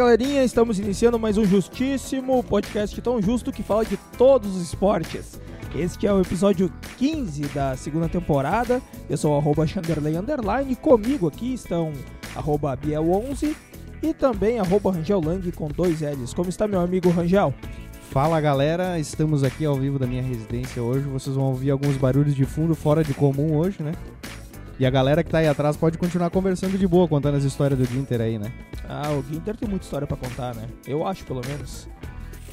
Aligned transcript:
Galerinha, 0.00 0.42
estamos 0.42 0.78
iniciando 0.78 1.18
mais 1.18 1.36
um 1.36 1.44
Justíssimo, 1.44 2.42
podcast 2.42 2.98
tão 3.02 3.20
justo 3.20 3.52
que 3.52 3.62
fala 3.62 3.84
de 3.84 3.98
todos 4.16 4.56
os 4.56 4.62
esportes. 4.62 5.38
Este 5.74 6.06
é 6.06 6.12
o 6.12 6.22
episódio 6.22 6.72
15 6.96 7.42
da 7.48 7.76
segunda 7.76 8.08
temporada. 8.08 8.80
Eu 9.10 9.18
sou 9.18 9.36
arroba 9.36 9.66
Chanderley 9.66 10.16
Underline. 10.16 10.74
Comigo 10.74 11.28
aqui 11.28 11.52
estão 11.52 11.92
arroba 12.34 12.74
Biel11 12.78 13.54
e 14.02 14.14
também 14.14 14.58
arroba 14.58 14.90
com 15.54 15.68
dois 15.68 16.00
L's. 16.00 16.32
Como 16.32 16.48
está 16.48 16.66
meu 16.66 16.80
amigo 16.80 17.10
Rangel? 17.10 17.52
Fala 18.10 18.40
galera, 18.40 18.98
estamos 18.98 19.44
aqui 19.44 19.66
ao 19.66 19.74
vivo 19.74 19.98
da 19.98 20.06
minha 20.06 20.22
residência 20.22 20.82
hoje. 20.82 21.04
Vocês 21.08 21.36
vão 21.36 21.44
ouvir 21.44 21.72
alguns 21.72 21.98
barulhos 21.98 22.34
de 22.34 22.46
fundo 22.46 22.74
fora 22.74 23.04
de 23.04 23.12
comum 23.12 23.54
hoje, 23.54 23.82
né? 23.82 23.92
E 24.80 24.86
a 24.86 24.88
galera 24.88 25.22
que 25.22 25.28
tá 25.28 25.38
aí 25.38 25.46
atrás 25.46 25.76
pode 25.76 25.98
continuar 25.98 26.30
conversando 26.30 26.78
de 26.78 26.86
boa, 26.86 27.06
contando 27.06 27.36
as 27.36 27.44
histórias 27.44 27.78
do 27.78 27.84
Ginter 27.84 28.18
aí, 28.18 28.38
né? 28.38 28.50
Ah, 28.88 29.10
o 29.10 29.22
Ginter 29.22 29.54
tem 29.54 29.68
muita 29.68 29.84
história 29.84 30.06
pra 30.06 30.16
contar, 30.16 30.54
né? 30.54 30.66
Eu 30.86 31.06
acho, 31.06 31.22
pelo 31.26 31.42
menos. 31.46 31.86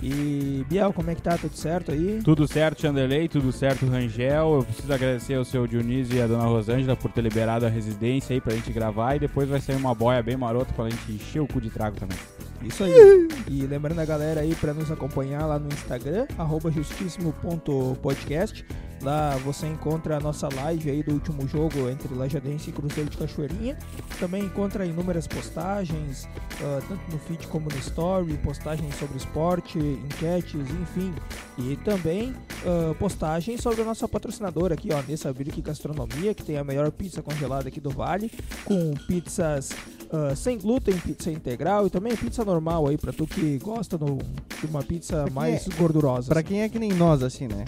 E 0.03 0.65
Biel, 0.67 0.91
como 0.91 1.09
é 1.09 1.15
que 1.15 1.21
tá? 1.21 1.37
Tudo 1.37 1.55
certo 1.55 1.93
aí? 1.93 2.19
Tudo 2.21 2.45
certo, 2.45 2.81
Chanderley, 2.81 3.29
tudo 3.29 3.49
certo, 3.53 3.85
Rangel. 3.85 4.55
Eu 4.55 4.63
preciso 4.65 4.91
agradecer 4.91 5.35
ao 5.35 5.45
seu 5.45 5.65
Dionísio 5.65 6.17
e 6.17 6.21
a 6.21 6.27
dona 6.27 6.43
Rosângela 6.43 6.97
por 6.97 7.09
ter 7.13 7.21
liberado 7.21 7.65
a 7.65 7.69
residência 7.69 8.33
aí 8.33 8.41
pra 8.41 8.53
gente 8.53 8.73
gravar 8.73 9.15
e 9.15 9.19
depois 9.19 9.47
vai 9.47 9.61
sair 9.61 9.77
uma 9.77 9.95
boia 9.95 10.21
bem 10.21 10.35
marota 10.35 10.73
pra 10.73 10.89
gente 10.89 11.09
encher 11.09 11.39
o 11.39 11.47
cu 11.47 11.61
de 11.61 11.69
trago 11.69 11.95
também. 11.95 12.17
Isso 12.61 12.83
aí. 12.83 13.27
E 13.47 13.65
lembrando 13.65 13.99
a 13.99 14.05
galera 14.05 14.41
aí 14.41 14.55
pra 14.55 14.73
nos 14.73 14.91
acompanhar 14.91 15.45
lá 15.45 15.59
no 15.59 15.67
Instagram, 15.67 16.27
justíssimo.podcast. 16.73 18.65
Lá 19.01 19.37
você 19.37 19.67
encontra 19.67 20.17
a 20.17 20.19
nossa 20.19 20.49
live 20.53 20.89
aí 20.89 21.03
do 21.03 21.13
último 21.13 21.47
jogo 21.47 21.87
entre 21.89 22.13
Lajadense 22.13 22.69
e 22.69 22.73
Cruzeiro 22.73 23.09
de 23.09 23.17
Cachoeirinha. 23.17 23.77
Também 24.19 24.43
encontra 24.43 24.85
inúmeras 24.85 25.27
postagens, 25.27 26.27
ah, 26.61 26.81
tanto 26.87 27.11
no 27.11 27.19
feed 27.19 27.47
como 27.47 27.69
no 27.69 27.77
story, 27.77 28.33
postagens 28.43 28.95
sobre 28.95 29.17
esporte, 29.17 29.77
enquetes, 29.77 30.55
enfim. 30.81 31.13
E 31.59 31.75
também 31.77 32.33
ah, 32.65 32.95
postagens 32.97 33.61
sobre 33.61 33.81
a 33.81 33.85
nossa 33.85 34.07
patrocinadora 34.07 34.73
aqui, 34.73 34.89
ó, 34.91 35.01
Nessa 35.07 35.31
Birk 35.31 35.61
Gastronomia, 35.61 36.33
que 36.33 36.43
tem 36.43 36.57
a 36.57 36.63
melhor 36.63 36.91
pizza 36.91 37.21
congelada 37.21 37.67
aqui 37.67 37.79
do 37.79 37.91
Vale, 37.91 38.31
com 38.65 38.95
pizzas 39.07 39.69
ah, 40.11 40.35
sem 40.35 40.57
glúten, 40.57 40.97
pizza 40.97 41.31
integral 41.31 41.87
e 41.87 41.89
também 41.89 42.15
pizza 42.15 42.43
normal 42.45 42.87
aí 42.87 42.97
pra 42.97 43.11
tu 43.13 43.25
que 43.27 43.57
gosta 43.59 43.97
no- 43.97 44.17
de 44.59 44.65
uma 44.67 44.81
pizza 44.83 45.25
mais 45.31 45.67
é- 45.67 45.73
gordurosa. 45.75 46.29
Pra 46.29 46.39
assim. 46.39 46.47
quem 46.49 46.61
é 46.61 46.69
que 46.69 46.79
nem 46.79 46.91
nós, 46.93 47.21
assim, 47.23 47.47
né? 47.47 47.65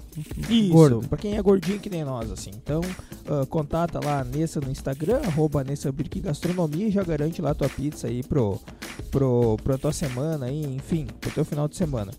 Isso, 0.50 0.72
Gordo. 0.73 1.08
pra 1.08 1.17
quem 1.17 1.38
é 1.38 1.42
gordinho 1.42 1.80
que 1.80 1.90
nem 1.90 2.04
nós, 2.04 2.32
assim. 2.32 2.52
Então, 2.56 2.82
ah, 3.28 3.45
contata 3.48 4.00
lá 4.04 4.22
a 4.22 4.23
Nessa 4.23 4.60
no 4.60 4.72
Instagram, 4.72 5.22
arroba 5.26 5.64
Nessa 5.64 5.92
Birk 5.92 6.20
Gastronomia 6.20 6.88
e 6.88 6.92
já 6.92 7.04
garante 7.04 7.42
lá 7.42 7.54
tua 7.54 7.70
pizza 7.70 8.08
aí 8.08 8.23
pro, 8.23 8.60
pro, 9.12 9.58
pra 9.64 9.78
tua 9.78 9.92
semana 9.94 10.45
aí, 10.48 10.64
enfim, 10.76 11.08
pro 11.20 11.32
teu 11.32 11.44
final 11.45 11.67
de 11.67 11.76
semana. 11.78 12.12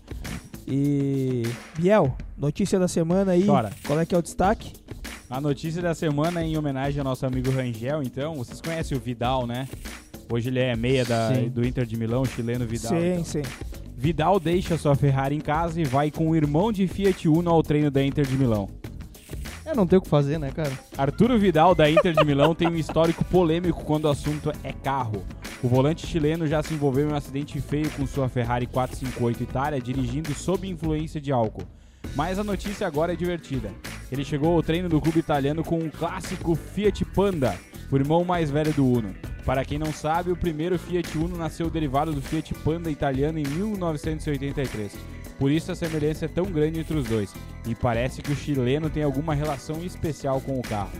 E, 0.67 1.43
Biel, 1.77 2.15
notícia 2.37 2.79
da 2.79 2.87
semana 2.87 3.31
aí, 3.33 3.43
Bora. 3.43 3.71
qual 3.85 3.99
é 3.99 4.05
que 4.05 4.15
é 4.15 4.17
o 4.17 4.21
destaque? 4.21 4.73
A 5.29 5.39
notícia 5.41 5.81
da 5.81 5.95
semana 5.95 6.41
é 6.41 6.45
em 6.45 6.57
homenagem 6.57 6.99
ao 6.99 7.05
nosso 7.05 7.25
amigo 7.25 7.49
Rangel, 7.51 8.03
então, 8.03 8.35
vocês 8.35 8.61
conhecem 8.61 8.97
o 8.97 9.01
Vidal, 9.01 9.47
né? 9.47 9.67
Hoje 10.31 10.49
ele 10.49 10.59
é 10.59 10.75
meia 10.75 11.03
da- 11.03 11.33
Sim. 11.35 11.49
do 11.49 11.65
Inter 11.65 11.85
de 11.85 11.97
Milão, 11.97 12.23
chileno 12.25 12.65
Vidal. 12.65 12.91
sim, 12.91 13.11
então. 13.11 13.25
sim. 13.25 13.41
Vidal 13.97 14.39
deixa 14.39 14.77
sua 14.77 14.95
Ferrari 14.95 15.35
em 15.35 15.41
casa 15.41 15.79
e 15.79 15.83
vai 15.83 16.09
com 16.09 16.29
o 16.29 16.35
irmão 16.35 16.71
de 16.71 16.87
Fiat 16.87 17.27
Uno 17.27 17.49
ao 17.51 17.61
treino 17.61 17.91
da 17.91 18.03
Inter 18.03 18.25
de 18.25 18.35
Milão. 18.37 18.69
É, 19.65 19.75
não 19.75 19.85
tem 19.85 19.99
o 19.99 20.01
que 20.01 20.09
fazer, 20.09 20.39
né, 20.39 20.49
cara? 20.51 20.71
Arturo 20.97 21.37
Vidal, 21.37 21.75
da 21.75 21.89
Inter 21.89 22.13
de 22.13 22.25
Milão, 22.25 22.55
tem 22.55 22.67
um 22.67 22.75
histórico 22.75 23.23
polêmico 23.25 23.83
quando 23.85 24.05
o 24.05 24.09
assunto 24.09 24.51
é 24.63 24.73
carro. 24.73 25.23
O 25.61 25.67
volante 25.67 26.07
chileno 26.07 26.47
já 26.47 26.63
se 26.63 26.73
envolveu 26.73 27.07
em 27.07 27.11
um 27.11 27.15
acidente 27.15 27.61
feio 27.61 27.89
com 27.91 28.07
sua 28.07 28.27
Ferrari 28.27 28.65
458 28.65 29.43
Itália, 29.43 29.79
dirigindo 29.79 30.33
sob 30.33 30.67
influência 30.67 31.21
de 31.21 31.31
álcool. 31.31 31.67
Mas 32.15 32.39
a 32.39 32.43
notícia 32.43 32.87
agora 32.87 33.13
é 33.13 33.15
divertida. 33.15 33.69
Ele 34.11 34.25
chegou 34.25 34.53
ao 34.53 34.61
treino 34.61 34.89
do 34.89 34.99
clube 34.99 35.19
italiano 35.19 35.63
com 35.63 35.79
um 35.79 35.89
clássico 35.89 36.53
Fiat 36.53 37.05
Panda, 37.05 37.55
o 37.89 37.95
irmão 37.95 38.25
mais 38.25 38.51
velho 38.51 38.73
do 38.73 38.85
Uno. 38.85 39.15
Para 39.45 39.63
quem 39.63 39.79
não 39.79 39.93
sabe, 39.93 40.31
o 40.31 40.35
primeiro 40.35 40.77
Fiat 40.77 41.17
Uno 41.17 41.37
nasceu 41.37 41.69
derivado 41.69 42.11
do 42.11 42.21
Fiat 42.21 42.53
Panda 42.55 42.91
italiano 42.91 43.39
em 43.39 43.43
1983. 43.43 44.97
Por 45.39 45.49
isso 45.49 45.71
a 45.71 45.75
semelhança 45.75 46.25
é 46.25 46.27
tão 46.27 46.45
grande 46.45 46.81
entre 46.81 46.95
os 46.95 47.07
dois. 47.07 47.33
E 47.65 47.73
parece 47.73 48.21
que 48.21 48.31
o 48.31 48.35
chileno 48.35 48.89
tem 48.89 49.01
alguma 49.01 49.33
relação 49.33 49.83
especial 49.83 50.41
com 50.41 50.59
o 50.59 50.61
carro. 50.61 50.91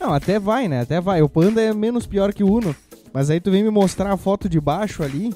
Não, 0.00 0.12
até 0.12 0.38
vai, 0.38 0.68
né? 0.68 0.80
Até 0.80 1.00
vai. 1.00 1.20
O 1.22 1.28
Panda 1.28 1.60
é 1.60 1.72
menos 1.74 2.06
pior 2.06 2.32
que 2.32 2.42
o 2.42 2.52
Uno. 2.52 2.74
Mas 3.12 3.30
aí 3.30 3.40
tu 3.40 3.50
vem 3.50 3.62
me 3.62 3.70
mostrar 3.70 4.10
a 4.10 4.16
foto 4.16 4.48
de 4.48 4.60
baixo 4.60 5.02
ali. 5.02 5.34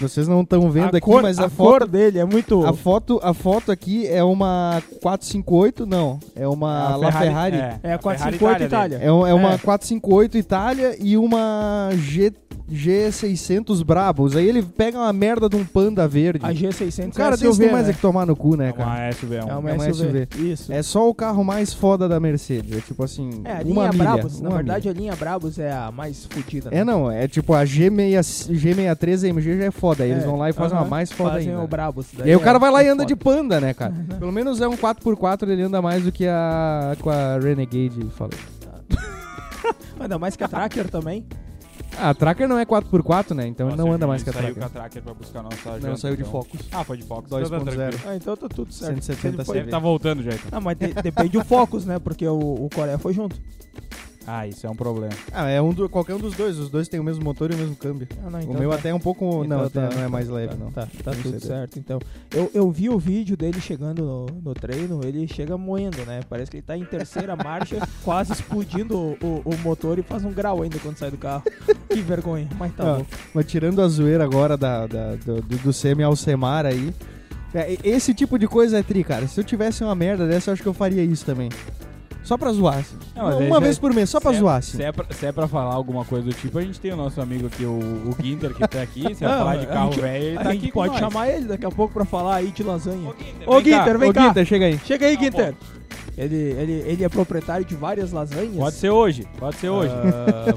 Vocês 0.00 0.28
não 0.28 0.42
estão 0.42 0.70
vendo 0.70 0.86
a 0.94 0.98
aqui, 0.98 1.00
cor, 1.00 1.22
mas 1.22 1.38
a, 1.38 1.46
a 1.46 1.50
foto 1.50 1.78
cor 1.80 1.88
dele 1.88 2.18
é 2.18 2.24
muito... 2.24 2.64
A 2.64 2.72
foto, 2.72 3.20
a 3.22 3.34
foto 3.34 3.72
aqui 3.72 4.06
é 4.06 4.22
uma 4.22 4.82
458, 5.02 5.84
não, 5.86 6.18
é 6.36 6.46
uma 6.46 6.90
A 6.92 6.96
La 6.96 7.12
Ferrari. 7.12 7.56
É 7.56 7.94
a 7.94 7.98
Ferrari 7.98 8.38
458 8.38 8.62
Itália. 8.64 8.98
É, 9.02 9.12
um- 9.12 9.26
é 9.26 9.34
uma 9.34 9.54
É. 9.54 9.58
458 9.58 10.38
Itália 10.38 10.96
e 11.00 11.16
uma 11.16 11.90
G, 11.94 12.32
G600 12.70 13.82
Brabus. 13.84 14.36
Aí 14.36 14.46
ele 14.48 14.62
pega 14.62 14.98
uma 14.98 15.12
merda 15.12 15.48
de 15.48 15.56
um 15.56 15.64
Panda 15.64 16.06
verde. 16.06 16.44
A 16.44 16.52
G600 16.52 17.08
O 17.08 17.12
cara 17.14 17.28
é 17.34 17.38
desse 17.38 17.44
SUV, 17.46 17.64
tem 17.64 17.72
mais 17.72 17.86
né? 17.86 17.90
é 17.92 17.94
que 17.94 18.00
tomar 18.00 18.26
no 18.26 18.36
cu, 18.36 18.56
né, 18.56 18.68
É 18.68 18.72
cara? 18.72 18.88
uma 18.90 19.12
SUV, 19.12 19.34
é 19.34 19.38
É 19.38 19.44
um- 19.44 19.58
uma, 19.58 19.70
É 19.70 19.74
uma 19.74 19.92
SUV. 19.94 20.28
Isso. 20.38 20.72
É 20.72 20.82
só 20.82 21.08
o 21.08 21.14
carro 21.14 21.42
mais 21.44 21.72
foda 21.72 22.08
da 22.08 22.20
Mercedes. 22.20 22.76
É 22.76 22.80
tipo 22.80 23.02
assim, 23.02 23.30
É, 23.44 23.52
a 23.52 23.54
uma 23.56 23.62
linha 23.64 23.92
milha. 23.92 24.04
Brabus. 24.04 24.40
Na 24.40 24.48
uma 24.50 24.56
verdade, 24.56 24.88
a 24.88 24.92
linha 24.92 25.16
Brabus 25.16 25.58
é 25.58 25.72
a 25.72 25.90
mais 25.90 26.26
fodida. 26.26 26.70
milha. 26.70 26.80
É 26.80 26.84
não, 26.84 27.10
é 27.10 27.26
tipo 27.26 27.52
a 27.54 27.64
G6, 27.64 28.48
G63 28.50 29.24
AMG 29.30 29.58
já 29.58 29.64
é 29.64 29.70
foda. 29.70 29.87
Aí 30.02 30.10
eles 30.10 30.22
É, 30.22 30.26
vão 30.26 30.36
lá 30.36 30.50
e 30.50 30.52
fazem 30.52 30.76
aham, 30.76 30.84
uma 30.84 30.90
mais 30.90 31.10
foda 31.12 31.32
Fazem 31.32 31.50
ainda. 31.50 31.62
o 31.62 31.66
Brabus. 31.68 32.06
E 32.18 32.22
aí 32.22 32.36
o 32.36 32.40
cara 32.40 32.58
vai 32.58 32.70
lá 32.70 32.82
e 32.84 32.88
anda 32.88 33.02
é 33.02 33.06
de 33.06 33.14
foda. 33.14 33.24
Panda, 33.38 33.60
né, 33.60 33.74
cara? 33.74 33.92
Pelo 34.18 34.32
menos 34.32 34.60
é 34.60 34.68
um 34.68 34.76
4x4, 34.76 35.48
ele 35.48 35.62
anda 35.62 35.80
mais 35.82 36.02
do 36.04 36.12
que 36.12 36.26
a 36.26 36.96
com 37.00 37.10
a 37.10 37.38
Renegade, 37.38 38.06
falei. 38.16 38.38
Ainda 40.00 40.18
mais 40.18 40.36
que 40.36 40.44
a 40.44 40.48
Tracker 40.48 40.88
também. 40.90 41.26
Ah, 42.00 42.10
a 42.10 42.14
Tracker 42.14 42.46
não 42.46 42.58
é 42.58 42.64
4x4, 42.64 43.34
né? 43.34 43.46
Então 43.48 43.66
ele 43.68 43.76
Nossa, 43.76 43.88
não 43.88 43.92
anda 43.94 44.06
mais 44.06 44.22
que 44.22 44.30
a 44.30 44.32
Saiu 44.32 44.54
Tracker. 44.54 44.62
com 44.62 44.66
a 44.66 44.68
Tracker 44.70 45.02
pra 45.02 45.14
buscar 45.14 45.42
nossa 45.42 45.70
Não, 45.72 45.80
janta, 45.80 45.96
saiu 45.96 46.14
de 46.16 46.22
então. 46.22 46.32
Focus. 46.32 46.60
Ah, 46.70 46.84
foi 46.84 46.96
de 46.96 47.02
Focus. 47.02 47.30
2.0. 47.30 47.46
Então 47.46 47.58
tá 47.64 47.70
tranquilo. 47.72 48.02
Ah, 48.06 48.16
então 48.16 48.36
tá 48.36 48.48
tudo 48.48 48.72
certo. 48.72 48.94
170 48.94 49.36
Ele 49.36 49.44
foi- 49.44 49.60
CV. 49.62 49.70
Tá 49.70 49.78
voltando 49.80 50.22
já, 50.22 50.30
então. 50.30 50.46
Ah, 50.52 50.60
mas 50.60 50.78
de- 50.78 50.94
depende 50.94 51.30
do 51.30 51.44
Focus, 51.44 51.84
né? 51.84 51.98
Porque 51.98 52.26
o, 52.28 52.38
o 52.38 52.68
Coreia 52.72 52.98
foi 52.98 53.12
junto. 53.12 53.34
Ah, 54.30 54.46
isso 54.46 54.66
é 54.66 54.70
um 54.70 54.76
problema. 54.76 55.14
Ah, 55.32 55.48
é 55.48 55.58
um 55.62 55.72
do, 55.72 55.88
qualquer 55.88 56.14
um 56.14 56.18
dos 56.18 56.34
dois. 56.34 56.58
Os 56.58 56.68
dois 56.68 56.86
têm 56.86 57.00
o 57.00 57.02
mesmo 57.04 57.24
motor 57.24 57.50
e 57.50 57.54
o 57.54 57.56
mesmo 57.56 57.74
câmbio. 57.74 58.06
Ah, 58.22 58.28
não, 58.28 58.38
o 58.40 58.42
então 58.42 58.54
meu 58.60 58.68
tá. 58.68 58.76
até 58.76 58.90
é 58.90 58.94
um 58.94 59.00
pouco. 59.00 59.42
Então 59.42 59.62
não, 59.62 59.70
tá, 59.70 59.86
até 59.86 59.96
não 59.96 60.02
é 60.04 60.08
mais 60.08 60.28
tá, 60.28 60.34
leve, 60.34 60.48
tá, 60.48 60.56
não. 60.56 60.70
Tá, 60.70 60.86
tá 61.02 61.12
Não 61.12 61.22
tudo 61.22 61.40
certo. 61.40 61.78
Então, 61.78 61.98
eu, 62.30 62.50
eu 62.52 62.70
vi 62.70 62.90
o 62.90 62.98
vídeo 62.98 63.38
dele 63.38 63.58
chegando 63.58 64.04
no, 64.04 64.26
no 64.42 64.52
treino, 64.52 65.00
ele 65.02 65.26
chega 65.26 65.56
moendo, 65.56 66.04
né? 66.04 66.20
Parece 66.28 66.50
que 66.50 66.58
ele 66.58 66.62
tá 66.62 66.76
em 66.76 66.84
terceira 66.84 67.34
marcha, 67.42 67.76
quase 68.04 68.32
explodindo 68.32 68.98
o, 68.98 69.16
o, 69.22 69.42
o 69.46 69.58
motor 69.64 69.98
e 69.98 70.02
faz 70.02 70.22
um 70.22 70.30
grau 70.32 70.60
ainda 70.62 70.78
quando 70.78 70.98
sai 70.98 71.10
do 71.10 71.16
carro. 71.16 71.42
Que 71.88 72.02
vergonha, 72.02 72.46
mas 72.58 72.74
tá 72.74 72.82
Ah, 72.84 72.98
bom. 72.98 73.06
Mas 73.32 73.46
tirando 73.46 73.80
a 73.80 73.88
zoeira 73.88 74.22
agora 74.22 74.58
da, 74.58 74.86
da- 74.86 75.14
do, 75.16 75.40
do, 75.40 75.56
do 75.56 75.72
Semi 75.72 76.02
Alcemar 76.02 76.66
aí. 76.66 76.92
é, 77.54 77.78
esse 77.82 78.12
tipo 78.12 78.38
de 78.38 78.46
coisa 78.46 78.78
é 78.78 78.82
tri, 78.82 79.02
cara. 79.02 79.26
Se 79.26 79.40
eu 79.40 79.44
tivesse 79.44 79.82
uma 79.82 79.94
merda 79.94 80.26
dessa, 80.26 80.50
eu 80.50 80.52
acho 80.52 80.62
que 80.62 80.68
eu 80.68 80.74
faria 80.74 81.02
isso 81.02 81.24
também. 81.24 81.48
Só 82.28 82.36
pra 82.36 82.52
zoar, 82.52 82.76
assim. 82.80 82.94
Não, 83.16 83.24
mas 83.24 83.34
uma 83.36 83.40
aí 83.42 83.46
uma 83.48 83.56
já- 83.56 83.60
vez 83.60 83.78
por 83.78 83.94
mês, 83.94 84.10
só 84.10 84.20
pra 84.20 84.32
se 84.32 84.36
é- 84.36 84.40
zoar, 84.40 84.56
assim. 84.58 84.76
Se 84.76 84.82
é, 84.82 84.92
pra, 84.92 85.06
se 85.10 85.24
é 85.26 85.32
pra 85.32 85.48
falar 85.48 85.72
alguma 85.74 86.04
coisa 86.04 86.26
do 86.26 86.34
tipo, 86.34 86.58
a 86.58 86.62
gente 86.62 86.78
tem 86.78 86.92
o 86.92 86.96
nosso 86.96 87.18
amigo 87.22 87.46
aqui, 87.46 87.64
o, 87.64 87.70
o 87.70 88.14
Ginter, 88.22 88.52
que 88.52 88.68
tá 88.68 88.82
aqui. 88.82 89.14
Se 89.14 89.24
é 89.24 89.28
Não, 89.28 89.38
falar 89.38 89.56
de 89.56 89.64
a 89.64 89.68
carro 89.68 89.92
gente- 89.92 90.00
velho, 90.02 90.24
ele 90.24 90.36
A 90.36 90.42
tá 90.42 90.52
gente 90.52 90.62
aqui 90.64 90.70
com 90.70 90.80
pode 90.80 90.90
nós. 90.92 90.98
chamar 91.00 91.28
ele 91.30 91.46
daqui 91.46 91.64
a 91.64 91.70
pouco 91.70 91.94
pra 91.94 92.04
falar 92.04 92.36
aí 92.36 92.50
de 92.50 92.62
lasanha. 92.62 93.08
Ô, 93.08 93.14
Ginter, 93.14 93.48
Ô, 93.48 93.60
vem 93.62 93.72
cá. 93.72 93.96
Vem 93.96 94.10
Ô, 94.10 94.12
cá. 94.12 94.26
Guinter, 94.28 94.44
chega 94.44 94.66
aí. 94.66 94.78
Chega 94.84 95.06
aí, 95.06 95.16
Tá 95.16 95.22
Ginter. 95.24 95.54
Ele, 96.18 96.34
ele, 96.36 96.72
ele 96.86 97.04
é 97.04 97.08
proprietário 97.08 97.64
de 97.64 97.74
várias 97.76 98.10
lasanhas. 98.12 98.56
Pode 98.56 98.74
ser 98.76 98.90
hoje, 98.90 99.24
pode 99.38 99.56
ser 99.56 99.68
hoje. 99.70 99.94
Ah, 99.94 100.54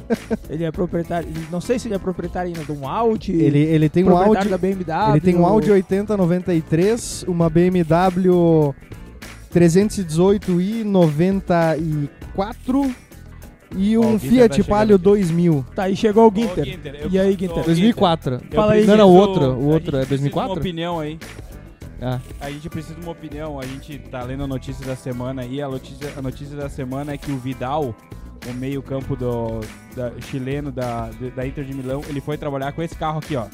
ele 0.49 0.63
é 0.65 0.71
proprietário. 0.71 1.29
Não 1.51 1.61
sei 1.61 1.77
se 1.79 1.87
ele 1.87 1.93
é 1.95 1.99
propritário 1.99 2.47
ainda 2.47 2.65
de 2.65 2.71
um 2.71 2.85
Audi. 2.87 3.31
Ele, 3.33 3.59
ele 3.59 3.87
tem 3.87 4.03
um 4.03 4.07
proprietário 4.07 4.39
Audi. 4.39 4.49
da 4.49 4.57
BMW. 4.57 5.11
Ele 5.11 5.21
tem 5.21 5.35
um 5.37 5.45
Audi 5.45 5.71
8093, 5.71 7.23
uma 7.27 7.47
BMW 7.49 8.73
318i 9.53 10.83
94 10.83 12.95
e 13.75 13.97
um 13.97 14.19
Fiat 14.19 14.63
tá 14.63 14.69
Palio 14.69 14.95
aqui. 14.95 15.03
2000. 15.03 15.65
Tá, 15.75 15.83
aí 15.83 15.95
chegou 15.95 16.25
o 16.25 16.27
Ô, 16.27 16.31
Ginter. 16.35 16.65
Ginter, 16.65 16.95
eu 16.95 17.09
E 17.09 17.19
aí, 17.19 17.31
Ginter? 17.31 17.59
ô, 17.59 17.63
2004. 17.63 18.35
eu 18.35 18.41
Fala 18.55 18.73
aí, 18.73 18.85
Não, 18.85 18.97
não, 18.97 19.09
o 19.09 19.13
outro. 19.15 19.43
O 19.53 19.71
a 19.71 19.73
outro 19.73 19.97
gente 19.97 20.03
é 20.03 20.05
precisa 20.05 20.05
de 20.05 20.09
2004? 20.33 20.51
uma 20.53 20.59
opinião 20.59 20.99
aí. 20.99 21.19
Ah. 22.01 22.19
A 22.41 22.49
gente 22.49 22.69
precisa 22.69 22.95
de 22.95 23.01
uma 23.01 23.11
opinião. 23.11 23.59
A 23.59 23.65
gente 23.65 23.97
tá 23.99 24.23
lendo 24.23 24.43
a 24.43 24.47
notícia 24.47 24.85
da 24.85 24.95
semana 24.95 25.45
e 25.45 25.61
a 25.61 25.69
notícia, 25.69 26.11
a 26.17 26.21
notícia 26.21 26.57
da 26.57 26.67
semana 26.67 27.13
é 27.13 27.17
que 27.17 27.31
o 27.31 27.37
Vidal, 27.37 27.95
o 28.49 28.53
meio-campo 28.53 29.15
do 29.15 29.61
da- 29.95 30.11
chileno 30.19 30.71
da, 30.71 31.09
da 31.35 31.47
Inter 31.47 31.63
de 31.63 31.73
Milão, 31.73 32.01
ele 32.09 32.19
foi 32.19 32.37
trabalhar 32.37 32.71
com 32.73 32.81
esse 32.81 32.95
carro 32.95 33.19
aqui, 33.19 33.35
ó. 33.35 33.45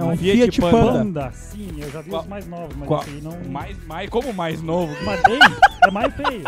É 0.00 0.04
um 0.04 0.16
Fiat 0.16 0.36
Fiat 0.38 0.60
Panda. 0.60 0.92
Panda. 0.92 1.32
Sim, 1.32 1.68
eu 1.78 1.90
já 1.90 2.00
vi 2.00 2.10
Qual- 2.10 2.22
os 2.22 2.28
mais 2.28 2.46
novos, 2.46 2.76
mas 2.76 2.88
Qual- 2.88 3.00
esse 3.02 3.10
aí 3.10 3.20
não. 3.20 3.38
mais, 3.50 3.84
mais, 3.86 4.10
como 4.10 4.32
mais 4.32 4.62
novo? 4.62 4.92
Mas 5.04 5.20
bem, 5.28 5.38
é 5.86 5.90
mais 5.90 6.14
feio. 6.14 6.44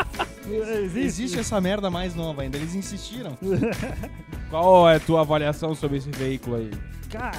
Existe. 0.84 0.98
Existe 0.98 1.38
essa 1.38 1.60
merda 1.60 1.88
mais 1.90 2.14
nova 2.14 2.42
ainda, 2.42 2.56
eles 2.56 2.74
insistiram. 2.74 3.36
Qual 4.50 4.88
é 4.88 4.96
a 4.96 5.00
tua 5.00 5.20
avaliação 5.20 5.74
sobre 5.74 5.98
esse 5.98 6.10
veículo 6.10 6.56
aí? 6.56 6.70
Cara, 7.10 7.38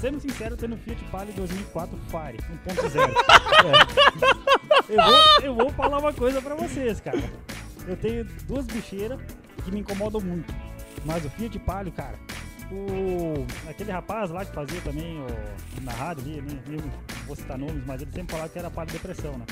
sendo 0.00 0.18
sincero, 0.20 0.56
tendo 0.56 0.76
Fiat 0.78 1.02
Palio 1.04 1.32
2004 1.34 1.98
Fire 2.08 2.38
1.0. 2.66 3.00
É. 4.88 4.92
Eu, 4.92 5.02
vou, 5.04 5.14
eu 5.42 5.54
vou 5.54 5.70
falar 5.70 5.98
uma 5.98 6.12
coisa 6.12 6.40
pra 6.42 6.54
vocês, 6.54 7.00
cara. 7.00 7.22
Eu 7.86 7.96
tenho 7.96 8.24
duas 8.46 8.66
bicheiras 8.66 9.18
que 9.64 9.70
me 9.70 9.80
incomodam 9.80 10.20
muito. 10.20 10.52
Mas 11.04 11.24
o 11.24 11.30
Fiat 11.30 11.58
Palio, 11.60 11.92
cara, 11.92 12.14
o 12.70 13.46
aquele 13.68 13.90
rapaz 13.90 14.30
lá 14.30 14.44
que 14.44 14.52
fazia 14.54 14.80
também 14.82 15.20
o, 15.20 15.26
na 15.82 15.92
rádio 15.92 16.24
ali, 16.24 16.40
né, 16.42 16.58
eu 16.68 16.80
não 16.82 16.90
vou 17.26 17.36
citar 17.36 17.56
nomes, 17.58 17.82
mas 17.86 18.02
ele 18.02 18.10
sempre 18.12 18.32
falava 18.32 18.48
que 18.50 18.58
era 18.58 18.70
Palio 18.70 18.92
Depressão, 18.92 19.32
né? 19.38 19.44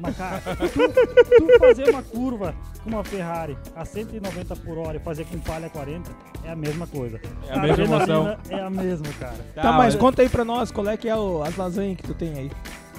Mas, 0.00 0.16
cara, 0.16 0.40
tu, 0.40 0.66
tu 0.66 1.58
fazer 1.60 1.88
uma 1.90 2.02
curva 2.02 2.54
com 2.82 2.90
uma 2.90 3.04
Ferrari 3.04 3.56
a 3.76 3.84
190 3.84 4.56
por 4.56 4.76
hora 4.78 4.96
e 4.96 5.00
fazer 5.00 5.24
com 5.26 5.38
Palio 5.38 5.66
a 5.66 5.70
40 5.70 6.10
é 6.44 6.50
a 6.50 6.56
mesma 6.56 6.86
coisa. 6.86 7.20
É 7.48 7.52
a 7.54 7.58
mesma 7.60 7.84
emoção. 7.84 8.38
É 8.50 8.60
a 8.60 8.70
mesma, 8.70 9.06
cara. 9.20 9.36
Tá, 9.54 9.72
mas 9.72 9.94
olha, 9.94 10.00
conta 10.00 10.22
aí 10.22 10.28
pra 10.28 10.44
nós 10.44 10.70
qual 10.72 10.88
é 10.88 10.96
que 10.96 11.08
é 11.08 11.14
o- 11.16 11.42
as 11.44 11.56
lasanhas 11.56 11.96
que 11.96 12.02
tu 12.02 12.12
tem 12.14 12.36
aí. 12.36 12.50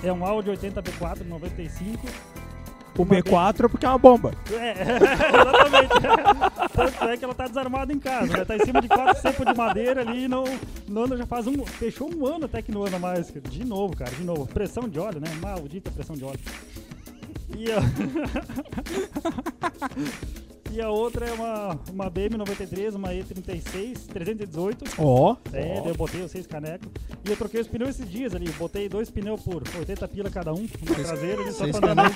É 0.04 0.12
um 0.14 0.26
Audi 0.26 0.50
80 0.50 0.82
B4 0.82 1.26
95. 1.28 2.08
O 2.98 3.04
Uma 3.04 3.16
B4 3.16 3.70
porque 3.70 3.86
é 3.86 3.90
uma 3.90 3.98
bomba. 3.98 4.32
É, 4.52 4.72
exatamente. 5.36 5.94
Tanto 6.74 7.04
é 7.10 7.18
que 7.18 7.26
ela 7.26 7.34
tá 7.34 7.48
desarmada 7.48 7.92
em 7.92 8.00
casa, 8.00 8.38
né? 8.38 8.46
Tá 8.46 8.56
em 8.56 8.60
cima 8.62 8.82
de 8.82 8.88
quatro 8.88 9.22
cepas 9.22 9.46
de 9.46 9.58
madeira 9.58 10.02
ali 10.02 10.26
e 10.26 10.28
não, 10.28 10.46
não 10.88 11.08
já 11.18 11.26
faz 11.26 11.46
um. 11.48 11.66
Fechou 11.66 12.10
um 12.14 12.26
ano 12.26 12.46
até 12.46 12.62
que 12.62 12.72
não 12.72 12.86
anda 12.86 12.98
mais. 12.98 13.32
De 13.32 13.66
novo, 13.66 13.96
cara, 13.96 14.12
de 14.12 14.24
novo. 14.24 14.48
Pressão 14.48 14.88
de 14.88 15.00
óleo, 15.00 15.20
né? 15.20 15.28
Maldita 15.42 15.92
pressão 15.92 16.16
de 16.16 16.24
óleo. 16.24 16.40
E 17.56 17.72
a. 17.72 17.80
e 20.76 20.82
a 20.82 20.90
outra 20.90 21.26
é 21.26 21.32
uma, 21.32 21.80
uma 21.92 22.12
BM93, 22.12 22.96
uma 22.96 23.10
E36, 23.10 24.08
318. 24.08 24.84
Ó. 24.98 25.38
É, 25.54 25.80
daí 25.80 25.88
eu 25.88 25.96
botei 25.96 26.22
os 26.22 26.32
seis 26.32 26.46
canecos. 26.46 26.90
E 27.26 27.30
eu 27.30 27.38
troquei 27.38 27.62
os 27.62 27.68
pneus 27.68 27.92
esses 27.92 28.10
dias 28.10 28.36
ali. 28.36 28.50
Botei 28.52 28.90
dois 28.90 29.10
pneus 29.10 29.42
por 29.42 29.64
80 29.78 30.08
pila 30.10 30.30
cada 30.30 30.54
um, 30.54 30.68
na 30.88 30.96
traseira, 30.96 31.42
ali, 31.42 31.52
só 31.54 31.64
seis 31.64 31.76
andar 31.78 31.96
mais. 31.96 32.14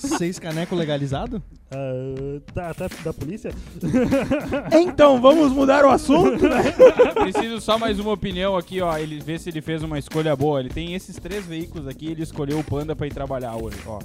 Seis 0.00 0.38
caneco 0.38 0.74
legalizado? 0.76 1.42
Ah, 1.70 2.40
tá, 2.54 2.74
tá 2.74 2.88
da 3.04 3.12
polícia? 3.12 3.52
Então, 4.72 5.20
vamos 5.20 5.52
mudar 5.52 5.84
o 5.84 5.90
assunto, 5.90 6.48
né? 6.48 6.62
Preciso 7.14 7.60
só 7.60 7.78
mais 7.78 7.98
uma 8.00 8.12
opinião 8.12 8.56
aqui, 8.56 8.80
ó. 8.80 8.96
Ele 8.96 9.20
vê 9.20 9.38
se 9.38 9.50
ele 9.50 9.60
fez 9.60 9.82
uma 9.82 9.98
escolha 9.98 10.34
boa. 10.34 10.60
Ele 10.60 10.68
tem 10.70 10.94
esses 10.94 11.16
três 11.16 11.44
veículos 11.44 11.86
aqui, 11.86 12.06
ele 12.06 12.22
escolheu 12.22 12.58
o 12.58 12.64
Panda 12.64 12.96
pra 12.96 13.06
ir 13.06 13.12
trabalhar 13.12 13.54
hoje, 13.56 13.78
ó. 13.86 13.98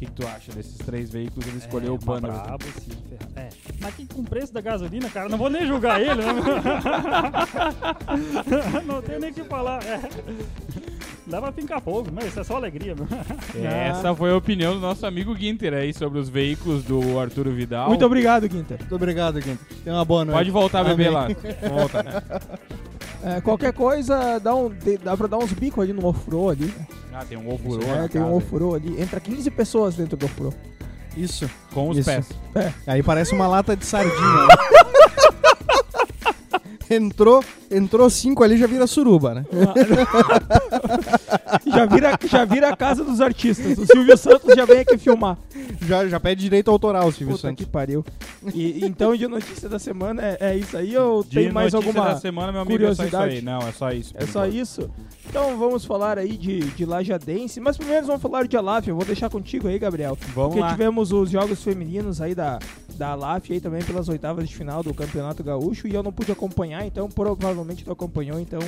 O 0.00 0.02
que, 0.02 0.06
que 0.06 0.12
tu 0.12 0.26
acha 0.26 0.50
desses 0.52 0.78
três 0.78 1.10
veículos? 1.10 1.46
Ele 1.46 1.58
escolheu 1.58 1.92
o 1.92 1.96
É, 1.96 1.98
Panda. 1.98 2.28
mas 2.28 2.40
brabo, 2.42 2.64
sim, 2.64 2.90
É. 3.36 3.48
Mas 3.78 3.94
que 3.94 4.06
com 4.06 4.22
o 4.22 4.24
preço 4.24 4.50
da 4.50 4.62
gasolina, 4.62 5.10
cara, 5.10 5.28
não 5.28 5.36
vou 5.36 5.50
nem 5.50 5.66
julgar 5.66 6.00
ele, 6.00 6.14
né? 6.14 6.32
não 8.86 9.02
tenho 9.02 9.20
nem 9.20 9.30
o 9.30 9.34
que 9.34 9.44
falar. 9.44 9.84
É. 9.84 10.00
Dá 11.26 11.38
pra 11.40 11.52
pincar 11.52 11.82
fogo, 11.82 12.08
mas 12.12 12.28
isso 12.28 12.40
é 12.40 12.44
só 12.44 12.56
alegria, 12.56 12.94
meu. 12.94 13.06
Essa 13.62 14.14
foi 14.14 14.30
a 14.32 14.36
opinião 14.36 14.72
do 14.72 14.80
nosso 14.80 15.04
amigo 15.06 15.34
Guinter 15.34 15.74
aí 15.74 15.92
sobre 15.92 16.18
os 16.18 16.30
veículos 16.30 16.82
do 16.82 17.20
Arturo 17.20 17.52
Vidal. 17.52 17.88
Muito 17.88 18.04
obrigado, 18.06 18.48
Quinta. 18.48 18.76
Muito 18.78 18.94
obrigado, 18.94 19.34
Guinter. 19.34 19.58
Tenha 19.84 19.96
uma 19.96 20.04
boa 20.04 20.24
noite. 20.24 20.38
Pode 20.38 20.50
voltar 20.50 20.80
a 20.80 20.84
beber 20.84 21.08
Amém. 21.08 21.12
lá. 21.12 21.28
Vamos 21.68 21.92
voltar. 21.92 22.40
É, 23.22 23.40
qualquer 23.40 23.72
coisa, 23.72 24.38
dá, 24.38 24.54
um, 24.54 24.70
dá 25.02 25.16
pra 25.16 25.26
dar 25.26 25.38
uns 25.38 25.52
bicos 25.52 25.82
ali 25.84 25.92
no 25.92 26.06
ofurô 26.06 26.50
ali. 26.50 26.72
Ah, 27.12 27.24
tem 27.28 27.36
um 27.36 27.52
ofurô 27.52 27.82
é, 27.82 28.08
tem 28.08 28.20
um 28.20 28.34
ofurô 28.34 28.74
ali. 28.74 29.00
Entra 29.00 29.20
15 29.20 29.50
pessoas 29.50 29.94
dentro 29.96 30.16
do 30.16 30.26
ofurô. 30.26 30.52
Isso. 31.16 31.50
Com 31.74 31.90
os 31.90 31.98
Isso. 31.98 32.08
pés. 32.08 32.28
Aí 32.86 33.02
parece 33.02 33.34
uma 33.34 33.46
lata 33.46 33.76
de 33.76 33.84
sardinha. 33.84 34.16
né? 34.16 34.54
entrou, 36.90 37.42
entrou 37.70 38.10
cinco 38.10 38.42
ali, 38.42 38.58
já 38.58 38.66
vira 38.66 38.86
suruba, 38.86 39.34
né? 39.34 39.44
Já 41.66 41.86
vira, 41.86 42.18
já 42.26 42.44
vira 42.44 42.68
a 42.68 42.76
casa 42.76 43.04
dos 43.04 43.20
artistas. 43.20 43.78
O 43.78 43.86
Silvio 43.86 44.16
Santos 44.16 44.54
já 44.54 44.64
vem 44.64 44.80
aqui 44.80 44.96
filmar. 44.98 45.36
Já, 45.80 46.06
já 46.08 46.18
pede 46.18 46.40
direito 46.42 46.70
autoral, 46.70 47.10
Silvio 47.12 47.36
Puta 47.36 47.48
Santos. 47.48 47.64
que 47.64 47.70
pariu. 47.70 48.04
E, 48.54 48.84
então, 48.84 49.14
de 49.16 49.26
notícia 49.26 49.68
da 49.68 49.78
semana 49.78 50.22
é, 50.22 50.36
é 50.40 50.56
isso 50.56 50.76
aí 50.76 50.96
ou 50.96 51.22
De 51.22 51.30
tem 51.30 51.52
mais 51.52 51.74
alguma... 51.74 52.04
da 52.04 52.16
semana, 52.16 52.50
meu 52.52 52.62
amigo, 52.62 52.84
é 52.84 52.86
só 52.94 53.04
isso 53.04 53.10
curiosidade? 53.10 53.34
aí. 53.36 53.42
Não, 53.42 53.58
é 53.68 53.72
só 53.72 53.90
isso. 53.90 54.12
É 54.16 54.26
só 54.26 54.46
isso? 54.46 54.90
Então 55.30 55.56
vamos 55.56 55.84
falar 55.84 56.18
aí 56.18 56.36
de, 56.36 56.58
de 56.58 56.84
Lajadense, 56.84 57.60
mas 57.60 57.76
primeiro 57.76 58.04
vamos 58.04 58.20
falar 58.20 58.48
de 58.48 58.56
Alaf, 58.56 58.88
eu 58.88 58.96
vou 58.96 59.04
deixar 59.04 59.30
contigo 59.30 59.68
aí, 59.68 59.78
Gabriel. 59.78 60.18
Vamos 60.34 60.54
Porque 60.54 60.60
lá. 60.60 60.72
tivemos 60.72 61.12
os 61.12 61.30
jogos 61.30 61.62
femininos 61.62 62.20
aí 62.20 62.34
da, 62.34 62.58
da 62.96 63.10
Alaf 63.10 63.48
aí 63.48 63.60
também 63.60 63.80
pelas 63.84 64.08
oitavas 64.08 64.48
de 64.48 64.56
final 64.56 64.82
do 64.82 64.92
Campeonato 64.92 65.44
Gaúcho 65.44 65.86
e 65.86 65.94
eu 65.94 66.02
não 66.02 66.10
pude 66.10 66.32
acompanhar, 66.32 66.84
então 66.84 67.08
provavelmente 67.08 67.84
tu 67.84 67.92
acompanhou, 67.92 68.40
então. 68.40 68.58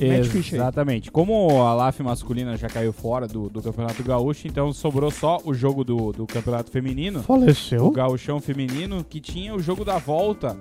Exatamente. 0.00 1.12
Como 1.12 1.62
a 1.62 1.74
LAF 1.74 2.02
masculina 2.02 2.56
já 2.56 2.68
caiu 2.68 2.92
fora 2.92 3.28
do, 3.28 3.48
do 3.48 3.62
Campeonato 3.62 4.02
Gaúcho, 4.02 4.48
então 4.48 4.72
sobrou 4.72 5.12
só 5.12 5.38
o 5.44 5.54
jogo 5.54 5.84
do, 5.84 6.12
do 6.12 6.26
Campeonato 6.26 6.72
Feminino. 6.72 7.20
O 7.20 7.22
Faleceu? 7.22 7.88
Gauchão 7.92 8.40
Feminino, 8.40 9.04
que 9.04 9.20
tinha 9.20 9.54
o 9.54 9.60
jogo 9.60 9.84
da 9.84 9.98
volta 9.98 10.56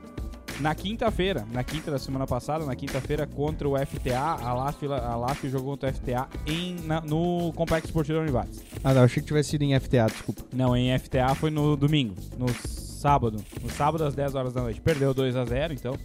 na 0.59 0.74
quinta-feira. 0.74 1.45
Na 1.51 1.63
quinta 1.63 1.92
da 1.92 2.00
semana 2.00 2.25
passada, 2.25 2.65
na 2.65 2.75
quinta-feira, 2.75 3.25
contra 3.27 3.68
o 3.68 3.77
FTA. 3.77 4.18
A 4.19 4.54
LAF, 4.54 4.86
a 4.88 5.15
LAF 5.15 5.50
jogou 5.50 5.71
contra 5.71 5.89
o 5.89 5.94
FTA 5.94 6.27
em, 6.45 6.75
na- 6.86 7.01
no 7.01 7.51
Complexo 7.54 7.88
Esportivo 7.88 8.19
Univates. 8.19 8.62
Ah, 8.83 8.94
não, 8.94 9.04
achei 9.04 9.21
que 9.21 9.27
tivesse 9.27 9.50
sido 9.51 9.63
em 9.63 9.80
FTA, 9.80 10.07
desculpa. 10.07 10.44
Não, 10.54 10.75
em 10.75 10.98
FTA 10.98 11.36
foi 11.36 11.50
no 11.51 11.75
domingo, 11.75 12.15
no 12.38 12.48
sábado. 12.50 13.44
No 13.62 13.69
sábado 13.69 14.04
às 14.04 14.15
10 14.15 14.36
horas 14.36 14.54
da 14.54 14.62
noite. 14.62 14.81
Perdeu 14.81 15.13
2 15.13 15.36
a 15.36 15.45
0 15.45 15.74
então. 15.74 15.98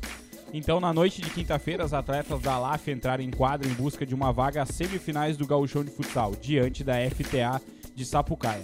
Então, 0.55 0.79
na 0.81 0.93
noite 0.93 1.23
de 1.23 1.31
quinta-feira, 1.31 1.83
as 1.83 1.95
atletas 1.95 2.39
da 2.43 2.59
LAF 2.59 2.91
entraram 2.91 3.25
em 3.25 3.31
quadra 3.31 3.67
em 3.67 3.73
busca 3.73 4.05
de 4.05 4.15
uma 4.15 4.31
vaga 4.33 4.61
às 4.63 4.69
semifinais 4.69 5.35
do 5.39 5.47
Gauchão 5.47 5.83
de 5.83 5.91
Futsal, 5.91 6.33
diante 6.41 6.85
da 6.85 6.95
FTA 7.11 7.59
de 7.95 8.05
Sapucaia. 8.05 8.63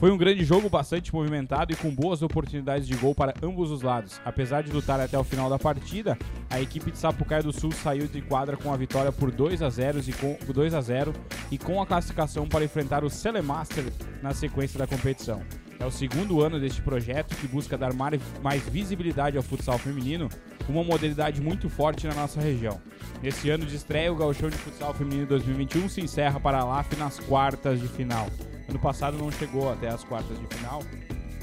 Foi 0.00 0.10
um 0.10 0.16
grande 0.16 0.42
jogo 0.46 0.70
bastante 0.70 1.12
movimentado 1.12 1.74
e 1.74 1.76
com 1.76 1.94
boas 1.94 2.22
oportunidades 2.22 2.88
de 2.88 2.96
gol 2.96 3.14
para 3.14 3.34
ambos 3.42 3.70
os 3.70 3.82
lados. 3.82 4.18
Apesar 4.24 4.62
de 4.62 4.72
lutar 4.72 4.98
até 4.98 5.18
o 5.18 5.22
final 5.22 5.50
da 5.50 5.58
partida, 5.58 6.16
a 6.48 6.58
equipe 6.58 6.90
de 6.90 6.96
Sapucaia 6.96 7.42
do 7.42 7.52
Sul 7.52 7.70
saiu 7.70 8.06
de 8.06 8.22
quadra 8.22 8.56
com 8.56 8.72
a 8.72 8.78
vitória 8.78 9.12
por 9.12 9.30
2 9.30 9.60
a 9.60 9.68
0 9.68 10.00
e 10.06 10.12
com 10.14 10.38
2 10.50 10.72
a 10.72 10.80
0 10.80 11.12
e 11.50 11.58
com 11.58 11.82
a 11.82 11.86
classificação 11.86 12.48
para 12.48 12.64
enfrentar 12.64 13.04
o 13.04 13.10
Celemaster 13.10 13.92
na 14.22 14.32
sequência 14.32 14.78
da 14.78 14.86
competição. 14.86 15.42
É 15.80 15.86
o 15.86 15.90
segundo 15.90 16.42
ano 16.42 16.60
deste 16.60 16.82
projeto 16.82 17.34
que 17.36 17.48
busca 17.48 17.76
dar 17.78 17.94
mais 17.94 18.62
visibilidade 18.68 19.38
ao 19.38 19.42
futsal 19.42 19.78
feminino, 19.78 20.28
uma 20.68 20.84
modalidade 20.84 21.40
muito 21.40 21.70
forte 21.70 22.06
na 22.06 22.14
nossa 22.14 22.38
região. 22.38 22.78
Nesse 23.22 23.48
ano 23.48 23.64
de 23.64 23.76
estreia, 23.76 24.12
o 24.12 24.16
Gauchão 24.16 24.50
de 24.50 24.56
Futsal 24.56 24.94
Feminino 24.94 25.26
2021 25.26 25.88
se 25.88 26.00
encerra 26.00 26.38
para 26.38 26.58
a 26.58 26.64
LAF 26.64 26.96
nas 26.96 27.18
quartas 27.18 27.80
de 27.80 27.88
final. 27.88 28.28
Ano 28.68 28.78
passado 28.78 29.18
não 29.18 29.32
chegou 29.32 29.72
até 29.72 29.88
as 29.88 30.04
quartas 30.04 30.38
de 30.38 30.46
final, 30.54 30.82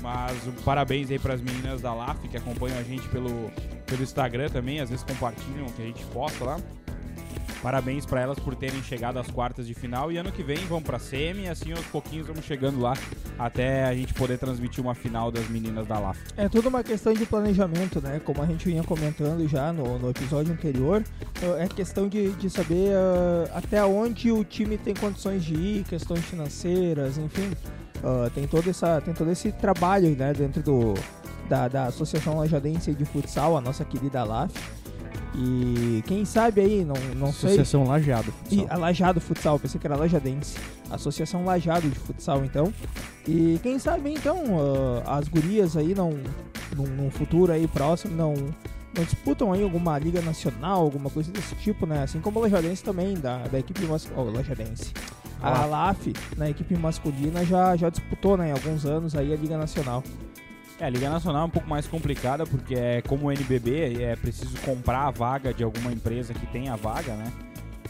mas 0.01 0.47
um 0.47 0.51
parabéns 0.63 1.11
aí 1.11 1.19
para 1.19 1.33
as 1.33 1.41
meninas 1.41 1.81
da 1.81 1.93
LAF 1.93 2.27
que 2.27 2.37
acompanham 2.37 2.77
a 2.79 2.83
gente 2.83 3.07
pelo, 3.09 3.51
pelo 3.85 4.03
Instagram 4.03 4.49
também, 4.49 4.79
às 4.79 4.89
vezes 4.89 5.03
compartilham 5.03 5.65
o 5.65 5.73
que 5.73 5.81
a 5.81 5.85
gente 5.85 6.05
posta 6.05 6.45
lá. 6.45 6.59
Parabéns 7.61 8.05
para 8.05 8.21
elas 8.21 8.39
por 8.39 8.55
terem 8.55 8.81
chegado 8.83 9.17
às 9.17 9.29
quartas 9.29 9.67
de 9.67 9.73
final 9.73 10.11
e 10.11 10.17
ano 10.17 10.31
que 10.31 10.43
vem 10.43 10.57
vão 10.65 10.81
para 10.81 10.99
semi 10.99 11.43
e 11.43 11.49
assim 11.49 11.71
aos 11.71 11.85
pouquinhos 11.85 12.27
vamos 12.27 12.45
chegando 12.45 12.79
lá 12.79 12.93
até 13.37 13.85
a 13.85 13.93
gente 13.93 14.13
poder 14.13 14.37
transmitir 14.37 14.83
uma 14.83 14.95
final 14.95 15.31
das 15.31 15.47
meninas 15.49 15.87
da 15.87 15.99
LAF. 15.99 16.19
É 16.35 16.47
tudo 16.49 16.69
uma 16.69 16.83
questão 16.83 17.13
de 17.13 17.25
planejamento, 17.25 18.01
né? 18.01 18.19
Como 18.23 18.41
a 18.41 18.45
gente 18.45 18.65
vinha 18.65 18.83
comentando 18.83 19.47
já 19.47 19.71
no, 19.73 19.99
no 19.99 20.09
episódio 20.09 20.53
anterior, 20.53 21.03
é 21.57 21.67
questão 21.67 22.07
de, 22.07 22.31
de 22.31 22.49
saber 22.49 22.93
ah, 22.95 23.57
até 23.57 23.83
onde 23.85 24.31
o 24.31 24.43
time 24.43 24.77
tem 24.77 24.93
condições 24.93 25.43
de 25.43 25.53
ir, 25.53 25.83
questões 25.83 26.23
financeiras, 26.25 27.17
enfim. 27.17 27.51
Ah, 28.03 28.29
tem, 28.33 28.47
todo 28.47 28.69
essa, 28.69 29.01
tem 29.01 29.13
todo 29.13 29.29
esse 29.31 29.51
trabalho 29.51 30.15
né, 30.15 30.33
dentro 30.33 30.61
do, 30.61 30.93
da, 31.47 31.67
da 31.67 31.85
Associação 31.85 32.37
Lajadense 32.37 32.93
de 32.93 33.05
Futsal, 33.05 33.57
a 33.57 33.61
nossa 33.61 33.83
querida 33.85 34.23
LAF. 34.23 34.53
E 35.35 36.03
quem 36.07 36.25
sabe 36.25 36.61
aí, 36.61 36.85
não, 36.85 36.95
não 37.15 37.31
sei. 37.31 37.49
Associação 37.49 37.85
Lajeado. 37.85 38.33
E 38.49 38.65
a 38.69 38.77
Lajado 38.77 39.21
Futsal, 39.21 39.59
pensei 39.59 39.79
que 39.79 39.85
era 39.85 39.95
Lajadense. 39.95 40.57
Associação 40.89 41.45
Lajado 41.45 41.89
de 41.89 41.99
Futsal, 41.99 42.43
então. 42.43 42.73
E 43.27 43.59
quem 43.61 43.77
sabe, 43.77 44.13
então, 44.13 44.37
ah, 45.05 45.17
as 45.17 45.27
gurias 45.27 45.77
aí 45.77 45.93
não, 45.93 46.11
num, 46.75 46.87
num 46.87 47.11
futuro 47.11 47.51
aí 47.51 47.67
próximo, 47.67 48.15
não, 48.15 48.33
não 48.95 49.03
disputam 49.03 49.53
aí 49.53 49.61
alguma 49.61 49.97
liga 49.99 50.21
nacional, 50.21 50.81
alguma 50.81 51.09
coisa 51.09 51.31
desse 51.31 51.55
tipo, 51.55 51.85
né? 51.85 52.03
Assim 52.03 52.19
como 52.19 52.39
o 52.39 52.41
Lajadense 52.41 52.83
também, 52.83 53.15
da, 53.15 53.39
da 53.47 53.59
equipe 53.59 53.85
masculina. 53.85 54.21
Oh, 54.21 54.31
Lajadense. 54.31 54.93
A 55.39 55.65
LAF, 55.65 56.13
na 56.35 56.49
equipe 56.49 56.75
masculina, 56.75 57.45
já, 57.45 57.75
já 57.75 57.89
disputou, 57.89 58.37
né, 58.37 58.49
em 58.49 58.51
alguns 58.53 58.85
anos 58.85 59.13
aí 59.13 59.31
a 59.31 59.35
Liga 59.35 59.55
Nacional. 59.55 60.03
É, 60.79 60.85
a 60.85 60.89
Liga 60.89 61.09
Nacional 61.09 61.43
é 61.43 61.45
um 61.45 61.49
pouco 61.49 61.67
mais 61.67 61.87
complicada 61.87 62.45
porque 62.45 62.75
é 62.75 63.01
como 63.01 63.27
o 63.27 63.31
NBB, 63.31 64.01
é 64.03 64.15
preciso 64.15 64.55
comprar 64.61 65.07
a 65.07 65.11
vaga 65.11 65.53
de 65.53 65.63
alguma 65.63 65.91
empresa 65.91 66.33
que 66.33 66.45
tem 66.47 66.69
a 66.69 66.75
vaga, 66.75 67.13
né? 67.13 67.31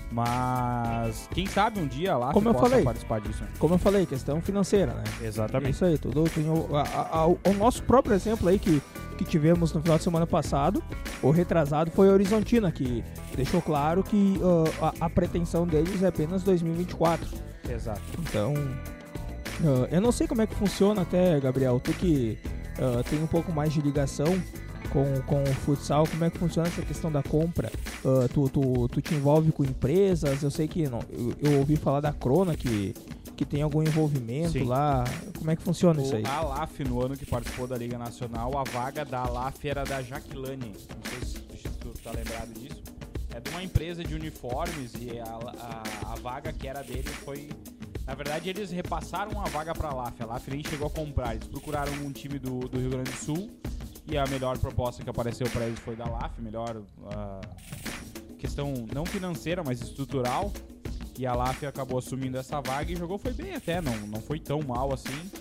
Mas 0.10 1.28
quem 1.34 1.46
sabe 1.46 1.80
um 1.82 1.86
dia 1.88 2.16
lá 2.16 2.32
Como 2.32 2.48
eu 2.48 2.54
falei. 2.54 2.82
participar 2.82 3.20
disso. 3.20 3.44
né? 3.44 3.50
Como 3.60 3.74
eu 3.74 3.78
falei, 3.78 4.06
questão 4.06 4.40
financeira, 4.42 4.94
né? 4.94 5.04
É 5.22 5.26
Exatamente. 5.26 5.72
isso 5.72 5.84
aí, 5.84 5.98
tudo 5.98 6.24
tem 6.30 6.50
o, 6.50 6.76
a- 6.76 7.10
a- 7.12 7.28
o 7.28 7.54
nosso 7.58 7.84
próprio 7.84 8.16
exemplo 8.16 8.48
aí 8.50 8.58
que 8.60 8.82
que 9.18 9.26
tivemos 9.26 9.74
no 9.74 9.82
final 9.82 9.98
de 9.98 10.04
semana 10.04 10.28
passado, 10.28 10.82
o 11.24 11.32
retrasado 11.32 11.90
foi 11.90 12.08
a 12.08 12.12
Horizontina, 12.12 12.72
que 12.72 13.04
deixou 13.36 13.60
claro 13.64 14.04
que 14.04 14.40
ah, 14.80 14.94
a, 15.02 15.06
a 15.08 15.10
pretensão 15.10 15.66
deles 15.66 16.04
é 16.04 16.08
apenas 16.08 16.44
2024. 16.44 17.28
Exato. 17.68 18.00
Então, 18.20 18.54
ah, 19.66 19.88
eu 19.92 20.00
não 20.00 20.12
sei 20.12 20.28
como 20.28 20.44
é 20.44 20.46
que 20.48 20.54
funciona 20.54 21.02
até, 21.02 21.40
Gabriel, 21.40 21.80
tu 21.84 21.92
que 21.94 22.38
ah, 22.80 23.04
tem 23.10 23.22
um 23.22 23.28
pouco 23.28 23.52
mais 23.52 23.74
de 23.74 23.82
ligação 23.82 24.42
com, 24.90 25.22
com 25.24 25.44
o 25.44 25.54
futsal, 25.54 26.08
como 26.08 26.24
é 26.24 26.30
que 26.30 26.38
funciona 26.38 26.68
essa 26.68 26.82
questão 26.82 27.12
da 27.12 27.22
compra? 27.22 27.72
Ah, 28.06 28.28
tu, 28.34 28.50
tu, 28.50 28.88
tu 28.88 29.02
te 29.02 29.16
envolve 29.16 29.52
com 29.52 29.64
empresas? 29.64 30.44
Eu 30.44 30.52
sei 30.52 30.68
que 30.68 30.88
não, 30.88 31.00
eu, 31.10 31.52
eu 31.52 31.60
ouvi 31.60 31.76
falar 31.76 32.00
da 32.00 32.14
Crona 32.14 32.56
que, 32.56 32.94
que 33.36 33.46
tem 33.46 33.62
algum 33.62 33.84
envolvimento 33.84 34.54
Sim. 34.54 34.64
lá. 34.64 35.04
Como 35.38 35.52
é 35.52 35.56
que 35.56 35.62
funciona 35.62 36.02
isso 36.02 36.16
aí? 36.16 36.24
O 36.24 36.28
Alaf, 36.28 36.80
no 36.84 37.04
ano 37.04 37.16
que 37.16 37.26
participou 37.26 37.68
da 37.68 37.78
Liga 37.78 37.98
Nacional, 37.98 38.58
a 38.58 38.64
vaga 38.64 39.06
da 39.06 39.20
Alaf 39.20 39.64
era 39.66 39.84
da 39.84 40.02
Jaquilane. 40.02 40.74
Não 40.74 41.12
sei 41.12 41.28
se, 41.28 41.62
se 41.62 41.70
tu 41.78 41.90
tá 42.04 42.12
lembrado 42.12 42.54
disso. 42.54 42.82
É 43.36 43.40
de 43.40 43.52
uma 43.52 43.62
empresa 43.62 44.04
de 44.04 44.16
uniformes 44.16 44.94
e 45.00 45.20
a, 45.20 45.26
a, 45.26 46.14
a 46.14 46.16
vaga 46.16 46.52
que 46.52 46.68
era 46.68 46.82
dele 46.82 47.04
foi. 47.04 47.50
Na 48.08 48.16
verdade, 48.16 48.50
eles 48.50 48.72
repassaram 48.72 49.40
a 49.42 49.44
vaga 49.50 49.76
pra 49.76 49.90
Alaf. 49.90 50.22
A 50.22 50.24
Alaf 50.24 50.48
nem 50.50 50.64
chegou 50.64 50.88
a 50.88 50.90
comprar. 50.90 51.36
Eles 51.36 51.48
procuraram 51.48 51.92
um 52.06 52.12
time 52.12 52.40
do, 52.40 52.60
do 52.60 52.80
Rio 52.80 52.90
Grande 52.90 53.12
do 53.12 53.18
Sul 53.18 53.52
e 54.10 54.18
a 54.18 54.26
melhor 54.26 54.58
proposta 54.58 55.04
que 55.04 55.10
apareceu 55.10 55.50
pra 55.50 55.66
eles 55.66 55.78
foi 55.80 55.98
da 55.98 56.06
Alaf. 56.06 56.40
Melhor 56.40 56.82
ah, 57.12 57.42
questão 58.40 58.74
não 58.94 59.06
financeira, 59.06 59.62
mas 59.62 59.82
estrutural. 59.82 60.54
E 61.20 61.26
a 61.26 61.34
Laf 61.34 61.66
acabou 61.66 61.98
assumindo 61.98 62.38
essa 62.38 62.62
vaga 62.62 62.92
e 62.92 62.96
jogou 62.96 63.18
foi 63.18 63.34
bem 63.34 63.56
até, 63.56 63.82
não, 63.82 63.96
não 64.08 64.22
foi 64.22 64.40
tão 64.40 64.62
mal 64.62 64.94
assim. 64.94 65.32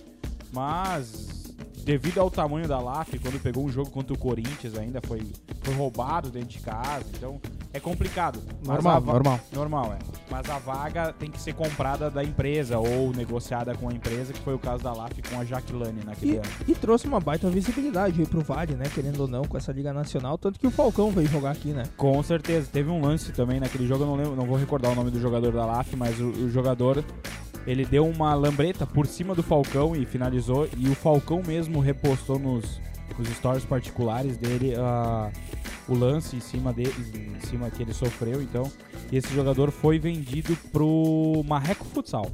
Mas 0.50 1.46
devido 1.87 2.19
ao 2.19 2.28
tamanho 2.28 2.66
da 2.66 2.81
Laf, 2.81 3.16
quando 3.21 3.40
pegou 3.40 3.64
um 3.64 3.69
jogo 3.71 3.88
contra 3.90 4.12
o 4.12 4.19
Corinthians 4.19 4.76
ainda 4.76 5.00
foi, 5.07 5.23
foi 5.62 5.73
roubado 5.75 6.31
dentro 6.31 6.49
de 6.49 6.59
casa, 6.59 7.05
então 7.16 7.40
é 7.73 7.78
complicado. 7.78 8.40
Normal, 8.64 9.00
normal. 9.00 9.40
Normal, 9.52 9.93
é. 9.93 9.99
Mas 10.28 10.50
a 10.50 10.59
vaga 10.59 11.12
tem 11.12 11.31
que 11.31 11.40
ser 11.40 11.55
comprada 11.55 12.11
da 12.11 12.25
empresa 12.25 12.76
ou 12.76 13.12
negociada 13.12 13.73
com 13.76 13.88
a 13.88 13.93
empresa, 13.93 14.33
que 14.33 14.40
foi 14.40 14.55
o 14.55 14.59
caso 14.59 14.83
da 14.83 14.93
Laf 14.93 15.12
com 15.31 15.38
a 15.38 15.45
Jaquilane 15.45 16.02
naquele 16.05 16.33
E, 16.33 16.37
ano. 16.38 16.49
e 16.66 16.75
trouxe 16.75 17.07
uma 17.07 17.21
baita 17.21 17.49
visibilidade 17.49 18.21
aí 18.21 18.26
pro 18.26 18.40
Vale, 18.40 18.75
né? 18.75 18.87
Querendo 18.93 19.21
ou 19.21 19.28
não, 19.28 19.45
com 19.45 19.57
essa 19.57 19.71
Liga 19.71 19.93
Nacional. 19.93 20.37
Tanto 20.37 20.59
que 20.59 20.66
o 20.66 20.73
Falcão 20.73 21.12
veio 21.12 21.28
jogar 21.28 21.52
aqui, 21.52 21.69
né? 21.69 21.85
Com 21.97 22.21
certeza. 22.25 22.69
Teve 22.73 22.90
um 22.90 23.00
lance 23.00 23.31
também 23.31 23.61
naquele 23.61 23.87
jogo, 23.87 24.02
eu 24.02 24.09
não, 24.09 24.16
lembro, 24.16 24.35
não 24.35 24.47
vou 24.47 24.57
recordar 24.57 24.90
o 24.90 24.95
nome 24.97 25.12
do 25.12 25.21
jogador 25.21 25.52
da 25.52 25.64
LAF, 25.64 25.95
mas 25.95 26.19
o, 26.19 26.31
o 26.31 26.50
jogador 26.50 27.05
ele 27.66 27.85
deu 27.85 28.06
uma 28.06 28.35
lambreta 28.35 28.87
por 28.87 29.06
cima 29.06 29.35
do 29.35 29.42
Falcão 29.42 29.94
e 29.96 30.06
finalizou. 30.06 30.68
E 30.76 30.88
o 30.88 30.94
Falcão 30.94 31.42
mesmo 31.46 31.80
repostou 31.80 32.38
nos, 32.38 32.80
nos 33.18 33.28
stories 33.28 33.64
particulares 33.64 34.37
dele 34.37 34.75
ah, 34.78 35.30
o 35.88 35.94
lance 35.94 36.37
em 36.37 36.40
cima 36.40 36.73
dele, 36.73 36.92
em 37.37 37.46
cima 37.46 37.70
que 37.70 37.82
ele 37.82 37.92
sofreu. 37.92 38.40
Então, 38.42 38.70
e 39.11 39.16
esse 39.16 39.32
jogador 39.35 39.70
foi 39.70 39.99
vendido 39.99 40.56
pro 40.73 41.42
Marreco 41.46 41.85
Futsal. 41.87 42.26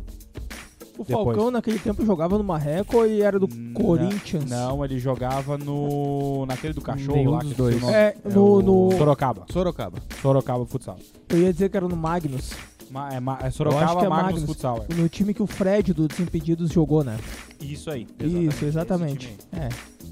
O 0.98 1.04
Depois. 1.04 1.24
Falcão 1.24 1.50
naquele 1.50 1.78
tempo 1.78 2.04
jogava 2.04 2.36
no 2.36 2.44
Marreco 2.44 3.06
e 3.06 3.22
era 3.22 3.38
do 3.38 3.48
Corinthians. 3.72 4.44
Não, 4.50 4.84
ele 4.84 4.98
jogava 4.98 5.56
no 5.56 6.44
naquele 6.44 6.74
do 6.74 6.82
cachorro 6.82 7.16
Nenhum 7.16 7.30
lá, 7.30 7.38
dos 7.40 7.54
dois. 7.54 7.82
É, 7.84 8.14
É 8.22 8.28
no, 8.28 8.58
o 8.58 8.62
no- 8.62 8.98
Sorocaba. 8.98 9.46
Sorocaba. 9.50 9.98
Sorocaba 10.20 10.66
Futsal. 10.66 10.98
Eu 11.30 11.38
ia 11.38 11.52
dizer 11.52 11.70
que 11.70 11.78
era 11.78 11.88
no 11.88 11.96
Magnus. 11.96 12.52
Ma- 12.92 13.12
é, 13.12 13.18
ma- 13.20 13.38
é 13.40 13.46
acho 13.46 13.56
Sorocaba 13.56 14.00
que 14.00 14.06
é 14.06 14.08
Magnus. 14.08 14.44
Futsal. 14.44 14.84
é. 14.88 14.94
No 14.94 15.08
time 15.08 15.32
que 15.32 15.42
o 15.42 15.46
Fred 15.46 15.92
do 15.94 16.06
Desimpedidos 16.06 16.70
jogou, 16.70 17.02
né? 17.02 17.18
Isso 17.60 17.90
aí. 17.90 18.06
Isso, 18.20 18.64
exatamente. 18.66 19.28
esse 19.28 19.36
time 19.48 19.62
É, 19.64 19.68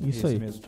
isso 0.08 0.26
Esse 0.26 0.26
aí. 0.26 0.38
mesmo. 0.38 0.62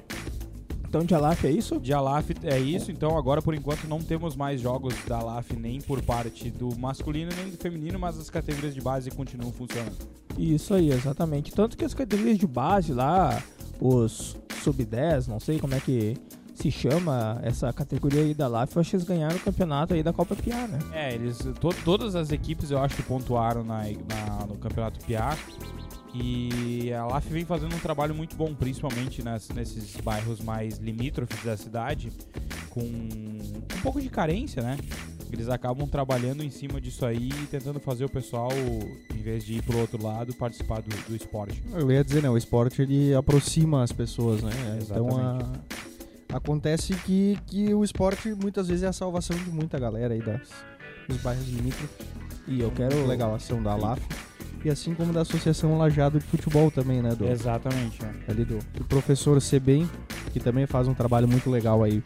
Então 0.87 1.04
de 1.07 1.14
Alaf 1.14 1.42
é 1.47 1.50
isso? 1.50 1.81
De 1.81 1.90
Alaf 1.95 2.31
é 2.45 2.59
isso, 2.59 2.90
então 2.92 3.16
agora 3.16 3.40
por 3.40 3.54
enquanto 3.54 3.85
não 3.88 3.99
temos 4.02 4.37
mais 4.37 4.61
jogos 4.61 4.95
da 5.09 5.16
Alaf 5.21 5.50
nem 5.57 5.81
por 5.81 6.02
parte 6.02 6.50
do 6.50 6.76
masculino 6.78 7.31
nem 7.35 7.49
do 7.49 7.57
feminino, 7.57 7.99
mas 7.99 8.19
as 8.19 8.28
categorias 8.28 8.75
de 8.75 8.81
base 8.83 9.11
continuam 9.11 9.50
funcionando. 9.50 9.97
Isso 10.37 10.75
aí, 10.75 10.90
exatamente. 10.90 11.50
Tanto 11.50 11.78
que 11.78 11.85
as 11.87 11.95
categorias 11.95 12.37
de 12.37 12.47
base 12.47 12.92
lá, 12.92 13.42
os 13.81 14.37
sub-10, 14.62 15.28
não 15.28 15.40
sei 15.40 15.59
como 15.59 15.75
é 15.75 15.81
que 15.81 16.14
se 16.62 16.71
chama 16.71 17.40
essa 17.42 17.73
categoria 17.73 18.23
aí 18.23 18.35
da 18.35 18.47
LAF, 18.47 18.76
eu 18.76 18.81
acho 18.81 18.90
que 18.90 18.97
eles 18.97 19.07
ganharam 19.07 19.35
o 19.37 19.40
campeonato 19.40 19.95
aí 19.95 20.02
da 20.02 20.12
Copa 20.12 20.37
Piá, 20.37 20.66
né? 20.69 20.78
É, 20.92 21.14
eles 21.14 21.38
to- 21.61 21.75
todas 21.85 22.14
as 22.14 22.31
equipes 22.31 22.71
eu 22.71 22.78
acho 22.78 22.95
que 22.95 23.02
pontuaram 23.02 23.64
na, 23.64 23.83
na- 23.83 24.47
no 24.47 24.57
Campeonato 24.57 25.04
Piá. 25.04 25.37
E 26.14 26.92
a 26.92 27.07
LAF 27.07 27.31
vem 27.33 27.45
fazendo 27.45 27.75
um 27.75 27.78
trabalho 27.78 28.14
muito 28.14 28.37
bom, 28.37 28.54
principalmente 28.54 29.23
nas- 29.23 29.49
nesses 29.49 29.97
bairros 30.02 30.40
mais 30.40 30.76
limítrofes 30.78 31.42
da 31.42 31.57
cidade, 31.57 32.12
com 32.71 32.81
um 32.83 33.83
pouco 33.83 34.00
de 34.00 34.09
carência, 34.11 34.62
né? 34.62 34.76
Eles 35.33 35.49
acabam 35.49 35.88
trabalhando 35.88 36.45
em 36.45 36.50
cima 36.50 36.78
disso 36.78 37.07
aí 37.07 37.31
e 37.31 37.47
tentando 37.47 37.81
fazer 37.81 38.04
o 38.04 38.09
pessoal, 38.11 38.50
em 39.14 39.23
vez 39.23 39.42
de 39.45 39.54
ir 39.54 39.62
pro 39.62 39.78
outro 39.78 40.02
lado, 40.04 40.35
participar 40.35 40.83
do, 40.83 40.95
do 41.09 41.16
esporte. 41.16 41.62
Eu 41.73 41.90
ia 41.90 42.04
dizer, 42.04 42.23
né? 42.23 42.28
O 42.28 42.37
esporte 42.37 42.83
ele 42.83 43.14
aproxima 43.14 43.83
as 43.83 43.90
pessoas, 43.90 44.42
né? 44.42 44.52
Então 44.83 45.09
Exatamente. 45.09 45.45
a- 45.45 45.83
acontece 46.33 46.95
que, 46.95 47.39
que 47.47 47.75
o 47.75 47.85
esporte 47.85 48.35
muitas 48.35 48.69
vezes 48.69 48.83
é 48.83 48.89
a 48.89 48.93
salvação 48.93 49.37
de 49.37 49.51
muita 49.51 49.79
galera 49.79 50.15
aí 50.15 50.21
das, 50.21 50.49
dos 51.09 51.19
bairros 51.19 51.49
limítrofes. 51.49 52.07
E 52.47 52.61
eu 52.61 52.71
quero. 52.71 53.07
Legal 53.07 53.33
a 53.33 53.37
ação 53.37 53.62
da 53.62 53.75
LAF. 53.75 54.03
E 54.65 54.71
assim 54.71 54.95
como 54.95 55.12
da 55.12 55.23
Associação 55.23 55.77
Lajado 55.77 56.19
de 56.19 56.25
Futebol 56.25 56.71
também, 56.71 57.03
né? 57.03 57.15
Do, 57.15 57.27
Exatamente, 57.27 58.01
né? 58.03 58.15
ali 58.29 58.45
do, 58.45 58.59
do 58.75 58.85
professor 58.85 59.41
Sebem, 59.41 59.89
que 60.33 60.39
também 60.39 60.67
faz 60.67 60.87
um 60.87 60.95
trabalho 60.95 61.27
muito 61.27 61.51
legal 61.51 61.83
aí 61.83 62.03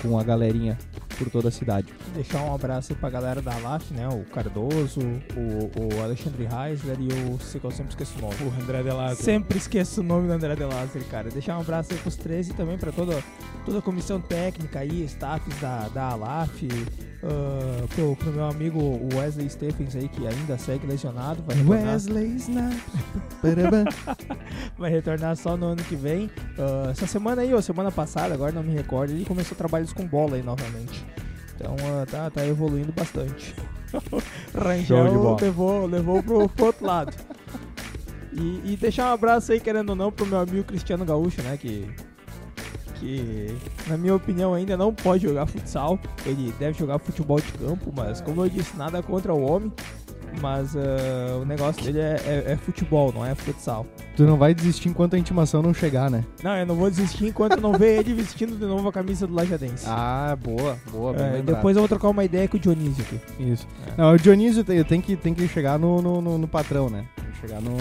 com 0.00 0.18
a 0.18 0.24
galerinha 0.24 0.76
por 1.22 1.30
toda 1.30 1.48
a 1.48 1.50
cidade. 1.50 1.92
Deixar 2.14 2.42
um 2.42 2.54
abraço 2.54 2.92
aí 2.92 2.98
pra 2.98 3.10
galera 3.10 3.40
da 3.40 3.56
LAF, 3.58 3.92
né? 3.94 4.08
O 4.08 4.24
Cardoso, 4.24 5.00
o, 5.00 5.96
o 5.96 6.02
Alexandre 6.02 6.46
Reisler 6.46 6.96
e 7.00 7.08
o. 7.12 7.38
sei 7.38 7.60
que 7.60 7.66
eu 7.66 7.70
sempre 7.70 7.90
esqueço 7.90 8.18
o 8.18 8.22
nome. 8.22 8.34
O 8.42 8.62
André 8.62 8.82
Delato. 8.82 9.22
Sempre 9.22 9.58
esqueço 9.58 10.00
o 10.00 10.04
nome 10.04 10.26
do 10.26 10.32
André 10.32 10.54
De 10.56 10.64
Lázaro, 10.64 11.04
cara. 11.06 11.30
Deixar 11.30 11.56
um 11.56 11.60
abraço 11.60 11.92
aí 11.92 11.98
pros 11.98 12.16
três 12.16 12.48
e 12.48 12.54
também 12.54 12.76
pra 12.76 12.90
toda, 12.92 13.22
toda 13.64 13.78
a 13.78 13.82
comissão 13.82 14.20
técnica 14.20 14.80
aí, 14.80 15.04
staffs 15.04 15.58
da, 15.60 15.88
da 15.88 16.08
Alaf, 16.08 16.62
ah, 17.24 17.86
pro, 17.94 18.16
pro 18.16 18.32
meu 18.32 18.44
amigo 18.44 19.00
Wesley 19.14 19.48
Stephens 19.48 19.94
aí, 19.94 20.08
que 20.08 20.26
ainda 20.26 20.58
segue 20.58 20.86
lesionado, 20.86 21.40
vai 21.42 21.56
retornar, 21.56 21.96
Snipes. 21.96 22.48
vai 24.76 24.90
retornar 24.90 25.36
só 25.36 25.56
no 25.56 25.66
ano 25.66 25.82
que 25.84 25.94
vem. 25.94 26.28
Ah, 26.58 26.90
essa 26.90 27.06
semana 27.06 27.42
aí, 27.42 27.54
ou 27.54 27.62
semana 27.62 27.92
passada, 27.92 28.34
agora 28.34 28.50
não 28.50 28.62
me 28.62 28.72
recordo, 28.72 29.12
ele 29.12 29.24
começou 29.24 29.56
trabalhos 29.56 29.92
com 29.92 30.04
bola 30.04 30.34
aí 30.36 30.42
novamente. 30.42 31.04
Então 31.62 31.76
ah, 31.86 32.04
tá, 32.04 32.28
tá 32.28 32.44
evoluindo 32.44 32.92
bastante. 32.92 33.54
Rangel 34.52 35.36
levou, 35.36 35.86
levou 35.86 36.22
pro, 36.22 36.48
pro 36.48 36.66
outro 36.66 36.84
lado. 36.84 37.12
E, 38.32 38.72
e 38.72 38.76
deixar 38.76 39.10
um 39.10 39.14
abraço 39.14 39.52
aí, 39.52 39.60
querendo 39.60 39.90
ou 39.90 39.96
não, 39.96 40.10
pro 40.10 40.26
meu 40.26 40.40
amigo 40.40 40.64
Cristiano 40.64 41.04
Gaúcho, 41.04 41.40
né? 41.42 41.56
Que, 41.56 41.88
que, 42.98 43.56
na 43.86 43.96
minha 43.96 44.14
opinião, 44.16 44.54
ainda 44.54 44.76
não 44.76 44.92
pode 44.92 45.22
jogar 45.22 45.46
futsal. 45.46 46.00
Ele 46.26 46.52
deve 46.58 46.76
jogar 46.76 46.98
futebol 46.98 47.38
de 47.38 47.52
campo, 47.52 47.92
mas 47.94 48.20
como 48.20 48.44
eu 48.44 48.48
disse, 48.48 48.76
nada 48.76 49.00
contra 49.02 49.32
o 49.32 49.42
homem. 49.42 49.72
Mas 50.40 50.74
ah, 50.76 51.38
o 51.40 51.44
negócio 51.44 51.82
dele 51.84 52.00
é, 52.00 52.20
é- 52.24 52.52
é 52.52 52.56
futebol, 52.56 53.12
não 53.12 53.24
é 53.24 53.34
futsal. 53.34 53.86
Tu 54.16 54.24
não 54.24 54.36
vai 54.36 54.54
desistir 54.54 54.88
enquanto 54.88 55.14
a 55.14 55.18
intimação 55.18 55.62
não 55.62 55.72
chegar, 55.72 56.10
né? 56.10 56.24
Não, 56.42 56.56
eu 56.56 56.66
não 56.66 56.74
vou 56.74 56.90
desistir 56.90 57.26
enquanto 57.26 57.60
não 57.60 57.72
ver 57.72 57.98
ele 58.00 58.12
vestindo 58.14 58.56
de 58.56 58.64
novo 58.64 58.88
a 58.88 58.92
camisa 58.92 59.26
do 59.26 59.34
Lajadense. 59.34 59.86
Ah, 59.94 60.36
boa, 60.42 60.76
boa. 60.90 61.12
bem 61.12 61.24
É, 61.38 61.42
depois 61.42 61.76
eu 61.76 61.82
vou 61.82 61.88
trocar 61.88 62.08
uma 62.08 62.24
ideia 62.24 62.48
com 62.48 62.56
o 62.56 62.60
Dionísio 62.60 63.04
aqui. 63.04 63.20
Isso. 63.42 63.66
Não, 63.96 64.12
o 64.12 64.16
Dionísio 64.18 64.64
tem, 64.64 64.82
tem 64.84 65.00
que, 65.00 65.16
tem 65.16 65.34
que 65.34 65.46
chegar 65.48 65.78
no, 65.78 66.00
no, 66.02 66.20
no- 66.20 66.38
no 66.38 66.48
patrão, 66.48 66.88
né? 66.90 67.04
Tem 67.16 67.30
que 67.30 67.38
chegar 67.40 67.60
no 67.60 67.76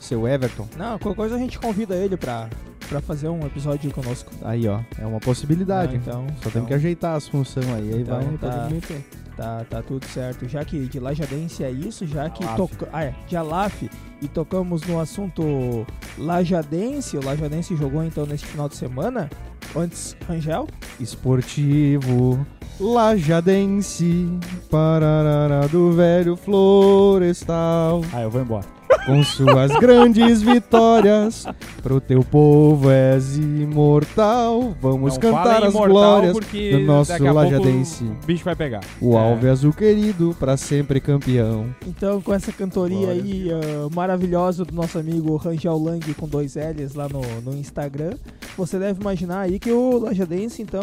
seu 0.00 0.26
Everton. 0.26 0.68
Não, 0.76 0.98
qualquer 0.98 1.16
coisa 1.16 1.34
a 1.36 1.38
gente 1.38 1.58
convida 1.58 1.94
ele 1.96 2.16
pra, 2.16 2.48
pra 2.88 3.00
fazer 3.00 3.28
um 3.28 3.44
episódio 3.46 3.90
conosco. 3.92 4.30
Aí, 4.42 4.66
ó, 4.68 4.80
é 4.98 5.06
uma 5.06 5.20
possibilidade. 5.20 5.94
Ah, 5.94 5.96
então, 5.96 6.26
Só 6.28 6.34
então, 6.40 6.52
temos 6.52 6.68
que 6.68 6.74
ajeitar 6.74 7.14
as 7.16 7.26
funções 7.28 7.66
aí, 7.68 7.92
aí 7.94 8.00
Então 8.02 8.20
vai 8.20 8.36
tá. 8.38 8.68
meter. 8.70 9.04
Tá, 9.36 9.66
tá 9.68 9.82
tudo 9.82 10.06
certo. 10.06 10.48
Já 10.48 10.64
que 10.64 10.86
de 10.86 10.98
Lajadense 10.98 11.62
é 11.62 11.70
isso, 11.70 12.06
já 12.06 12.30
que 12.30 12.42
Alaf. 12.42 12.56
toca... 12.56 12.88
ah, 12.92 13.04
é, 13.04 13.14
de 13.28 13.36
Alaf 13.36 13.82
e 14.22 14.28
tocamos 14.28 14.82
no 14.84 14.98
assunto 14.98 15.86
Lajadense. 16.16 17.18
O 17.18 17.24
Lajadense 17.24 17.76
jogou 17.76 18.02
então 18.02 18.24
neste 18.24 18.46
final 18.46 18.68
de 18.68 18.76
semana. 18.76 19.28
Antes, 19.74 20.16
Rangel. 20.26 20.66
Esportivo 20.98 22.46
Lajadense, 22.80 24.26
pararara 24.70 25.68
do 25.68 25.92
velho 25.92 26.36
florestal. 26.36 28.02
Ah, 28.12 28.22
eu 28.22 28.30
vou 28.30 28.40
embora. 28.40 28.66
Com 29.06 29.22
suas 29.22 29.72
grandes 29.78 30.42
vitórias. 30.42 31.46
Pro 31.82 32.00
teu 32.00 32.22
povo 32.24 32.90
és 32.90 33.36
imortal. 33.36 34.76
Vamos 34.82 35.14
Não 35.14 35.20
cantar 35.20 35.62
as 35.64 35.72
glórias 35.72 36.36
do 36.36 36.80
nosso 36.80 37.22
lajadense. 37.22 38.04
O 38.04 38.26
bicho 38.26 38.44
vai 38.44 38.56
pegar. 38.56 38.80
O 39.00 39.16
É. 39.16 39.18
Alve 39.18 39.48
Azul 39.48 39.72
querido, 39.72 40.36
pra 40.38 40.56
sempre 40.56 41.00
campeão. 41.00 41.66
Então, 41.86 42.20
com 42.20 42.34
essa 42.34 42.52
cantoria 42.52 43.10
aí 43.10 43.48
ah, 43.52 43.88
maravilhosa 43.94 44.64
do 44.64 44.74
nosso 44.74 44.98
amigo 44.98 45.36
Rangel 45.36 45.78
Lang 45.78 46.14
com 46.14 46.26
dois 46.26 46.56
L's 46.56 46.94
lá 46.94 47.08
no, 47.08 47.22
no 47.42 47.56
Instagram, 47.56 48.14
você 48.56 48.78
deve 48.78 49.00
imaginar 49.00 49.42
aí 49.42 49.58
que 49.58 49.70
o 49.70 49.98
Lajadense, 49.98 50.62
então, 50.62 50.82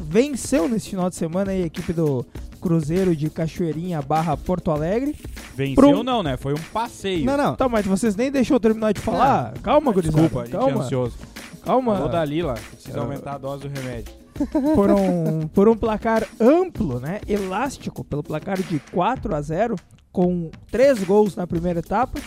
venceu 0.00 0.68
nesse 0.68 0.90
final 0.90 1.08
de 1.10 1.16
semana 1.16 1.52
aí 1.52 1.62
a 1.62 1.66
equipe 1.66 1.92
do 1.92 2.24
Cruzeiro 2.60 3.14
de 3.16 3.30
Cachoeirinha 3.30 4.02
barra 4.02 4.36
Porto 4.36 4.70
Alegre. 4.70 5.14
Venceu 5.54 5.74
Pro- 5.76 6.02
não, 6.02 6.22
né? 6.22 6.36
Foi 6.36 6.52
um 6.54 6.60
passeio. 6.72 7.24
Não, 7.24 7.36
não. 7.36 7.54
Tá, 7.56 7.68
mas 7.68 7.86
vocês 7.86 8.14
nem 8.16 8.30
deixou 8.30 8.56
eu 8.56 8.60
terminar 8.60 8.92
de 8.92 9.00
falar? 9.00 9.54
calma, 9.62 9.92
gurizada. 9.92 10.22
Desculpa, 10.22 10.42
a 10.42 10.46
gente 10.46 10.56
é 10.56 10.58
calma, 10.58 10.84
ansioso. 10.84 11.16
calma. 11.64 11.94
Falou 11.94 12.08
da 12.08 12.24
Lila, 12.24 12.54
precisa 12.72 12.98
Ah. 12.98 13.02
aumentar 13.02 13.34
a 13.34 13.38
dose 13.38 13.66
do 13.66 13.68
remédio. 13.68 14.12
por 14.74 14.90
um, 14.90 15.46
por 15.48 15.68
um 15.68 15.76
placar 15.76 16.26
amplo, 16.40 16.98
né? 16.98 17.20
Elástico, 17.28 18.02
pelo 18.04 18.22
placar 18.22 18.60
de 18.62 18.78
4 18.92 19.34
a 19.34 19.40
0 19.42 19.76
com 20.12 20.50
três 20.70 21.02
gols 21.04 21.36
na 21.36 21.46
primeira 21.46 21.80
etapa. 21.80 22.18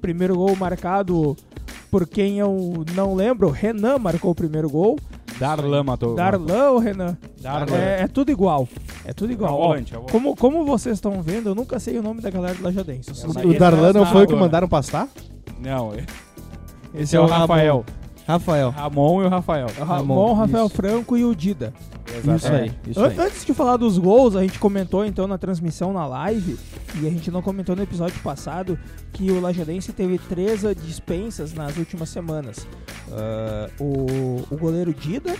Primeiro 0.00 0.34
gol 0.36 0.56
marcado 0.56 1.36
por 1.90 2.06
quem 2.08 2.38
eu 2.38 2.84
não 2.94 3.14
lembro, 3.14 3.50
Renan 3.50 3.98
marcou 3.98 4.30
o 4.30 4.34
primeiro 4.34 4.68
gol. 4.70 4.98
Darlan 5.42 5.82
matou. 5.82 6.14
Darlan 6.14 6.70
ou 6.70 6.78
Renan? 6.78 7.16
Darlan. 7.40 7.76
É, 7.76 8.02
é 8.02 8.06
tudo 8.08 8.30
igual. 8.30 8.68
É 9.04 9.12
tudo 9.12 9.32
igual. 9.32 9.50
É 9.50 9.54
Ó, 9.54 9.68
volante, 9.68 9.92
é 9.92 9.96
volante. 9.96 10.12
como, 10.12 10.36
como 10.36 10.64
vocês 10.64 10.94
estão 10.96 11.20
vendo, 11.20 11.48
eu 11.50 11.54
nunca 11.54 11.78
sei 11.80 11.98
o 11.98 12.02
nome 12.02 12.20
da 12.20 12.30
galera 12.30 12.54
do 12.54 12.62
Lajadense. 12.62 13.08
Eu 13.10 13.14
só 13.14 13.28
É, 13.28 13.32
sei- 13.32 13.44
O 13.46 13.58
Darlan 13.58 13.90
é 13.90 13.92
não 13.92 14.06
foi 14.06 14.24
o 14.24 14.26
que 14.28 14.34
mandaram 14.34 14.68
pastar? 14.68 15.08
Não, 15.60 15.92
Esse, 15.94 16.06
esse 16.94 17.16
é 17.16 17.20
o 17.20 17.26
Rafael. 17.26 17.84
Rafael. 18.26 18.70
Ramon 18.70 19.22
e 19.22 19.26
o 19.26 19.28
Rafael. 19.28 19.66
É 19.76 19.82
o 19.82 19.84
Ramon, 19.84 20.14
Ramon, 20.26 20.34
Rafael 20.34 20.66
isso. 20.66 20.74
Franco 20.76 21.16
e 21.16 21.24
o 21.24 21.34
Dida. 21.34 21.72
Isso 22.36 22.46
É. 22.48 22.60
aí, 22.62 22.72
isso 22.86 23.00
aí. 23.02 23.18
Antes 23.18 23.44
de 23.44 23.54
falar 23.54 23.76
dos 23.76 23.96
gols, 23.98 24.36
a 24.36 24.42
gente 24.42 24.58
comentou 24.58 25.04
então 25.04 25.26
na 25.26 25.38
transmissão 25.38 25.92
na 25.92 26.06
live, 26.06 26.58
e 27.00 27.06
a 27.06 27.10
gente 27.10 27.30
não 27.30 27.40
comentou 27.42 27.74
no 27.76 27.82
episódio 27.82 28.18
passado, 28.20 28.78
que 29.12 29.30
o 29.30 29.40
Lajadense 29.40 29.92
teve 29.92 30.18
três 30.18 30.62
dispensas 30.84 31.52
nas 31.52 31.76
últimas 31.76 32.08
semanas. 32.08 32.66
Ah, 33.10 33.68
o, 33.80 34.42
o 34.50 34.56
goleiro 34.56 34.92
Dida, 34.92 35.34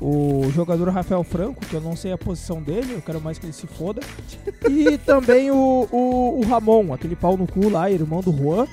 o 0.00 0.50
jogador 0.54 0.88
Rafael 0.90 1.24
Franco, 1.24 1.64
que 1.64 1.74
eu 1.74 1.80
não 1.80 1.96
sei 1.96 2.12
a 2.12 2.18
posição 2.18 2.62
dele, 2.62 2.92
eu 2.94 3.02
quero 3.02 3.20
mais 3.20 3.38
que 3.38 3.46
ele 3.46 3.52
se 3.52 3.66
foda, 3.66 4.00
e 4.68 4.98
também 4.98 5.50
o, 5.50 5.88
o, 5.90 6.40
o 6.40 6.46
Ramon, 6.46 6.92
aquele 6.92 7.16
pau 7.16 7.36
no 7.36 7.46
cu 7.46 7.68
lá, 7.70 7.90
irmão 7.90 8.20
do 8.20 8.30
Juan, 8.36 8.66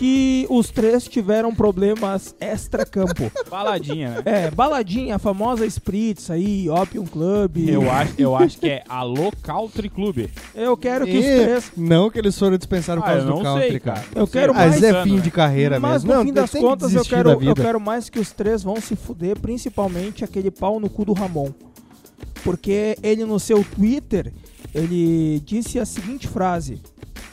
que 0.00 0.46
os 0.48 0.70
três 0.70 1.06
tiveram 1.06 1.54
problemas 1.54 2.34
extra-campo. 2.40 3.30
Baladinha, 3.50 4.08
né? 4.08 4.22
É, 4.46 4.50
baladinha, 4.50 5.16
a 5.16 5.18
famosa 5.18 5.66
Spritz 5.66 6.30
aí, 6.30 6.70
Opium 6.70 7.04
Club. 7.04 7.68
Eu 7.68 7.90
acho, 7.90 8.14
eu 8.16 8.34
acho 8.34 8.56
que 8.58 8.66
é 8.66 8.82
a 8.88 9.02
Local 9.02 9.68
Triclube. 9.68 10.30
Eu 10.54 10.74
quero 10.74 11.04
que 11.04 11.18
os 11.18 11.24
E 11.26 11.44
três. 11.44 11.72
Não 11.76 12.08
que 12.08 12.18
eles 12.18 12.38
foram 12.38 12.56
dispensados 12.56 13.04
por 13.04 13.10
Ah, 13.10 13.12
causa 13.12 13.28
eu 13.28 13.36
do 13.36 13.42
country, 13.42 13.68
sei, 13.68 13.80
cara. 13.80 14.04
Eu 14.14 14.26
sei, 14.26 14.40
quero 14.40 14.54
tá 14.54 14.58
Mas 14.60 14.80
mais. 14.80 14.82
é 14.84 15.02
fim 15.02 15.16
né? 15.16 15.20
de 15.20 15.30
carreira 15.30 15.78
Mas 15.78 16.02
mesmo. 16.02 16.08
no 16.08 16.14
não, 16.14 16.24
fim 16.24 16.32
das 16.32 16.50
que 16.50 16.60
contas 16.60 16.94
eu 16.94 17.04
quero, 17.04 17.36
da 17.36 17.44
eu 17.44 17.54
quero 17.54 17.78
mais 17.78 18.08
que 18.08 18.18
os 18.18 18.32
três 18.32 18.62
vão 18.62 18.76
se 18.80 18.96
fuder, 18.96 19.38
principalmente 19.38 20.24
aquele 20.24 20.50
pau 20.50 20.80
no 20.80 20.88
cu 20.88 21.04
do 21.04 21.12
Ramon. 21.12 21.50
Porque 22.42 22.96
ele 23.02 23.26
no 23.26 23.38
seu 23.38 23.62
Twitter, 23.62 24.32
ele 24.74 25.40
disse 25.40 25.78
a 25.78 25.84
seguinte 25.86 26.26
frase: 26.28 26.80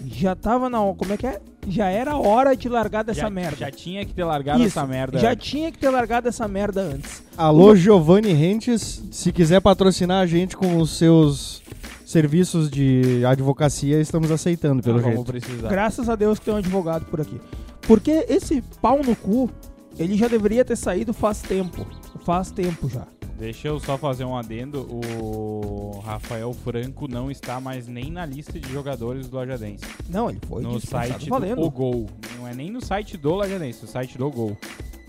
Já 0.05 0.35
tava 0.35 0.69
na. 0.69 0.79
Como 0.93 1.13
é 1.13 1.17
que 1.17 1.27
é? 1.27 1.39
Já 1.69 1.87
era 1.89 2.15
hora 2.15 2.55
de 2.55 2.69
largar 2.69 3.03
dessa 3.03 3.21
já, 3.21 3.29
merda. 3.29 3.57
Já 3.57 3.69
tinha 3.71 4.05
que 4.05 4.13
ter 4.13 4.23
largado 4.23 4.59
Isso, 4.59 4.79
essa 4.79 4.87
merda. 4.87 5.19
Já 5.19 5.35
tinha 5.35 5.69
que 5.71 5.77
ter 5.77 5.89
largado 5.89 6.27
essa 6.29 6.47
merda 6.47 6.81
antes. 6.81 7.21
Alô, 7.37 7.75
Giovanni 7.75 8.31
Rentes, 8.31 9.03
se 9.11 9.31
quiser 9.33 9.59
patrocinar 9.59 10.21
a 10.21 10.25
gente 10.25 10.55
com 10.55 10.77
os 10.77 10.91
seus 10.97 11.61
serviços 12.05 12.69
de 12.71 13.21
advocacia, 13.25 13.99
estamos 13.99 14.31
aceitando, 14.31 14.81
pelo 14.81 14.99
Ah, 14.99 15.01
jeito. 15.01 15.13
Vamos 15.15 15.29
precisar. 15.29 15.67
Graças 15.67 16.07
a 16.07 16.15
Deus 16.15 16.39
que 16.39 16.45
tem 16.45 16.53
um 16.53 16.57
advogado 16.57 17.05
por 17.07 17.19
aqui. 17.19 17.37
Porque 17.81 18.25
esse 18.29 18.61
pau 18.81 19.01
no 19.03 19.13
cu, 19.15 19.49
ele 19.99 20.15
já 20.15 20.29
deveria 20.29 20.63
ter 20.63 20.77
saído 20.77 21.13
faz 21.13 21.41
tempo. 21.41 21.85
Faz 22.23 22.49
tempo 22.49 22.87
já. 22.87 23.05
Deixa 23.37 23.67
eu 23.67 23.79
só 23.79 23.97
fazer 23.97 24.25
um 24.25 24.35
adendo. 24.35 24.81
O 24.91 25.99
Rafael 26.03 26.51
Franco 26.53 27.07
não 27.07 27.29
está 27.29 27.59
mais 27.61 27.87
nem 27.87 28.11
na 28.11 28.25
lista 28.25 28.59
de 28.59 28.71
jogadores 28.71 29.27
do 29.27 29.37
Lajadense. 29.37 29.85
Não, 30.09 30.29
ele 30.29 30.39
foi 30.47 30.63
no 30.63 30.79
site 30.79 31.29
valendo. 31.29 31.57
do 31.57 31.67
O 31.67 31.69
Gol. 31.69 32.09
Não 32.37 32.47
é 32.47 32.53
nem 32.53 32.71
no 32.71 32.83
site 32.83 33.15
do 33.15 33.35
Lajadense, 33.35 33.83
no 33.83 33.87
site 33.87 34.17
do 34.17 34.29
Gol. 34.31 34.57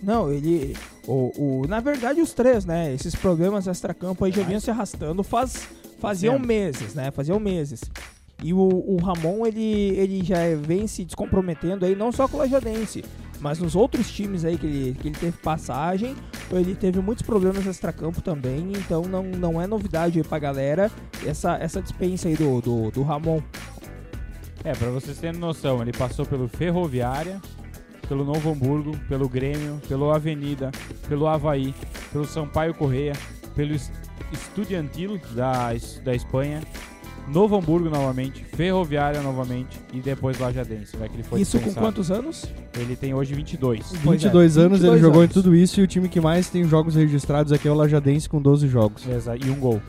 Não, 0.03 0.31
ele. 0.31 0.77
O, 1.07 1.63
o, 1.63 1.67
na 1.67 1.81
verdade, 1.81 2.21
os 2.21 2.33
três, 2.35 2.65
né? 2.67 2.93
Esses 2.93 3.15
problemas 3.15 3.67
extracampo 3.67 4.25
aí 4.25 4.31
já 4.31 4.43
vinham 4.43 4.61
se 4.61 4.71
arrastando 4.71 5.23
faz, 5.23 5.67
faziam 5.99 6.39
meses, 6.39 6.95
né? 6.95 7.11
Faziam 7.11 7.41
meses. 7.41 7.81
E 8.43 8.53
o, 8.53 8.59
o 8.59 8.97
Ramon, 9.03 9.47
ele, 9.47 9.61
ele 9.97 10.25
já 10.25 10.39
vem 10.61 10.87
se 10.87 11.05
descomprometendo 11.05 11.85
aí, 11.85 11.97
não 11.97 12.13
só 12.13 12.29
com 12.29 12.37
o 12.37 12.41
Lajadense, 12.41 13.05
mas 13.41 13.59
nos 13.59 13.75
outros 13.75 14.11
times 14.11 14.45
aí 14.45 14.57
que 14.57 14.67
ele, 14.67 14.95
que 15.01 15.09
ele 15.09 15.17
teve 15.17 15.37
passagem, 15.39 16.15
ele 16.53 16.75
teve 16.77 17.01
muitos 17.01 17.23
problemas 17.23 17.67
extracampo 17.67 18.21
também, 18.23 18.73
então 18.77 19.03
não, 19.03 19.25
não 19.25 19.61
é 19.61 19.67
novidade 19.67 20.19
aí 20.19 20.25
pra 20.25 20.39
galera 20.39 20.91
essa, 21.27 21.57
essa 21.57 21.83
dispensa 21.83 22.29
aí 22.29 22.37
do, 22.37 22.61
do, 22.61 22.91
do 22.93 23.03
Ramon. 23.03 23.41
É, 24.65 24.73
pra 24.73 24.91
vocês 24.91 25.19
terem 25.19 25.39
noção, 25.41 25.83
ele 25.83 25.93
passou 25.93 26.25
pelo 26.27 26.47
Ferroviária, 26.49 27.41
pelo 28.09 28.25
Novo 28.25 28.51
Hamburgo, 28.51 28.97
pelo 29.09 29.29
Grêmio, 29.29 29.81
pelo 29.89 30.11
Avenida, 30.13 30.71
pelo 31.09 31.27
Havaí, 31.27 31.75
pelo 32.13 32.25
Sampaio 32.25 32.73
Correia, 32.75 33.13
pelo 33.55 33.73
Es- 33.75 33.91
Estudiantil 34.33 35.19
da, 35.35 35.71
da 36.05 36.15
Espanha, 36.15 36.61
Novo 37.31 37.57
Hamburgo 37.57 37.91
novamente, 37.91 38.43
Ferroviária 38.45 39.21
novamente 39.23 39.79
e 39.93 40.01
depois 40.01 40.39
Lajadense. 40.39 40.97
Vai 40.97 41.09
que 41.09 41.17
ele 41.17 41.23
foi 41.23 41.41
Isso 41.41 41.53
com 41.59 41.65
dispensado. 41.65 41.87
quantos 41.87 42.11
anos? 42.11 42.47
Ele 42.77 42.97
tem 42.97 43.13
hoje 43.15 43.35
22. 43.35 43.87
Pois 44.03 44.21
é, 44.21 44.25
22 44.29 44.59
anos, 44.59 44.79
ele 44.81 44.91
22 44.93 45.01
jogou 45.01 45.21
anos. 45.23 45.31
em 45.31 45.35
tudo 45.35 45.55
isso 45.55 45.81
e 45.81 45.83
o 45.83 45.87
time 45.87 46.09
que 46.09 46.21
mais 46.21 46.49
tem 46.49 46.65
jogos 46.65 46.95
registrados 46.95 47.53
aqui 47.53 47.69
é 47.69 47.71
o 47.71 47.75
Lajadense 47.75 48.29
com 48.29 48.41
12 48.41 48.67
jogos. 48.69 49.07
Exa- 49.07 49.37
E 49.37 49.51
um 49.51 49.57
gol. 49.61 49.81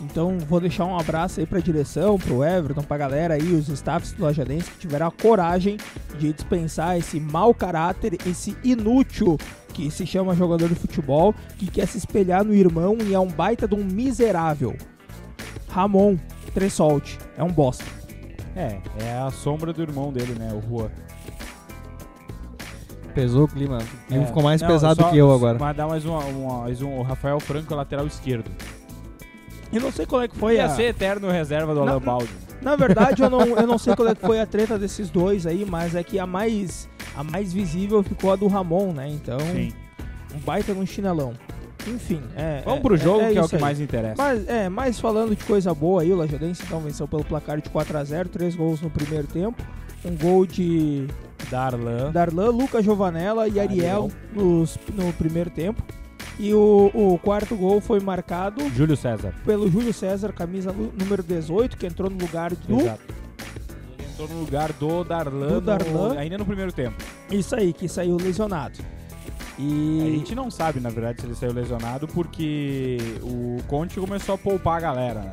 Então 0.00 0.38
vou 0.40 0.60
deixar 0.60 0.84
um 0.84 0.96
abraço 0.98 1.40
aí 1.40 1.46
pra 1.46 1.58
direção, 1.58 2.18
pro 2.18 2.44
Everton, 2.44 2.82
pra 2.82 2.98
galera 2.98 3.34
aí, 3.34 3.52
os 3.54 3.68
staffs 3.70 4.12
do 4.12 4.24
Lajadense 4.24 4.70
que 4.70 4.78
tiveram 4.80 5.06
a 5.06 5.10
coragem 5.10 5.78
de 6.18 6.32
dispensar 6.34 6.98
esse 6.98 7.18
mau 7.18 7.54
caráter, 7.54 8.16
esse 8.26 8.54
inútil 8.62 9.38
que 9.72 9.90
se 9.90 10.06
chama 10.06 10.34
jogador 10.34 10.68
de 10.68 10.74
futebol, 10.74 11.34
que 11.58 11.66
quer 11.66 11.86
se 11.88 11.96
espelhar 11.98 12.44
no 12.44 12.54
irmão 12.54 12.96
e 13.06 13.14
é 13.14 13.18
um 13.18 13.26
baita 13.26 13.66
de 13.66 13.74
um 13.74 13.84
miserável. 13.84 14.76
Ramon 15.68 16.16
Tressolte, 16.56 17.18
é 17.36 17.44
um 17.44 17.50
bosta. 17.52 17.84
É, 18.56 18.78
é 18.98 19.12
a 19.18 19.30
sombra 19.30 19.74
do 19.74 19.82
irmão 19.82 20.10
dele, 20.10 20.34
né? 20.38 20.50
O 20.54 20.62
Juan. 20.66 20.88
Pesou 23.14 23.44
o 23.44 23.48
clima. 23.48 23.76
O 23.76 24.06
clima 24.08 24.22
É. 24.22 24.26
ficou 24.26 24.42
mais 24.42 24.62
Não, 24.62 24.68
pesado 24.68 25.02
só- 25.02 25.10
que 25.10 25.18
eu 25.18 25.30
agora. 25.34 25.58
Mas 25.60 25.76
dá 25.76 25.86
mais 25.86 26.06
uma, 26.06 26.20
uma- 26.24 26.58
mais 26.62 26.80
um. 26.80 26.98
O 26.98 27.02
Rafael 27.02 27.38
Franco 27.40 27.70
é 27.74 27.76
lateral 27.76 28.06
esquerdo. 28.06 28.50
Eu 29.70 29.82
não 29.82 29.92
sei 29.92 30.06
qual 30.06 30.22
é 30.22 30.28
que 30.28 30.34
foi 30.38 30.54
Ia 30.54 30.64
a... 30.64 30.68
ser 30.70 30.84
eterno 30.84 31.30
reserva 31.30 31.74
do 31.74 31.82
Alan 31.82 32.00
Baldi. 32.00 32.30
Na 32.62 32.74
verdade, 32.74 33.20
eu 33.22 33.28
não, 33.28 33.40
eu 33.54 33.66
não 33.66 33.76
sei 33.76 33.94
qual 33.94 34.08
é 34.08 34.14
que 34.14 34.22
foi 34.24 34.40
a 34.40 34.46
treta 34.46 34.78
desses 34.78 35.10
dois 35.10 35.46
aí, 35.46 35.66
mas 35.68 35.94
é 35.94 36.02
que 36.02 36.18
a 36.18 36.26
mais, 36.26 36.88
a 37.14 37.22
mais 37.22 37.52
visível 37.52 38.02
ficou 38.02 38.32
a 38.32 38.36
do 38.36 38.46
Ramon, 38.46 38.94
né? 38.94 39.10
Então, 39.10 39.38
Sim. 39.40 39.74
um 40.34 40.38
baita 40.38 40.72
num 40.72 40.86
chinelão. 40.86 41.34
Enfim, 41.86 42.22
é. 42.36 42.62
Vamos 42.64 42.78
é- 42.78 42.82
pro 42.82 42.96
jogo, 42.96 43.18
que 43.30 43.38
é 43.38 43.42
o 43.42 43.48
que 43.48 43.56
aí. 43.56 43.60
mais 43.60 43.80
interessa. 43.80 44.14
Mas, 44.22 44.48
é, 44.48 44.68
mais 44.68 44.98
falando 44.98 45.34
de 45.36 45.44
coisa 45.44 45.72
boa 45.74 46.02
aí, 46.02 46.12
o 46.12 46.16
Lajadense 46.16 46.62
então 46.64 46.80
venceu 46.80 47.06
pelo 47.06 47.24
placar 47.24 47.60
de 47.60 47.68
4x0, 47.70 48.28
três 48.28 48.54
gols 48.56 48.80
no 48.80 48.90
primeiro 48.90 49.26
tempo. 49.26 49.62
Um 50.04 50.16
gol 50.16 50.46
de 50.46 51.06
Darlan. 51.50 52.10
Darlan, 52.12 52.50
Lucas 52.50 52.84
Giovanella 52.84 53.48
e 53.48 53.58
Ariel 53.60 54.10
nos- 54.32 54.78
no 54.94 55.12
primeiro 55.12 55.50
tempo. 55.50 55.82
E 56.38 56.52
o, 56.52 56.90
o 56.92 57.18
quarto 57.18 57.56
gol 57.56 57.80
foi 57.80 57.98
marcado 57.98 58.68
Júlio 58.70 58.96
César. 58.96 59.32
pelo 59.44 59.70
Júlio 59.70 59.92
César, 59.92 60.32
camisa 60.32 60.70
número 60.72 61.22
18, 61.22 61.76
que 61.78 61.86
entrou 61.86 62.10
no 62.10 62.18
lugar 62.18 62.54
do. 62.54 62.80
Exato. 62.80 63.00
Ele 63.98 64.08
entrou 64.12 64.28
no 64.28 64.40
lugar 64.40 64.72
do 64.74 65.02
Darlan, 65.02 65.46
Do 65.48 65.54
no- 65.54 65.60
Darlan. 65.62 66.18
ainda 66.18 66.36
no 66.36 66.44
primeiro 66.44 66.72
tempo. 66.72 66.96
Isso 67.30 67.54
aí, 67.56 67.72
que 67.72 67.88
saiu 67.88 68.16
lesionado. 68.16 68.78
A 69.58 69.62
E. 69.62 70.16
gente 70.18 70.34
não 70.34 70.50
sabe, 70.50 70.80
na 70.80 70.90
verdade, 70.90 71.20
se 71.20 71.26
ele 71.26 71.34
saiu 71.34 71.52
lesionado, 71.52 72.06
porque 72.08 72.98
o 73.22 73.56
Conte 73.66 73.98
começou 73.98 74.34
a 74.34 74.38
poupar 74.38 74.78
a 74.78 74.80
galera, 74.80 75.20
né? 75.20 75.32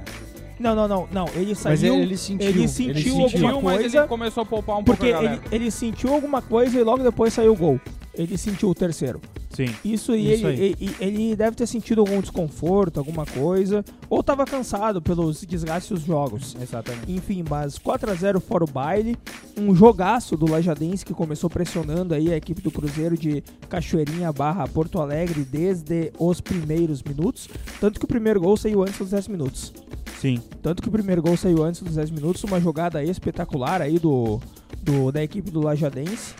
Não, 0.59 0.75
não, 0.75 0.87
não, 0.87 1.07
não. 1.11 1.27
Ele 1.35 1.55
saiu. 1.55 1.71
Mas 1.71 1.83
ele, 1.83 2.01
ele 2.03 2.17
sentiu. 2.17 2.47
ele 2.49 2.67
sentiu 2.67 2.95
sentiu. 2.95 3.47
alguma 3.47 3.71
mas 3.71 3.81
coisa, 3.81 3.97
ele 3.97 4.07
começou 4.07 4.43
a 4.43 4.45
poupar 4.45 4.77
um 4.77 4.83
Porque 4.83 5.11
pouco 5.11 5.27
a 5.27 5.31
ele, 5.31 5.41
ele 5.51 5.71
sentiu 5.71 6.13
alguma 6.13 6.41
coisa 6.41 6.79
e 6.79 6.83
logo 6.83 7.03
depois 7.03 7.33
saiu 7.33 7.53
o 7.53 7.55
gol. 7.55 7.79
Ele 8.13 8.37
sentiu 8.37 8.69
o 8.69 8.75
terceiro. 8.75 9.19
Sim. 9.49 9.65
Isso, 9.83 10.15
e 10.15 10.33
Isso 10.33 10.47
ele, 10.47 10.75
ele, 10.79 10.95
ele 10.99 11.35
deve 11.35 11.55
ter 11.55 11.67
sentido 11.67 12.01
algum 12.01 12.19
desconforto, 12.21 12.97
alguma 12.99 13.25
coisa, 13.25 13.83
ou 14.09 14.23
tava 14.23 14.45
cansado 14.45 15.01
pelos 15.01 15.43
desgastes 15.43 15.89
dos 15.89 16.05
jogos. 16.05 16.55
Exatamente. 16.59 17.11
Enfim, 17.11 17.43
mas 17.47 17.77
4x0 17.77 18.39
fora 18.39 18.63
o 18.63 18.67
baile, 18.67 19.17
um 19.57 19.75
jogaço 19.75 20.35
do 20.35 20.49
Lajadense 20.49 21.05
que 21.05 21.13
começou 21.13 21.49
pressionando 21.49 22.13
aí 22.13 22.31
a 22.31 22.37
equipe 22.37 22.61
do 22.61 22.71
Cruzeiro 22.71 23.17
de 23.17 23.43
Cachoeirinha 23.69 24.31
barra 24.31 24.67
Porto 24.67 24.99
Alegre 24.99 25.43
desde 25.43 26.11
os 26.17 26.41
primeiros 26.41 27.03
minutos, 27.03 27.47
tanto 27.79 27.99
que 27.99 28.05
o 28.05 28.07
primeiro 28.07 28.41
gol 28.41 28.57
saiu 28.57 28.81
antes 28.83 28.97
dos 28.97 29.11
10 29.11 29.27
minutos. 29.27 29.73
Sim. 30.19 30.41
Tanto 30.61 30.81
que 30.81 30.87
o 30.87 30.91
primeiro 30.91 31.21
gol 31.21 31.35
saiu 31.35 31.63
antes 31.63 31.81
dos 31.81 31.95
10 31.95 32.11
minutos, 32.11 32.43
uma 32.43 32.59
jogada 32.59 33.03
espetacular 33.03 33.81
aí 33.81 33.99
do, 33.99 34.39
do 34.81 35.11
da 35.11 35.21
equipe 35.21 35.51
do 35.51 35.61
Lajadense. 35.61 36.33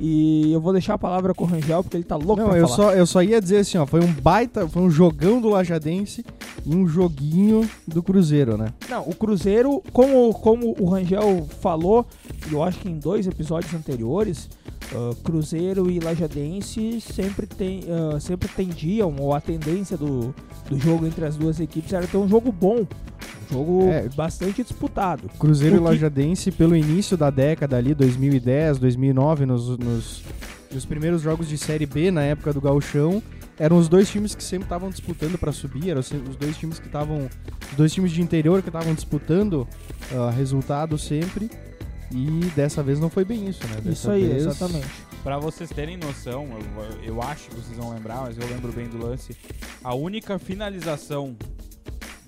E 0.00 0.52
eu 0.52 0.60
vou 0.60 0.72
deixar 0.72 0.94
a 0.94 0.98
palavra 0.98 1.34
com 1.34 1.44
o 1.44 1.46
Rangel, 1.46 1.82
porque 1.82 1.96
ele 1.96 2.04
tá 2.04 2.14
louco 2.16 2.36
Não, 2.36 2.50
pra 2.50 2.58
eu 2.58 2.68
falar. 2.68 2.76
só, 2.76 2.92
eu 2.94 3.06
só 3.06 3.22
ia 3.22 3.40
dizer 3.40 3.58
assim, 3.58 3.78
ó, 3.78 3.86
foi 3.86 4.00
um 4.00 4.12
baita, 4.12 4.68
foi 4.68 4.82
um 4.82 4.90
jogão 4.90 5.40
do 5.40 5.48
Lajadense 5.48 6.24
e 6.64 6.74
um 6.74 6.86
joguinho 6.86 7.68
do 7.86 8.02
Cruzeiro, 8.02 8.56
né? 8.56 8.72
Não, 8.88 9.02
o 9.02 9.14
Cruzeiro, 9.14 9.82
como, 9.92 10.32
como 10.34 10.74
o 10.78 10.88
Rangel 10.88 11.48
falou, 11.60 12.06
eu 12.50 12.62
acho 12.62 12.78
que 12.78 12.88
em 12.88 12.98
dois 12.98 13.26
episódios 13.26 13.74
anteriores, 13.74 14.48
ah, 14.94 15.14
Cruzeiro 15.24 15.90
e 15.90 15.98
Lajadense 15.98 17.00
sempre, 17.00 17.46
tem, 17.46 17.80
ah, 17.88 18.20
sempre 18.20 18.48
tendiam, 18.48 19.14
ou 19.18 19.34
a 19.34 19.40
tendência 19.40 19.96
do, 19.96 20.32
do 20.70 20.78
jogo 20.78 21.06
entre 21.06 21.24
as 21.24 21.36
duas 21.36 21.58
equipes 21.58 21.92
era 21.92 22.06
ter 22.06 22.16
um 22.18 22.28
jogo 22.28 22.52
bom. 22.52 22.86
Jogo 23.50 23.88
É. 23.88 24.08
bastante 24.10 24.62
disputado. 24.62 25.28
Cruzeiro 25.38 25.76
O 25.76 25.78
e 25.78 25.80
que- 25.80 25.84
Lajadense, 25.86 26.50
pelo 26.52 26.76
início 26.76 27.16
da 27.16 27.30
década 27.30 27.76
ali, 27.76 27.94
2010, 27.94 28.78
2009, 28.78 29.46
nos, 29.46 29.76
nos, 29.78 30.22
nos 30.72 30.84
primeiros 30.84 31.22
jogos 31.22 31.48
de 31.48 31.56
Série 31.56 31.86
B, 31.86 32.10
na 32.10 32.22
época 32.22 32.52
do 32.52 32.60
Gauchão, 32.60 33.22
eram 33.58 33.78
os 33.78 33.88
dois 33.88 34.08
times 34.10 34.34
que 34.34 34.42
sempre 34.44 34.66
estavam 34.66 34.90
disputando 34.90 35.36
pra 35.38 35.50
subir, 35.50 35.88
eram 35.90 36.00
os 36.00 36.36
dois 36.36 36.56
times 36.56 36.78
que 36.78 36.86
estavam... 36.86 37.28
Os 37.70 37.76
dois 37.76 37.92
times 37.92 38.12
de 38.12 38.22
interior 38.22 38.62
que 38.62 38.68
estavam 38.68 38.94
disputando 38.94 39.66
ah, 40.14 40.30
resultado 40.30 40.96
sempre. 40.98 41.50
E 42.10 42.26
dessa 42.56 42.82
vez 42.82 42.98
não 42.98 43.10
foi 43.10 43.24
bem 43.24 43.48
isso, 43.48 43.60
né? 43.66 43.76
Dessa 43.76 43.90
Isso 43.90 44.10
aí, 44.10 44.24
vez- 44.26 44.46
exatamente. 44.46 44.86
Pra 45.22 45.38
vocês 45.38 45.68
terem 45.68 45.96
noção, 45.96 46.46
eu, 47.04 47.14
eu 47.14 47.22
acho 47.22 47.48
que 47.50 47.56
vocês 47.56 47.76
vão 47.76 47.92
lembrar, 47.92 48.22
mas 48.22 48.38
eu 48.38 48.46
lembro 48.48 48.72
bem 48.72 48.86
do 48.88 48.96
lance. 48.98 49.36
A 49.84 49.94
única 49.94 50.38
finalização 50.38 51.36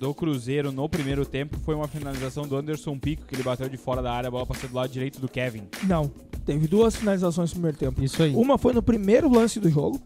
do 0.00 0.14
Cruzeiro 0.14 0.72
no 0.72 0.88
primeiro 0.88 1.26
tempo 1.26 1.58
foi 1.62 1.74
uma 1.74 1.86
finalização 1.86 2.48
do 2.48 2.56
Anderson 2.56 2.98
Pico, 2.98 3.22
que 3.26 3.34
ele 3.34 3.42
bateu 3.42 3.68
de 3.68 3.76
fora 3.76 4.00
da 4.00 4.10
área, 4.10 4.28
a 4.28 4.30
bola 4.30 4.46
passou 4.46 4.68
do 4.68 4.74
lado 4.74 4.90
direito 4.90 5.20
do 5.20 5.28
Kevin. 5.28 5.64
Não, 5.86 6.10
teve 6.46 6.66
duas 6.66 6.96
finalizações 6.96 7.50
no 7.50 7.56
primeiro 7.56 7.76
tempo. 7.76 8.02
Isso 8.02 8.22
aí. 8.22 8.34
Uma 8.34 8.56
foi 8.56 8.72
no 8.72 8.82
primeiro 8.82 9.30
lance 9.30 9.60
do 9.60 9.68
jogo. 9.68 10.00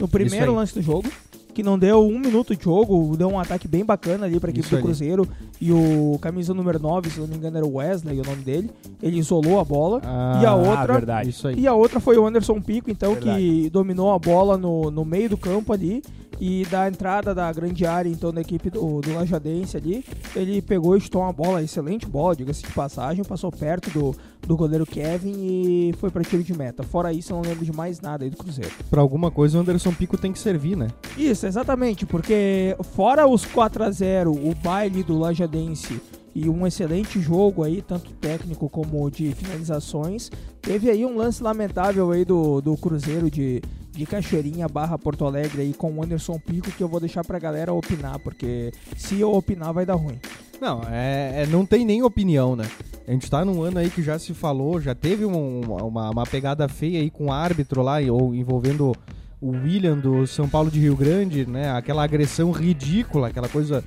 No 0.00 0.08
primeiro 0.08 0.52
lance 0.52 0.74
do 0.74 0.82
jogo. 0.82 1.08
Que 1.54 1.64
não 1.64 1.76
deu 1.76 2.06
um 2.06 2.16
minuto 2.18 2.54
de 2.54 2.62
jogo, 2.62 3.16
deu 3.16 3.28
um 3.28 3.38
ataque 3.38 3.66
bem 3.66 3.84
bacana 3.84 4.24
ali 4.24 4.38
pra 4.38 4.50
equipe 4.50 4.64
Isso 4.64 4.70
do 4.70 4.76
ali. 4.76 4.84
Cruzeiro. 4.84 5.28
E 5.60 5.72
o 5.72 6.16
camisa 6.22 6.54
número 6.54 6.78
9, 6.80 7.10
se 7.10 7.18
não 7.20 7.26
me 7.26 7.34
engano, 7.36 7.56
era 7.56 7.66
o 7.66 7.74
Wesley, 7.74 8.20
o 8.20 8.24
nome 8.24 8.42
dele. 8.42 8.70
Ele 9.02 9.18
isolou 9.18 9.58
a 9.58 9.64
bola. 9.64 10.00
Ah, 10.04 10.40
e 10.42 10.46
a 10.46 10.54
outra- 10.54 10.92
verdade. 10.94 11.30
Isso 11.30 11.48
aí. 11.48 11.56
E 11.58 11.66
a 11.66 11.74
outra 11.74 11.98
foi 11.98 12.16
o 12.16 12.24
Anderson 12.26 12.60
Pico, 12.60 12.88
então, 12.90 13.14
que 13.16 13.24
Verdade. 13.24 13.70
dominou 13.70 14.12
a 14.12 14.18
bola 14.18 14.56
no, 14.56 14.90
no 14.92 15.04
meio 15.04 15.28
do 15.28 15.36
campo 15.36 15.72
ali. 15.72 16.02
E 16.40 16.64
da 16.70 16.88
entrada 16.88 17.34
da 17.34 17.52
grande 17.52 17.84
área, 17.84 18.08
então, 18.08 18.32
da 18.32 18.40
equipe 18.40 18.70
do, 18.70 19.02
do 19.02 19.12
Lajadense 19.12 19.76
ali, 19.76 20.02
ele 20.34 20.62
pegou 20.62 20.96
e 20.96 21.00
chutou 21.00 21.20
uma 21.20 21.32
bola, 21.32 21.62
excelente 21.62 22.06
bola, 22.06 22.34
diga-se 22.34 22.62
de 22.62 22.72
passagem, 22.72 23.22
passou 23.22 23.52
perto 23.52 23.90
do, 23.90 24.16
do 24.46 24.56
goleiro 24.56 24.86
Kevin 24.86 25.34
e 25.36 25.94
foi 25.98 26.10
pra 26.10 26.24
tiro 26.24 26.42
de 26.42 26.56
meta. 26.56 26.82
Fora 26.82 27.12
isso, 27.12 27.32
eu 27.32 27.36
não 27.36 27.42
lembro 27.42 27.62
de 27.62 27.72
mais 27.72 28.00
nada 28.00 28.24
aí 28.24 28.30
do 28.30 28.38
Cruzeiro. 28.38 28.70
Pra 28.88 29.02
alguma 29.02 29.30
coisa 29.30 29.58
o 29.58 29.60
Anderson 29.60 29.92
Pico 29.92 30.16
tem 30.16 30.32
que 30.32 30.38
servir, 30.38 30.76
né? 30.76 30.88
Isso, 31.14 31.46
exatamente, 31.46 32.06
porque 32.06 32.74
fora 32.94 33.26
os 33.26 33.44
4 33.44 33.84
a 33.84 33.90
0 33.90 34.32
o 34.32 34.54
baile 34.54 35.02
do 35.02 35.18
Lajadense 35.18 36.00
e 36.34 36.48
um 36.48 36.66
excelente 36.66 37.20
jogo 37.20 37.64
aí, 37.64 37.82
tanto 37.82 38.12
técnico 38.12 38.68
como 38.68 39.10
de 39.10 39.32
finalizações, 39.32 40.30
teve 40.62 40.88
aí 40.88 41.04
um 41.04 41.16
lance 41.16 41.42
lamentável 41.42 42.10
aí 42.10 42.24
do, 42.24 42.60
do 42.60 42.76
Cruzeiro 42.76 43.30
de, 43.30 43.60
de 44.00 44.06
Cachoeirinha 44.06 44.66
barra 44.66 44.96
Porto 44.98 45.26
Alegre 45.26 45.60
aí 45.60 45.74
com 45.74 45.92
o 45.92 46.02
Anderson 46.02 46.38
Pico 46.38 46.70
que 46.70 46.82
eu 46.82 46.88
vou 46.88 46.98
deixar 47.00 47.22
pra 47.22 47.38
galera 47.38 47.70
opinar, 47.70 48.18
porque 48.18 48.72
se 48.96 49.20
eu 49.20 49.30
opinar 49.34 49.74
vai 49.74 49.84
dar 49.84 49.94
ruim. 49.94 50.18
Não, 50.58 50.80
é, 50.90 51.42
é- 51.42 51.46
não 51.46 51.66
tem 51.66 51.84
nem 51.84 52.02
opinião, 52.02 52.56
né? 52.56 52.64
A 53.06 53.10
gente 53.12 53.30
tá 53.30 53.44
num 53.44 53.62
ano 53.62 53.78
aí 53.78 53.90
que 53.90 54.02
já 54.02 54.18
se 54.18 54.32
falou, 54.32 54.80
já 54.80 54.94
teve 54.94 55.26
um- 55.26 55.60
uma, 55.86 56.08
uma 56.10 56.24
pegada 56.24 56.66
feia 56.66 57.00
aí 57.00 57.10
com 57.10 57.26
o 57.26 57.32
árbitro 57.32 57.82
lá, 57.82 57.96
ou 58.10 58.34
envolvendo 58.34 58.96
o 59.38 59.50
William 59.50 59.98
do 59.98 60.26
São 60.26 60.48
Paulo 60.48 60.70
de 60.70 60.80
Rio 60.80 60.96
Grande, 60.96 61.44
né? 61.44 61.70
Aquela 61.72 62.02
agressão 62.02 62.50
ridícula, 62.52 63.28
aquela 63.28 63.48
coisa 63.50 63.84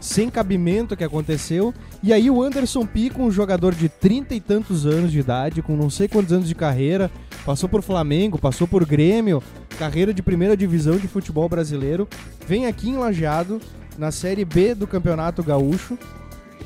sem 0.00 0.30
cabimento 0.30 0.96
que 0.96 1.04
aconteceu. 1.04 1.74
E 2.02 2.12
aí 2.12 2.30
o 2.30 2.42
Anderson 2.42 2.86
Pico, 2.86 3.22
um 3.22 3.30
jogador 3.30 3.74
de 3.74 3.88
trinta 3.88 4.34
e 4.34 4.40
tantos 4.40 4.86
anos 4.86 5.10
de 5.10 5.20
idade, 5.20 5.62
com 5.62 5.76
não 5.76 5.90
sei 5.90 6.08
quantos 6.08 6.32
anos 6.32 6.48
de 6.48 6.54
carreira, 6.54 7.10
passou 7.44 7.68
por 7.68 7.82
Flamengo, 7.82 8.38
passou 8.38 8.66
por 8.66 8.84
Grêmio, 8.84 9.42
carreira 9.78 10.12
de 10.12 10.22
primeira 10.22 10.56
divisão 10.56 10.96
de 10.96 11.08
futebol 11.08 11.48
brasileiro, 11.48 12.08
vem 12.46 12.66
aqui 12.66 12.90
em 12.90 12.96
Lajeado, 12.96 13.60
na 13.96 14.12
Série 14.12 14.44
B 14.44 14.74
do 14.74 14.86
Campeonato 14.86 15.42
Gaúcho, 15.42 15.98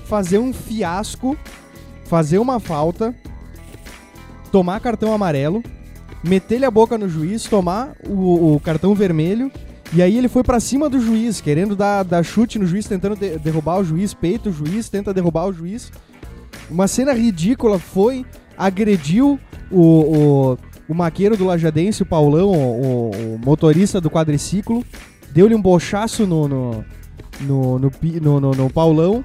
fazer 0.05 0.39
um 0.39 0.53
fiasco, 0.53 1.37
fazer 2.05 2.39
uma 2.39 2.61
falta, 2.61 3.15
tomar 4.51 4.81
cartão 4.81 5.15
amarelo, 5.15 5.63
meter-lhe 6.23 6.67
a 6.67 6.71
boca 6.71 6.99
no 6.99 7.09
juiz, 7.09 7.45
tomar 7.45 7.97
o, 8.07 8.55
o 8.55 8.61
cartão 8.61 8.95
vermelho. 8.95 9.51
E 9.95 10.01
aí 10.01 10.17
ele 10.17 10.29
foi 10.29 10.43
pra 10.43 10.59
cima 10.59 10.89
do 10.89 10.99
juiz, 11.01 11.41
querendo 11.41 11.77
dar, 11.77 12.03
dar 12.03 12.23
chute 12.23 12.59
no 12.59 12.67
juiz, 12.67 12.87
tentando 12.87 13.15
de- 13.15 13.39
derrubar 13.39 13.79
o 13.79 13.85
juiz, 13.85 14.15
peita 14.15 14.49
o 14.49 14.53
juiz, 14.53 14.89
tenta 14.89 15.13
derrubar 15.13 15.47
o 15.47 15.53
juiz. 15.53 15.93
Uma 16.71 16.89
cena 16.89 17.13
ridícula 17.13 17.79
foi, 17.79 18.25
agrediu 18.57 19.39
o, 19.71 19.81
o, 19.81 20.59
o 20.89 20.95
maqueiro 20.95 21.37
do 21.37 21.45
Lajadense, 21.45 22.03
o 22.03 22.07
Paulão, 22.07 22.51
o, 22.53 23.11
o 23.11 23.39
motorista 23.45 24.01
do 24.01 24.11
quadriciclo, 24.11 24.83
deu-lhe 25.31 25.55
um 25.55 25.61
bochaço 25.61 26.27
no, 26.27 26.49
no, 26.49 26.85
no, 27.41 27.79
no, 27.79 27.91
no, 28.23 28.41
no- 28.41 28.51
no 28.53 28.71
Paulão 28.71 29.23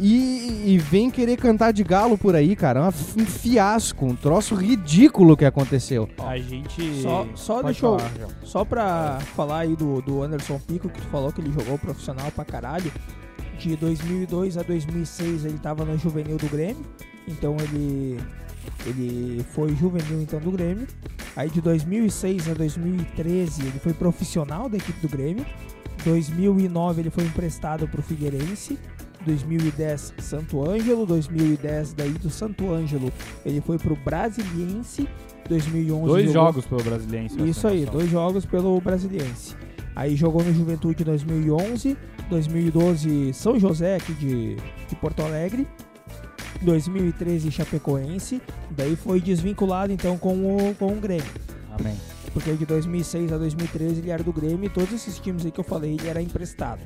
e, 0.00 0.74
e 0.74 0.78
vem 0.78 1.10
querer 1.10 1.36
cantar 1.36 1.72
de 1.72 1.82
galo 1.82 2.16
por 2.16 2.34
aí, 2.34 2.54
cara. 2.56 2.80
Uma- 2.80 2.88
um 2.88 3.26
fiasco, 3.26 4.06
um 4.06 4.14
troço 4.14 4.54
ridículo 4.54 5.36
que 5.36 5.44
aconteceu. 5.44 6.08
A 6.18 6.38
gente. 6.38 7.02
Só, 7.02 7.26
só 7.34 7.62
deixa 7.62 7.86
eu. 7.86 7.96
Só 8.42 8.64
pra 8.64 9.18
falar 9.34 9.60
aí 9.60 9.74
do, 9.76 10.00
do 10.02 10.22
Anderson 10.22 10.58
Pico, 10.58 10.88
que 10.88 11.00
tu 11.00 11.06
falou 11.08 11.32
que 11.32 11.40
ele 11.40 11.52
jogou 11.52 11.78
profissional 11.78 12.30
pra 12.30 12.44
caralho. 12.44 12.90
De 13.58 13.74
2002 13.76 14.56
a 14.56 14.62
2006 14.62 15.44
ele 15.44 15.58
tava 15.58 15.84
no 15.84 15.98
juvenil 15.98 16.36
do 16.36 16.46
Grêmio. 16.48 16.84
Então 17.26 17.56
ele 17.60 18.18
ele 18.86 19.44
foi 19.50 19.74
juvenil 19.74 20.20
então 20.22 20.38
do 20.38 20.50
Grêmio. 20.52 20.86
Aí 21.34 21.50
de 21.50 21.60
2006 21.60 22.48
a 22.50 22.54
2013 22.54 23.62
ele 23.62 23.78
foi 23.80 23.92
profissional 23.92 24.68
da 24.68 24.76
equipe 24.76 25.00
do 25.00 25.08
Grêmio. 25.08 25.44
2009 26.04 27.02
ele 27.02 27.10
foi 27.10 27.24
emprestado 27.24 27.88
pro 27.88 28.02
Figueirense. 28.02 28.78
2010 29.28 30.14
Santo 30.18 30.68
Ângelo, 30.68 31.06
2010 31.06 31.92
daí 31.94 32.10
do 32.12 32.28
Santo 32.30 32.72
Ângelo 32.72 33.12
ele 33.46 33.60
foi 33.60 33.78
pro 33.78 33.94
Brasiliense. 33.96 35.08
2011 35.48 36.06
Dois 36.06 36.26
jogou- 36.32 36.46
jogos 36.46 36.66
pelo 36.66 36.82
Brasiliense. 36.82 37.42
isso 37.48 37.66
aí, 37.68 37.86
dois 37.86 38.10
jogos 38.10 38.44
pelo 38.44 38.78
Brasiliense. 38.80 39.54
Aí 39.96 40.14
jogou 40.14 40.42
no 40.44 40.52
Juventude 40.52 41.02
em 41.02 41.06
2011, 41.06 41.96
2012 42.28 43.32
São 43.32 43.58
José 43.58 43.96
aqui 43.96 44.12
de, 44.12 44.56
de 44.56 44.96
Porto 45.00 45.22
Alegre, 45.22 45.66
2013 46.62 47.50
Chapecoense, 47.50 48.42
daí 48.70 48.94
foi 48.96 49.20
desvinculado 49.20 49.92
então 49.92 50.18
com 50.18 50.34
o, 50.56 50.74
com 50.74 50.92
o 50.92 50.96
Grêmio. 51.00 51.24
Amém. 51.78 51.96
Porque 52.32 52.52
de 52.52 52.66
2006 52.66 53.32
a 53.32 53.38
2013 53.38 54.00
ele 54.00 54.10
era 54.10 54.22
do 54.22 54.32
Grêmio 54.32 54.64
e 54.64 54.68
todos 54.68 54.92
esses 54.92 55.18
times 55.18 55.44
aí 55.46 55.50
que 55.50 55.58
eu 55.60 55.64
falei 55.64 55.94
ele 55.98 56.08
era 56.08 56.20
emprestado. 56.20 56.80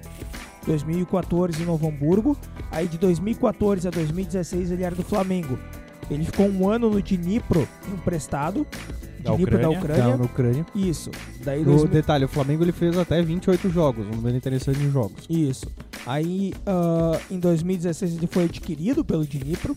2014 0.66 1.64
Novo 1.64 1.88
Hamburgo, 1.88 2.36
aí 2.70 2.86
de 2.86 2.98
2014 2.98 3.88
a 3.88 3.90
2016 3.90 4.70
ele 4.70 4.82
era 4.82 4.94
do 4.94 5.02
Flamengo. 5.02 5.58
Ele 6.10 6.24
ficou 6.24 6.48
um 6.48 6.68
ano 6.68 6.90
no 6.90 7.00
Dnipro 7.00 7.66
emprestado, 7.92 8.66
Da 9.22 9.34
Dnipro 9.34 9.58
da 9.58 9.70
Ucrânia? 9.70 9.78
Ucrânia. 9.78 10.04
Não, 10.04 10.18
na 10.18 10.24
Ucrânia. 10.24 10.66
Isso. 10.74 11.10
Daí 11.44 11.62
O 11.62 11.64
2000 11.64 11.88
detalhe, 11.88 12.24
o 12.24 12.28
Flamengo 12.28 12.64
ele 12.64 12.72
fez 12.72 12.98
até 12.98 13.22
28 13.22 13.70
jogos, 13.70 14.06
um 14.06 14.10
número 14.10 14.36
interessante 14.36 14.78
de 14.78 14.90
jogos. 14.90 15.24
Isso. 15.28 15.66
Aí 16.06 16.52
ah, 16.66 17.18
em 17.30 17.38
2016 17.38 18.16
ele 18.16 18.26
foi 18.26 18.44
adquirido 18.44 19.04
pelo 19.04 19.24
Dnipro. 19.24 19.76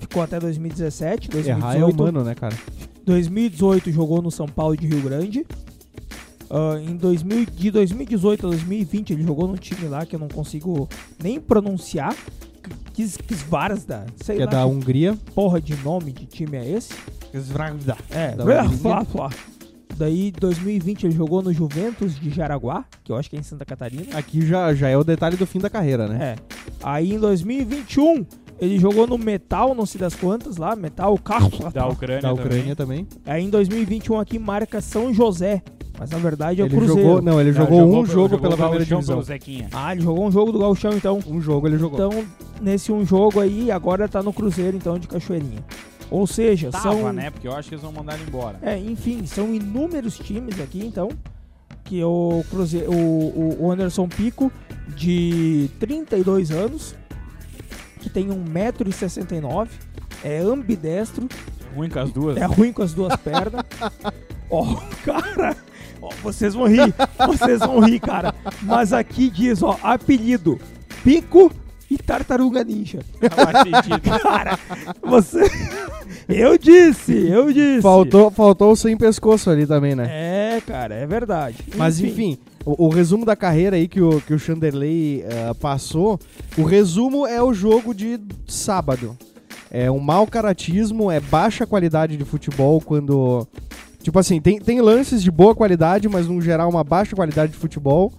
Ficou 0.00 0.22
até 0.22 0.38
2017. 0.38 1.28
2018, 1.28 1.48
Errar 1.48 1.78
é 1.78 1.84
humano, 1.84 2.24
né, 2.24 2.34
cara? 2.34 2.56
2018 3.04 3.90
jogou 3.92 4.22
no 4.22 4.30
São 4.30 4.46
Paulo 4.46 4.76
de 4.76 4.86
Rio 4.86 5.00
Grande. 5.02 5.46
Ah, 6.50 6.78
em 6.80 6.96
2000, 6.96 7.46
de 7.46 7.70
2018 7.70 8.46
a 8.46 8.50
2020 8.50 9.12
ele 9.12 9.22
jogou 9.22 9.46
num 9.46 9.56
time 9.56 9.86
lá 9.88 10.04
que 10.04 10.16
eu 10.16 10.20
não 10.20 10.28
consigo 10.28 10.88
nem 11.22 11.40
pronunciar. 11.40 12.14
Quis, 12.92 13.16
quis 13.16 13.42
varas 13.42 13.84
da. 13.84 14.04
Sei 14.16 14.36
Que 14.36 14.42
é 14.42 14.44
lá 14.46 14.50
da 14.50 14.58
que 14.62 14.64
Hungria. 14.68 15.16
porra 15.34 15.60
de 15.60 15.76
nome 15.76 16.12
de 16.12 16.26
time 16.26 16.56
é 16.56 16.68
esse. 16.68 16.92
É, 18.10 18.32
Da 18.32 18.44
blá, 18.44 18.64
Hungria. 18.64 19.28
Daí, 19.96 20.32
2020, 20.32 21.04
ele 21.04 21.14
jogou 21.14 21.42
no 21.42 21.52
Juventus 21.52 22.18
de 22.18 22.30
Jaraguá, 22.30 22.84
que 23.04 23.12
eu 23.12 23.16
acho 23.16 23.28
que 23.28 23.36
é 23.36 23.38
em 23.38 23.42
Santa 23.42 23.64
Catarina. 23.64 24.16
Aqui 24.16 24.44
já, 24.46 24.74
já 24.74 24.88
é 24.88 24.96
o 24.96 25.04
detalhe 25.04 25.36
do 25.36 25.46
fim 25.46 25.58
da 25.58 25.68
carreira, 25.68 26.08
né? 26.08 26.34
É. 26.34 26.36
Aí, 26.82 27.12
em 27.12 27.18
2021, 27.18 28.24
ele 28.58 28.78
jogou 28.78 29.06
no 29.06 29.18
Metal, 29.18 29.74
não 29.74 29.84
sei 29.84 30.00
das 30.00 30.14
quantas 30.14 30.56
lá, 30.56 30.74
Metal 30.74 31.16
Carro. 31.18 31.70
Da 31.70 31.86
Ucrânia, 31.86 32.22
Da 32.22 32.32
Ucrânia 32.32 32.74
também. 32.74 33.06
Aí, 33.26 33.44
em 33.44 33.50
2021, 33.50 34.18
aqui 34.18 34.38
marca 34.38 34.80
São 34.80 35.12
José. 35.12 35.62
Mas, 36.00 36.08
na 36.08 36.16
verdade, 36.16 36.62
é 36.62 36.64
o 36.64 36.66
Ele 36.66 36.76
Cruzeiro. 36.76 37.02
jogou, 37.02 37.20
não, 37.22 37.38
ele 37.38 37.52
também. 37.52 37.68
jogou, 37.68 37.80
um 37.82 37.90
jogou- 37.90 38.06
jogo 38.06 38.28
jogou 38.30 38.40
pela 38.40 38.56
primeira 38.56 38.84
divisão. 38.86 39.14
pelo 39.16 39.22
Zequinha. 39.22 39.68
Ah, 39.70 39.92
ele 39.92 40.00
jogou 40.00 40.26
um 40.26 40.32
jogo 40.32 40.50
do 40.50 40.58
Gauchão, 40.58 40.92
então. 40.94 41.20
Um 41.26 41.42
jogo 41.42 41.68
ele 41.68 41.76
jogou. 41.76 41.98
Então, 41.98 42.24
nesse 42.62 42.90
um 42.90 43.04
jogo 43.04 43.38
aí, 43.38 43.70
agora 43.70 44.08
tá 44.08 44.22
no 44.22 44.32
Cruzeiro, 44.32 44.78
então, 44.78 44.98
de 44.98 45.06
Cachoeirinha. 45.06 45.62
Ou 46.10 46.26
seja, 46.26 46.70
Tava, 46.70 46.82
são... 46.90 47.12
né? 47.12 47.28
Porque 47.30 47.46
eu 47.46 47.52
acho 47.52 47.68
que 47.68 47.74
eles 47.74 47.82
vão 47.84 47.92
mandar 47.92 48.14
ele 48.14 48.24
embora. 48.26 48.58
É, 48.62 48.78
enfim, 48.78 49.26
são 49.26 49.54
inúmeros 49.54 50.16
times 50.18 50.58
aqui, 50.58 50.82
então, 50.84 51.10
que 51.84 52.02
o 52.02 52.42
Cruzeiro, 52.48 52.90
o, 52.90 53.56
o 53.66 53.70
Anderson 53.70 54.08
Pico, 54.08 54.50
de 54.96 55.68
32 55.78 56.50
anos, 56.50 56.94
que 58.00 58.08
tem 58.08 58.28
1,69m, 58.28 59.68
é 60.24 60.38
ambidestro, 60.38 61.28
Ruim 61.76 61.90
com 61.90 61.98
as 62.00 62.10
duas. 62.10 62.36
é 62.38 62.44
ruim 62.46 62.72
com 62.72 62.82
as 62.82 62.94
duas 62.94 63.14
pernas. 63.16 63.62
Ó, 64.50 64.76
cara, 65.04 65.56
ó, 66.00 66.08
vocês 66.22 66.54
vão 66.54 66.66
rir, 66.66 66.94
vocês 67.26 67.60
vão 67.60 67.80
rir, 67.80 68.00
cara. 68.00 68.34
Mas 68.62 68.92
aqui 68.92 69.30
diz, 69.30 69.62
ó, 69.62 69.78
apelido, 69.82 70.58
Pico 71.02 71.50
e 71.90 71.98
Tartaruga 71.98 72.62
Ninja. 72.62 73.00
Cara, 74.22 74.58
você... 75.02 75.40
Eu 76.28 76.56
disse, 76.56 77.12
eu 77.12 77.52
disse. 77.52 77.82
Faltou, 77.82 78.30
faltou 78.30 78.72
o 78.72 78.76
sem 78.76 78.96
pescoço 78.96 79.50
ali 79.50 79.66
também, 79.66 79.96
né? 79.96 80.06
É, 80.08 80.60
cara, 80.64 80.94
é 80.94 81.04
verdade. 81.04 81.56
Mas 81.76 82.00
enfim, 82.00 82.38
o, 82.64 82.86
o 82.86 82.88
resumo 82.88 83.24
da 83.24 83.34
carreira 83.34 83.76
aí 83.76 83.88
que 83.88 84.00
o, 84.00 84.20
que 84.20 84.32
o 84.32 84.38
Chanderley 84.38 85.22
eh, 85.22 85.52
passou, 85.60 86.20
o 86.56 86.62
resumo 86.62 87.26
é 87.26 87.42
o 87.42 87.52
jogo 87.52 87.92
de 87.92 88.20
sábado. 88.46 89.16
É 89.70 89.90
um 89.90 89.98
mau 89.98 90.26
caratismo, 90.26 91.10
é 91.10 91.20
baixa 91.20 91.66
qualidade 91.66 92.16
de 92.16 92.24
futebol 92.24 92.80
quando. 92.80 93.46
Tipo 94.02 94.18
assim, 94.18 94.40
tem, 94.40 94.58
tem 94.58 94.80
lances 94.80 95.22
de 95.22 95.30
boa 95.30 95.54
qualidade, 95.54 96.08
mas 96.08 96.26
no 96.26 96.40
geral 96.40 96.70
uma 96.70 96.82
baixa 96.82 97.14
qualidade 97.14 97.52
de 97.52 97.58
futebol. 97.58 98.12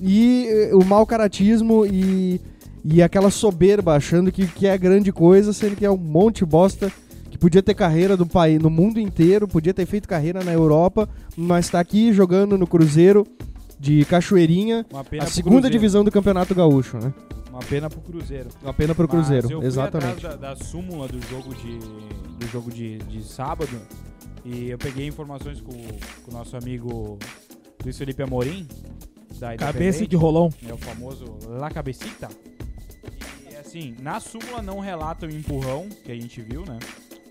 E 0.00 0.46
eh, 0.48 0.70
o 0.74 0.84
mau 0.84 1.04
caratismo 1.04 1.84
e, 1.84 2.40
e 2.84 3.02
aquela 3.02 3.30
soberba 3.30 3.94
achando 3.94 4.30
que, 4.32 4.46
que 4.46 4.66
é 4.66 4.78
grande 4.78 5.12
coisa, 5.12 5.52
sendo 5.52 5.76
que 5.76 5.84
é 5.84 5.90
um 5.90 5.96
monte 5.96 6.38
de 6.38 6.46
bosta 6.46 6.90
que 7.30 7.36
podia 7.36 7.62
ter 7.62 7.74
carreira 7.74 8.16
do 8.16 8.24
país, 8.26 8.60
no 8.60 8.70
mundo 8.70 8.98
inteiro, 8.98 9.46
podia 9.46 9.74
ter 9.74 9.86
feito 9.86 10.08
carreira 10.08 10.42
na 10.42 10.52
Europa, 10.52 11.08
mas 11.36 11.68
tá 11.68 11.78
aqui 11.80 12.12
jogando 12.12 12.56
no 12.56 12.66
Cruzeiro 12.66 13.26
de 13.78 14.04
Cachoeirinha, 14.04 14.86
a 15.20 15.26
segunda 15.26 15.70
divisão 15.70 16.04
do 16.04 16.10
Campeonato 16.10 16.54
Gaúcho, 16.54 16.98
né? 16.98 17.12
Uma 17.50 17.60
pena 17.60 17.90
pro 17.90 18.00
Cruzeiro. 18.00 18.48
Uma 18.62 18.72
pena 18.72 18.94
pro 18.94 19.08
Cruzeiro, 19.08 19.42
Mas 19.44 19.50
eu 19.50 19.58
fui 19.58 19.66
exatamente. 19.66 20.24
atrás 20.24 20.40
da, 20.40 20.54
da 20.54 20.64
súmula 20.64 21.08
do 21.08 21.20
jogo 21.28 21.54
de, 21.54 21.78
do 21.78 22.46
jogo 22.48 22.70
de, 22.70 22.98
de 22.98 23.22
sábado 23.24 23.76
e 24.44 24.70
eu 24.70 24.78
peguei 24.78 25.06
informações 25.06 25.60
com, 25.60 25.72
com 25.72 26.30
o 26.30 26.34
nosso 26.34 26.56
amigo 26.56 27.18
Luiz 27.84 27.98
Felipe 27.98 28.22
Amorim, 28.22 28.66
da 29.38 29.56
Cabeça 29.56 30.06
de 30.06 30.16
rolão. 30.16 30.52
é 30.66 30.72
o 30.72 30.76
famoso 30.78 31.24
La 31.48 31.70
Cabecita. 31.70 32.28
E 33.50 33.56
assim, 33.56 33.96
na 34.00 34.20
súmula 34.20 34.62
não 34.62 34.78
relata 34.78 35.26
o 35.26 35.30
empurrão 35.30 35.88
que 36.04 36.12
a 36.12 36.14
gente 36.14 36.40
viu, 36.40 36.64
né? 36.64 36.78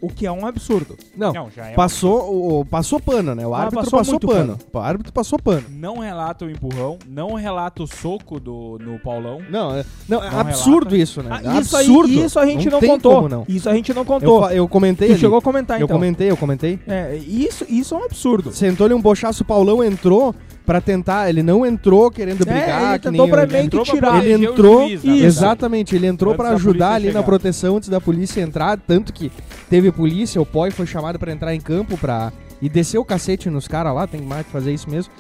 O 0.02 0.08
que 0.08 0.26
é 0.26 0.32
um 0.32 0.46
absurdo. 0.46 0.96
Não, 1.18 1.34
já 1.50 1.68
é 1.68 1.72
um- 1.74 1.76
passou, 1.76 2.22
o, 2.34 2.60
o- 2.62 2.66
passou 2.66 3.00
pano, 3.02 3.36
né? 3.36 3.46
O 3.46 3.54
Ah, 3.54 3.60
árbitro 3.64 3.80
passou 3.84 4.00
passou, 4.00 4.14
muito 4.14 4.28
pano. 4.28 4.58
O 4.72 4.78
árbitro 4.80 5.12
passou 5.14 5.38
pano. 5.40 5.64
Não 5.70 5.98
relata 6.00 6.46
o 6.46 6.50
empurrão, 6.50 6.98
não 7.06 7.34
relata 7.34 7.84
o 7.84 7.88
soco 7.88 8.40
do, 8.40 8.78
no 8.80 8.98
Paulão. 9.00 9.40
Não, 9.50 9.76
é, 9.76 9.84
não, 10.08 10.24
é 10.24 10.30
Não 10.32 10.40
absurdo 10.40 10.92
relata. 10.92 10.96
isso, 11.04 11.22
né? 11.22 11.30
Ah, 11.44 11.60
isso, 11.60 11.76
aí, 11.76 11.86
absurdo. 11.86 12.10
isso 12.14 12.40
a 12.40 12.46
gente 12.46 12.70
não, 12.70 12.80
tem 12.80 12.90
contou. 12.90 13.16
como 13.16 13.28
não. 13.30 13.46
Isso 13.48 13.70
a 13.70 13.74
gente 13.74 13.94
não 13.94 14.04
Eu, 14.04 14.06
contou. 14.06 14.42
fa- 14.42 14.54
eu 14.54 14.68
comentei 14.70 15.08
Tu 15.10 15.12
ali. 15.12 15.20
chegou 15.20 15.38
a 15.38 15.42
comentar, 15.42 15.80
Eu 15.80 15.86
então. 15.86 15.98
comentei, 15.98 16.32
eu 16.32 16.38
comentei. 16.38 16.80
É, 16.88 17.16
isso, 17.18 17.66
isso 17.68 17.94
é 17.94 17.98
um 17.98 18.04
absurdo. 18.06 18.54
Sentou-lhe 18.54 18.94
um 18.94 19.02
bochaço, 19.02 19.44
o 19.44 19.46
Paulão 19.46 19.84
entrou 19.84 20.34
pra 20.70 20.80
tentar. 20.82 21.28
Ele 21.30 21.42
não 21.42 21.66
entrou 21.66 22.12
querendo 22.12 22.42
É, 22.44 22.46
brigar, 22.46 22.90
ele 22.92 23.00
que 23.00 23.10
tentou 23.10 23.26
nem 23.26 23.32
pra 23.34 23.44
ele 23.44 23.52
meio 23.54 23.66
entrou 23.66 23.84
que 23.84 23.92
tirar. 23.92 24.24
Ele 24.24 24.46
o 24.48 24.52
entrou, 24.52 24.82
juiz, 24.88 25.04
na 25.04 25.12
verdade. 25.12 25.26
exatamente, 25.26 25.96
ele 25.96 26.06
entrou 26.08 26.36
da 26.38 26.50
ajudar 26.52 26.92
ali 26.94 27.06
na 27.08 27.12
chegar. 27.14 27.24
proteção 27.24 27.78
antes 27.78 27.90
da 27.90 28.00
polícia 28.00 28.40
entrar, 28.42 28.78
tanto 28.78 29.12
que 29.12 29.32
teve 29.70 29.92
polícia, 29.92 30.40
o 30.40 30.46
Poi 30.46 30.70
foi 30.70 30.86
chamado 30.86 31.18
pra 31.18 31.32
entrar 31.32 31.56
em 31.56 31.60
campo 31.60 31.98
pra 31.98 32.32
e 32.62 32.70
descer 32.70 32.98
o 33.00 33.06
cacete 33.06 33.50
nos 33.50 33.68
caras 33.68 33.96
lá, 33.96 34.06
tem 34.06 34.22
mais 34.22 34.46
que 34.46 34.52
fazer 34.52 34.72
isso 34.74 34.90
mesmo. 34.90 35.12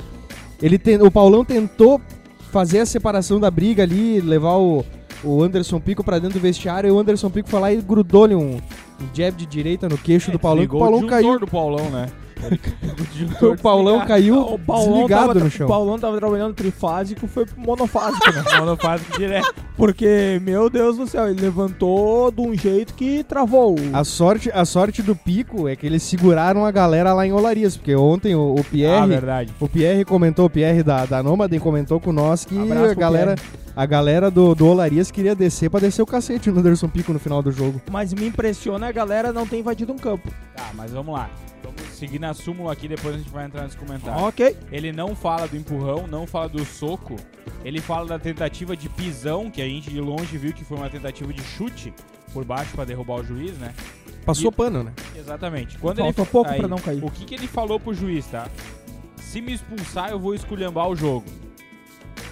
Ele 0.62 0.78
ten- 0.78 1.02
o 1.02 1.10
Paulão 1.10 1.44
tentou 1.44 2.00
fazer 2.52 2.80
a 2.82 2.86
separação 2.86 3.40
da 3.40 3.50
briga 3.50 3.82
ali, 3.84 4.20
levar 4.22 4.58
o, 4.58 4.86
o 5.24 5.42
Anderson 5.44 5.80
Pico 5.80 6.04
pra 6.04 6.20
dentro 6.20 6.38
do 6.40 6.42
vestiário 6.42 6.88
e 6.88 6.92
o 6.92 7.00
Anderson 7.00 7.30
Pico 7.30 7.50
foi 7.50 7.60
lá 7.60 7.72
e 7.74 7.78
grudou-lhe 7.82 8.36
um, 8.36 8.56
um 9.02 9.06
jab 9.14 9.36
de 9.38 9.46
direita 9.46 9.88
no 9.90 9.98
queixo 9.98 10.30
É, 10.30 10.34
do 10.34 10.40
Paulão, 10.40 10.64
o 10.66 10.68
Paulão 10.68 10.92
disjuntor 11.02 11.10
caiu. 11.10 11.40
do 11.40 11.48
Paulão, 11.48 11.90
né? 11.90 12.08
O 13.41 13.56
Paulão 13.58 14.06
caiu 14.06 14.39
O 14.39 14.60
Paulão, 14.60 14.93
desligado 14.93 15.28
tava, 15.28 15.39
no 15.39 15.52
chão. 15.52 15.65
o 15.67 15.69
Paulão 15.69 15.99
tava 15.99 16.17
trabalhando 16.17 16.54
trifásico, 16.54 17.28
foi 17.28 17.45
pro 17.45 17.60
monofásico, 17.60 18.32
né? 18.32 18.43
Monofásico 18.60 19.17
direto. 19.17 19.54
Porque, 19.75 20.41
meu 20.43 20.69
Deus 20.69 20.97
do 20.97 21.08
céu, 21.08 21.30
ele 21.30 21.39
levantou 21.41 22.32
de 22.32 22.41
um 22.41 22.54
jeito 22.56 22.93
que 22.93 23.23
travou. 23.23 23.75
A 23.93 24.04
sorte, 24.04 24.49
a 24.54 24.65
sorte 24.65 25.02
do 25.02 25.15
Pico 25.15 25.67
é 25.67 25.75
que 25.75 25.86
eles 25.86 26.04
seguraram 26.04 26.65
a 26.65 26.71
galera 26.71 27.13
lá 27.13 27.25
em 27.25 27.32
Olarias, 27.32 27.78
porque 27.78 27.95
ontem 27.95 28.36
o, 28.36 28.56
o 28.56 28.60
Ah, 28.60 28.63
Pierre, 28.69 29.08
verdade. 29.08 29.54
o 29.60 29.67
Pierre 29.69 30.04
comentou, 30.06 30.45
o 30.45 30.49
Pierre 30.49 30.84
da, 30.84 31.06
da 31.06 31.23
Nomaden 31.23 31.60
comentou 31.60 31.99
com 31.99 32.12
nós 32.12 32.43
que 32.45 32.58
Abraço 32.60 32.91
a 32.91 32.93
galera, 32.93 33.36
a 33.75 33.86
galera 33.86 34.30
do, 34.32 34.54
do 34.56 34.67
Olarias 34.67 35.12
queria 35.12 35.34
descer 35.36 35.69
pra 35.69 35.80
descer 35.80 36.02
o 36.02 36.06
cacete 36.06 36.52
no 36.52 36.60
Anderson 36.60 36.89
Pico 36.89 37.13
no 37.13 37.19
final 37.19 37.41
do 37.41 37.52
jogo. 37.52 37.82
Mas 37.91 38.13
me 38.13 38.28
impressiona 38.28 38.88
a 38.88 38.91
galera 38.91 39.32
não 39.32 39.45
ter 39.47 39.60
invadido 39.60 39.93
um 39.93 39.97
campo. 39.97 40.30
Tá, 40.56 40.69
mas 40.75 40.91
vamos 40.91 41.13
lá. 41.13 41.30
Seguir 42.00 42.18
na 42.18 42.34
súmula 42.34 42.72
aqui, 42.72 42.88
depois 42.88 43.14
a 43.14 43.18
gente 43.18 43.30
vai 43.30 43.46
entrar 43.46 43.64
nesse 43.64 43.76
comentário. 43.76 44.24
Ok. 44.24 44.56
Ele 44.72 44.90
não 44.94 45.14
fala 45.14 45.50
do 45.50 45.58
empurrão, 45.58 46.08
não 46.08 46.26
fala 46.26 46.48
do 46.48 46.64
soco. 46.64 47.18
Ele 47.62 47.82
fala 47.82 48.08
da 48.08 48.18
tentativa 48.18 48.74
de 48.74 48.88
pisão, 48.88 49.52
que 49.52 49.62
a 49.62 49.66
gente 49.66 49.90
de 49.90 50.00
longe 50.00 50.38
viu 50.38 50.54
que 50.54 50.64
foi 50.64 50.78
uma 50.78 50.90
tentativa 50.90 51.34
de 51.34 51.44
chute 51.44 51.94
por 52.32 52.46
baixo 52.46 52.72
pra 52.74 52.86
derrubar 52.86 53.16
o 53.16 53.24
juiz, 53.26 53.58
né? 53.58 53.74
Passou 54.26 54.50
E- 54.50 54.54
pano, 54.56 54.82
né? 54.82 54.94
Exatamente. 55.14 55.78
Quando 55.78 55.98
Falta 55.98 56.22
ele 56.22 56.30
pouco 56.30 56.56
pra 56.56 56.68
não 56.70 56.78
cair. 56.78 57.04
O 57.04 57.12
que, 57.12 57.26
que 57.26 57.36
ele 57.36 57.48
falou 57.48 57.78
pro 57.78 57.94
juiz, 57.94 58.26
tá? 58.28 58.48
Se 59.18 59.42
me 59.42 59.52
expulsar, 59.52 60.12
eu 60.12 60.20
vou 60.20 60.34
esculhambar 60.34 60.88
o 60.88 60.96
jogo. 60.96 61.26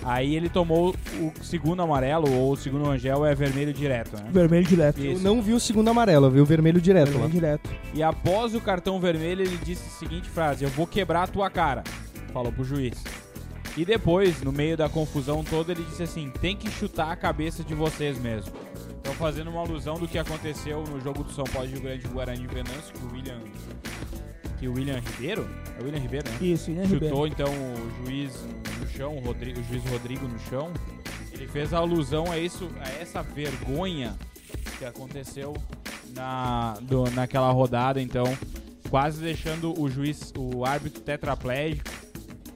Aí 0.04 0.36
ele 0.36 0.50
tomou 0.50 0.96
o 1.20 1.44
segundo 1.44 1.82
amarelo, 1.82 2.32
ou 2.32 2.54
o 2.54 2.58
segundo 2.58 2.90
Angel 2.90 3.26
é 3.26 3.36
vermelho 3.36 3.74
direto, 3.74 4.16
né? 4.16 4.30
Vermelho 4.32 4.66
direto. 4.66 5.00
Eu 5.00 5.14
Isso. 5.14 5.24
não 5.24 5.42
vi 5.42 5.54
o 5.54 5.60
segundo 5.60 5.90
amarelo, 5.90 6.28
eu 6.28 6.32
vi 6.32 6.42
o 6.42 6.46
vermelho 6.46 6.80
direto 6.80 7.08
lá. 7.08 7.14
Vermelho 7.14 7.32
direto. 7.32 7.70
E 7.94 8.04
após 8.04 8.56
o 8.56 8.62
cartão 8.62 9.00
vermelho, 9.00 9.42
ele 9.42 9.58
disse 9.64 9.84
a 9.88 9.92
seguinte 9.92 10.30
frase: 10.30 10.64
Eu 10.64 10.70
vou 10.70 10.88
quebrar 10.88 11.24
a 11.24 11.28
tua 11.28 11.50
cara. 11.50 11.84
Falou 12.32 12.52
pro 12.52 12.64
juiz. 12.64 13.04
E 13.76 13.86
depois, 13.86 14.42
no 14.42 14.52
meio 14.52 14.76
da 14.76 14.90
confusão 14.90 15.44
toda, 15.44 15.72
ele 15.72 15.84
disse 15.84 16.04
assim: 16.04 16.32
Tem 16.42 16.56
que 16.56 16.70
chutar 16.70 17.12
a 17.12 17.16
cabeça 17.16 17.64
de 17.64 17.74
vocês 17.74 18.18
mesmo. 18.20 18.52
Então, 19.00 19.14
fazendo 19.14 19.50
uma 19.50 19.62
alusão 19.62 19.96
do 19.96 20.08
que 20.08 20.18
aconteceu 20.18 20.84
no 20.84 21.00
jogo 21.00 21.24
do 21.24 21.32
São 21.32 21.46
Paulo 21.46 21.68
de 21.68 21.76
Rio 21.76 21.84
Grande 21.84 22.04
do 22.04 22.10
Guarani 22.10 22.44
e 22.44 22.48
Venâncio, 22.48 22.94
que 22.94 23.06
o 23.06 23.14
William. 23.14 23.40
Que 24.60 24.68
o 24.68 24.74
William 24.74 25.00
Ribeiro? 25.00 25.48
É 25.78 25.82
o 25.82 25.86
William 25.86 26.00
Ribeiro, 26.00 26.30
né? 26.30 26.38
Isso, 26.42 26.72
Ribeiro. 26.72 26.90
chutou 26.90 27.28
então 27.28 27.48
o 27.52 28.06
juiz 28.06 28.32
no 28.80 28.88
chão, 28.90 29.16
o, 29.18 29.20
Rodrigo, 29.20 29.60
o 29.60 29.64
juiz 29.64 29.84
Rodrigo 29.86 30.28
no 30.28 30.40
chão. 30.40 30.72
Ele 31.32 31.48
fez 31.48 31.74
a 31.74 31.78
alusão 31.78 32.32
a 32.32 32.40
isso, 32.40 32.68
a 32.80 32.90
essa 33.00 33.22
vergonha 33.22 34.16
que 34.80 34.86
aconteceu 34.86 35.54
na, 36.16 36.74
do- 36.82 37.10
naquela 37.12 37.52
rodada, 37.52 38.02
então 38.02 38.26
quase 38.90 39.22
deixando 39.22 39.80
o 39.80 39.88
juiz, 39.90 40.34
o 40.36 40.66
árbitro 40.66 41.02
tetraplégico, 41.02 41.92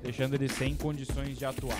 deixando 0.01 0.33
ele 0.33 0.47
sem 0.49 0.73
condições 0.75 1.37
de 1.37 1.45
atuar. 1.45 1.79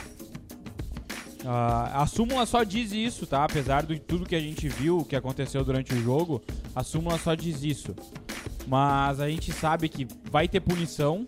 Ah, 1.43 2.03
a 2.03 2.05
súmula 2.05 2.45
só 2.45 2.63
diz 2.63 2.91
isso, 2.91 3.25
tá? 3.25 3.43
Apesar 3.43 3.84
de 3.84 3.97
tudo 3.99 4.27
que 4.27 4.36
a 4.36 4.39
gente 4.39 4.69
viu, 4.69 5.03
que 5.03 5.15
aconteceu 5.15 5.63
durante 5.65 5.91
o 5.93 6.03
jogo, 6.03 6.39
a 6.75 6.84
súmula 6.84 7.17
só 7.17 7.34
diz 7.34 7.63
isso. 7.63 7.95
Mas 8.67 9.19
a 9.19 9.30
gente 9.30 9.52
sabe 9.52 9.89
que 9.89 10.08
vai 10.32 10.47
ter 10.47 10.60
punição, 10.60 11.26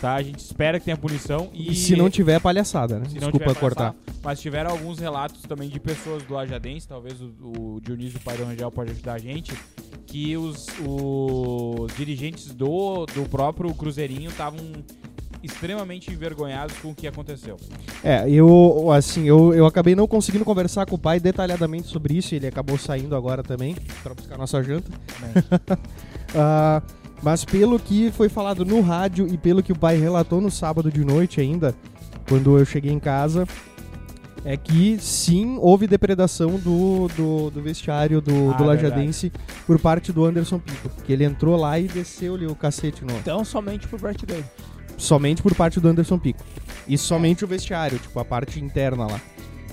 tá? 0.00 0.14
A 0.14 0.22
gente 0.22 0.38
espera 0.40 0.78
que 0.78 0.84
tenha 0.84 0.96
punição 0.96 1.48
e, 1.52 1.72
E 1.72 1.74
se 1.74 1.96
não 1.96 2.08
tiver, 2.10 2.34
é 2.34 2.38
palhaçada, 2.38 2.98
né? 2.98 3.06
se 3.06 3.14
Desculpa 3.14 3.38
tiver 3.48 3.58
cortar. 3.60 3.92
palhaçada, 3.94 4.18
Mas 4.22 4.40
tiveram 4.40 4.70
alguns 4.70 4.98
relatos 4.98 5.42
também 5.42 5.68
de 5.68 5.80
pessoas 5.80 6.22
do 6.22 6.34
Lajadense, 6.34 6.86
talvez 6.86 7.20
o, 7.20 7.26
o 7.76 7.80
Dionísio 7.82 8.20
Pai 8.20 8.36
do 8.36 8.44
Rangel 8.44 8.70
pode 8.70 8.92
ajudar 8.92 9.14
a 9.14 9.18
gente, 9.18 9.52
que 10.06 10.36
os, 10.36 10.66
os 10.86 11.94
dirigentes 11.96 12.52
do, 12.54 13.06
do 13.06 13.28
próprio 13.28 13.72
Cruzeirinho 13.74 14.30
estavam 14.30 14.58
extremamente 15.42 16.10
envergonhados 16.12 16.76
com 16.78 16.90
o 16.90 16.94
que 16.94 17.06
aconteceu. 17.06 17.56
É, 18.04 18.28
eu, 18.28 18.90
assim, 18.92 19.24
eu, 19.24 19.54
eu 19.54 19.64
acabei 19.64 19.94
não 19.94 20.06
conseguindo 20.06 20.44
conversar 20.44 20.84
com 20.84 20.96
o 20.96 20.98
pai 20.98 21.18
detalhadamente 21.18 21.88
sobre 21.88 22.14
isso, 22.14 22.34
ele 22.34 22.46
acabou 22.46 22.76
saindo 22.76 23.16
agora 23.16 23.42
também, 23.42 23.74
pra 24.02 24.12
buscar 24.14 24.36
nossa 24.36 24.62
janta. 24.62 24.90
Ah, 26.34 26.82
Mas 27.22 27.44
pelo 27.44 27.78
que 27.78 28.10
foi 28.12 28.28
falado 28.28 28.64
no 28.64 28.80
rádio 28.80 29.26
e 29.28 29.36
pelo 29.36 29.62
que 29.62 29.72
o 29.72 29.76
pai 29.78 29.96
relatou 29.98 30.40
no 30.40 30.50
sábado 30.50 30.90
de 30.90 31.04
noite 31.04 31.40
ainda, 31.40 31.74
quando 32.28 32.58
eu 32.58 32.64
cheguei 32.64 32.90
em 32.92 32.98
casa, 32.98 33.46
é 34.42 34.56
que 34.56 34.96
sim, 34.98 35.58
houve 35.60 35.86
depredação 35.86 36.52
do, 36.58 37.08
do, 37.08 37.50
do 37.50 37.60
vestiário 37.60 38.22
do, 38.22 38.52
Ah, 38.52 38.56
do 38.56 38.64
Lajadense 38.64 39.30
por 39.66 39.78
parte 39.78 40.12
do 40.12 40.24
Anderson 40.24 40.58
Pico. 40.58 40.88
Que 41.04 41.12
ele 41.12 41.24
entrou 41.24 41.56
lá 41.56 41.78
e 41.78 41.86
desceu-lhe 41.88 42.46
o 42.46 42.54
cacete 42.54 43.04
no, 43.04 43.12
Então, 43.18 43.44
somente 43.44 43.86
pro 43.86 43.98
Brett 43.98 44.24
Gay. 44.24 44.42
somente 44.96 45.42
por 45.42 45.54
parte 45.54 45.78
do 45.78 45.88
Anderson 45.88 46.18
Pico. 46.18 46.42
E 46.88 46.96
somente 46.96 47.44
o 47.44 47.48
vestiário, 47.48 47.98
tipo, 47.98 48.18
a 48.18 48.24
parte 48.24 48.58
interna 48.60 49.06
lá. 49.06 49.20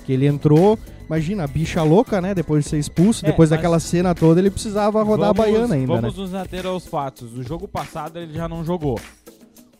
Que 0.08 0.14
ele 0.14 0.26
entrou, 0.26 0.78
imagina, 1.04 1.44
a 1.44 1.46
bicha 1.46 1.82
louca, 1.82 2.18
né? 2.18 2.34
Depois 2.34 2.64
de 2.64 2.70
ser 2.70 2.78
expulso, 2.78 3.26
É, 3.26 3.28
depois 3.28 3.50
daquela 3.50 3.78
cena 3.78 4.14
toda, 4.14 4.40
ele 4.40 4.48
precisava 4.50 5.02
rodar 5.02 5.34
Vamos- 5.34 5.40
a 5.52 5.52
baiana 5.58 5.74
ainda, 5.74 5.86
Vamos 5.96 6.16
né? 6.16 6.22
nos 6.22 6.32
ater 6.34 6.64
aos 6.64 6.86
fatos. 6.86 7.34
O 7.36 7.42
jogo 7.42 7.68
passado 7.68 8.18
ele 8.18 8.32
já 8.32 8.48
não 8.48 8.64
jogou. 8.64 8.98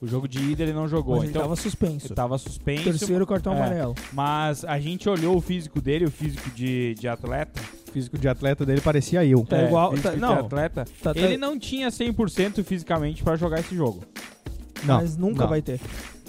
O 0.03 0.07
jogo 0.07 0.29
de 0.29 0.38
ida 0.38 0.62
ele 0.64 0.75
não 0.75 0.87
jogou. 0.87 1.14
Mas 1.14 1.23
ele 1.23 1.31
então 1.31 1.41
tava 1.41 1.57
suspenso. 1.57 2.07
ele 2.09 2.14
tava 2.14 2.37
suspenso. 2.37 2.85
Terceiro 2.85 3.27
cartão 3.27 3.55
É. 3.55 3.57
amarelo. 3.57 3.95
Mas 4.12 4.67
a 4.67 4.79
gente 4.79 5.09
olhou 5.09 5.35
o 5.35 5.41
físico 5.41 5.81
dele, 5.81 6.05
o 6.05 6.11
físico 6.11 6.51
de, 6.51 6.95
de 7.01 7.09
atleta. 7.09 7.59
O 7.88 7.91
físico 7.91 8.19
de 8.19 8.29
atleta 8.29 8.67
dele 8.67 8.83
parecia 8.83 9.25
eu. 9.25 9.47
Tá 9.49 9.62
igual- 9.62 9.93
físico 9.93 10.09
tá- 10.11 10.14
de 10.14 10.21
não. 10.21 10.33
atleta. 10.35 10.85
Tá- 11.03 11.14
tá- 11.14 11.19
Ele 11.21 11.38
não 11.38 11.59
tinha 11.59 11.91
100% 11.91 12.62
fisicamente 12.62 13.25
pra 13.25 13.35
jogar 13.35 13.61
esse 13.61 13.75
jogo. 13.75 14.03
Não, 14.85 14.97
mas 14.97 15.17
nunca 15.17 15.41
não. 15.45 15.49
vai 15.49 15.62
ter. 15.62 15.81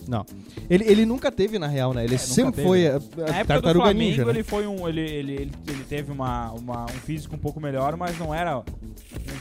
Não. 0.10 0.26
Ele, 0.68 0.84
ele 0.86 1.06
nunca 1.06 1.32
teve, 1.32 1.60
na 1.60 1.68
real, 1.68 1.94
né? 1.94 2.04
Ele 2.04 2.16
É, 2.16 2.18
sempre 2.18 2.64
foi 2.64 2.88
a, 2.88 2.96
a 2.96 3.32
Na 3.32 3.38
época 3.38 3.62
do 3.62 3.74
Flamengo 3.80 4.00
ninja, 4.00 4.26
né? 4.26 4.32
ele 4.32 4.42
foi 4.44 4.66
um, 4.66 4.90
ele, 4.90 5.02
ele, 5.02 5.34
ele, 5.34 5.52
ele 5.68 5.84
teve 5.88 6.12
uma, 6.12 6.52
uma- 6.54 6.86
um 6.86 7.00
físico 7.06 7.36
um 7.36 7.38
pouco 7.38 7.62
melhor, 7.62 7.96
mas 7.96 8.18
não 8.18 8.34
era 8.34 8.58
um 8.58 8.64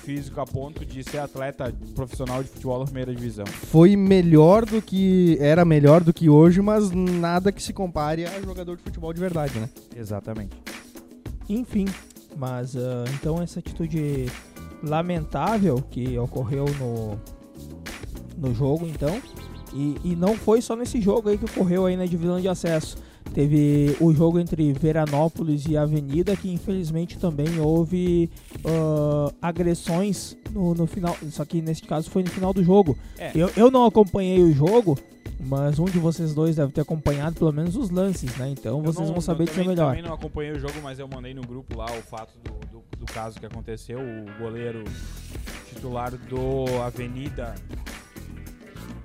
físico 0.05 0.39
a 0.43 0.45
ponto 0.47 0.85
de 0.85 1.03
ser 1.03 1.21
atleta 1.21 1.75
profissional 1.95 2.43
de 2.43 2.51
futebol 2.51 2.81
da 2.81 2.85
primeira 2.85 3.15
divisão. 3.15 3.47
Foi 3.47 3.97
melhor 3.97 4.67
do 4.67 4.83
que... 4.83 5.39
Era 5.41 5.65
melhor 5.65 6.05
do 6.05 6.13
que 6.13 6.29
hoje, 6.29 6.61
mas 6.61 6.91
nada 6.91 7.51
que 7.51 7.63
se 7.63 7.73
compare 7.73 8.27
a 8.27 8.41
jogador 8.43 8.77
de 8.77 8.83
futebol 8.83 9.11
de 9.15 9.21
verdade, 9.21 9.59
né? 9.59 9.71
Exatamente. 9.97 10.55
Enfim, 11.49 11.87
mas 12.37 12.77
ah, 12.77 13.05
então 13.15 13.41
essa 13.43 13.59
atitude 13.61 14.27
lamentável 14.83 15.83
que 15.91 16.19
ocorreu 16.19 16.67
no, 16.79 17.19
no 18.37 18.55
jogo, 18.55 18.87
então. 18.87 19.19
E, 19.73 19.97
e 20.05 20.17
não 20.17 20.35
foi 20.35 20.61
só 20.63 20.75
nesse 20.75 21.01
jogo 21.01 21.29
aí 21.29 21.37
que 21.39 21.45
ocorreu 21.45 21.87
aí 21.87 21.97
na 21.97 22.07
divisão 22.07 22.41
de 22.41 22.49
acesso. 22.49 22.97
Teve 23.35 23.95
o 24.01 24.13
jogo 24.15 24.39
entre 24.41 24.73
Veranópolis 24.73 25.67
e 25.67 25.77
Avenida, 25.77 26.35
que 26.35 26.51
infelizmente 26.51 27.19
também 27.19 27.61
houve 27.61 28.31
ah, 28.65 29.31
agressões 29.43 30.35
no, 30.51 30.75
no 30.75 30.87
final. 30.87 31.15
Só 31.31 31.45
que 31.45 31.61
nesse 31.61 31.83
caso 31.83 32.11
foi 32.11 32.23
no 32.23 32.31
final 32.31 32.55
do 32.55 32.65
jogo. 32.65 32.97
É. 33.19 33.31
Eu, 33.35 33.51
eu 33.55 33.71
não 33.71 33.85
acompanhei 33.85 34.43
o 34.43 34.51
jogo, 34.53 34.99
mas 35.41 35.79
um 35.79 35.85
de 35.85 35.99
vocês 35.99 36.33
dois 36.35 36.57
deve 36.57 36.73
ter 36.73 36.81
acompanhado 36.81 37.37
pelo 37.37 37.53
menos 37.53 37.77
os 37.77 37.91
lances, 37.91 38.35
né? 38.39 38.49
Então 38.49 38.79
Eu 38.79 38.85
vocês 38.85 39.07
não- 39.07 39.13
vão 39.15 39.21
saber 39.21 39.43
eu 39.43 39.49
dizer 39.49 39.67
melhor. 39.67 39.89
também 39.91 40.03
não 40.03 40.15
acompanhei 40.15 40.53
o 40.53 40.59
jogo, 40.59 40.75
mas 40.83 40.99
eu 40.99 41.07
mandei 41.07 41.35
no 41.35 41.43
grupo 41.43 41.77
lá 41.77 41.85
o 41.85 42.03
fato 42.03 42.33
do, 42.43 42.53
do, 42.69 42.83
do 43.01 43.07
caso 43.13 43.39
que 43.39 43.45
aconteceu. 43.45 43.99
O 44.01 44.43
goleiro 44.43 44.83
titular 45.69 46.13
do 46.17 46.65
Avenida 46.83 47.55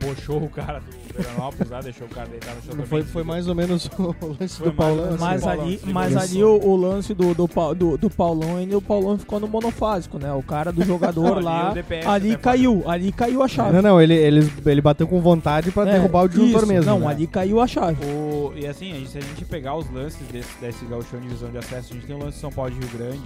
puxou 0.03 0.43
o 0.43 0.49
cara 0.49 0.79
do 0.79 1.13
Veranópolis 1.23 1.69
lá, 1.71 1.81
deixou 1.81 2.07
o 2.07 2.09
cara 2.09 2.27
deitado 2.27 2.55
no 2.57 2.61
chão. 2.61 2.71
Também. 2.71 2.85
foi, 2.85 3.03
foi 3.03 3.23
mais 3.23 3.47
ou 3.47 3.55
menos 3.55 3.89
o 3.97 4.27
lance 4.39 4.57
Foi 4.57 4.71
do 4.71 4.75
mais 4.75 4.75
Paulão. 4.75 5.05
assim. 5.09 5.17
Mas 5.19 5.47
ali, 5.47 5.79
mas 5.85 6.17
ali 6.17 6.43
o, 6.43 6.59
o 6.63 6.75
lance 6.75 7.13
do, 7.13 7.33
do, 7.33 7.47
do, 7.75 7.97
do 7.97 8.09
Paulão 8.09 8.57
ainda 8.57 8.77
o 8.77 8.81
Paulão 8.81 9.17
ficou 9.17 9.39
no 9.39 9.47
monofásico, 9.47 10.17
né? 10.19 10.31
O 10.33 10.43
cara 10.43 10.71
do 10.71 10.83
jogador 10.83 11.35
Não, 11.37 11.41
lá, 11.43 11.71
DPS 11.73 12.07
ali 12.07 12.37
caiu, 12.37 12.83
ali 12.87 13.11
caiu 13.11 13.41
a 13.43 13.47
chave. 13.47 13.73
Não, 13.73 13.81
não, 13.81 14.01
ele, 14.01 14.13
ele, 14.15 14.51
ele 14.65 14.81
bateu 14.81 15.07
com 15.07 15.19
vontade 15.21 15.71
pra 15.71 15.87
É, 15.87 15.93
derrubar 15.93 16.23
o 16.23 16.29
disjuntor 16.29 16.65
mesmo. 16.65 16.89
Não, 16.91 16.99
né? 16.99 17.07
ali 17.07 17.27
caiu 17.27 17.59
a 17.61 17.67
chave. 17.67 17.97
O- 18.05 18.51
e 18.55 18.65
assim, 18.67 18.91
a 18.91 18.95
gente- 18.95 19.09
se 19.09 19.17
a 19.17 19.21
gente 19.21 19.45
pegar 19.45 19.75
os 19.75 19.89
lances 19.91 20.25
desse, 20.27 20.49
desse 20.59 20.85
gauchão 20.85 21.19
de 21.19 21.27
divisão 21.27 21.49
de 21.49 21.57
acesso, 21.57 21.91
a 21.91 21.95
gente 21.95 22.05
tem 22.07 22.15
o 22.15 22.19
lance 22.19 22.33
de 22.35 22.41
São 22.41 22.51
Paulo 22.51 22.71
de 22.71 22.79
Rio 22.79 22.89
Grande, 22.97 23.21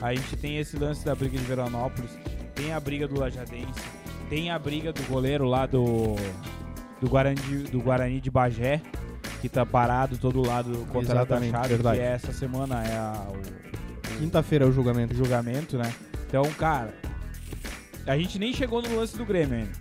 a 0.00 0.14
gente 0.14 0.36
tem 0.36 0.58
esse 0.58 0.76
lance 0.76 1.04
da 1.04 1.14
briga 1.14 1.36
de 1.38 1.44
Veranópolis, 1.44 2.10
tem 2.54 2.72
a 2.72 2.80
briga 2.80 3.06
do 3.08 3.18
Lajadense, 3.20 3.66
tem 4.28 4.50
a 4.50 4.58
briga 4.58 4.92
do 4.92 5.02
goleiro 5.04 5.44
lá 5.46 5.66
do, 5.66 6.16
do, 7.00 7.08
Guarani, 7.08 7.40
do 7.70 7.80
Guarani 7.80 8.20
de 8.20 8.30
Bagé, 8.30 8.80
que 9.40 9.48
tá 9.48 9.64
parado 9.64 10.16
todo 10.18 10.46
lado 10.46 10.86
contra 10.90 11.22
a 11.22 11.26
chave, 11.26 11.68
verdade. 11.68 11.96
que 11.98 12.02
é 12.04 12.12
essa 12.12 12.32
semana 12.32 12.82
é 12.84 12.96
a- 12.96 13.26
o, 13.30 14.18
Quinta-feira 14.18 14.64
é 14.64 14.68
o 14.68 14.72
julgamento. 14.72 15.14
julgamento, 15.14 15.76
né? 15.78 15.92
Então, 16.26 16.42
cara, 16.54 16.92
a 18.06 18.16
gente 18.18 18.38
nem 18.38 18.52
chegou 18.52 18.82
no 18.82 18.96
lance 18.96 19.16
do 19.16 19.24
Grêmio 19.24 19.58
ainda. 19.58 19.72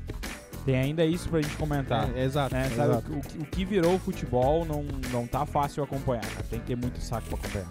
Tem 0.64 0.76
ainda 0.76 1.04
isso 1.06 1.28
pra 1.30 1.42
gente 1.42 1.56
comentar. 1.56 2.10
É, 2.16 2.24
exato. 2.26 2.54
Né, 2.54 2.70
sabe, 2.76 2.92
exato. 2.92 3.12
o, 3.14 3.22
que- 3.22 3.38
o 3.40 3.46
que 3.46 3.66
virou 3.66 3.96
o 3.96 4.00
futebol 4.00 4.64
não, 4.66 4.84
não 5.12 5.26
tá 5.26 5.46
fácil 5.46 5.84
acompanhar, 5.84 6.26
cara. 6.26 6.46
Tem 6.50 6.60
que 6.60 6.66
ter 6.68 6.76
muito 6.76 7.02
saco 7.02 7.28
pra 7.30 7.38
acompanhar. 7.40 7.70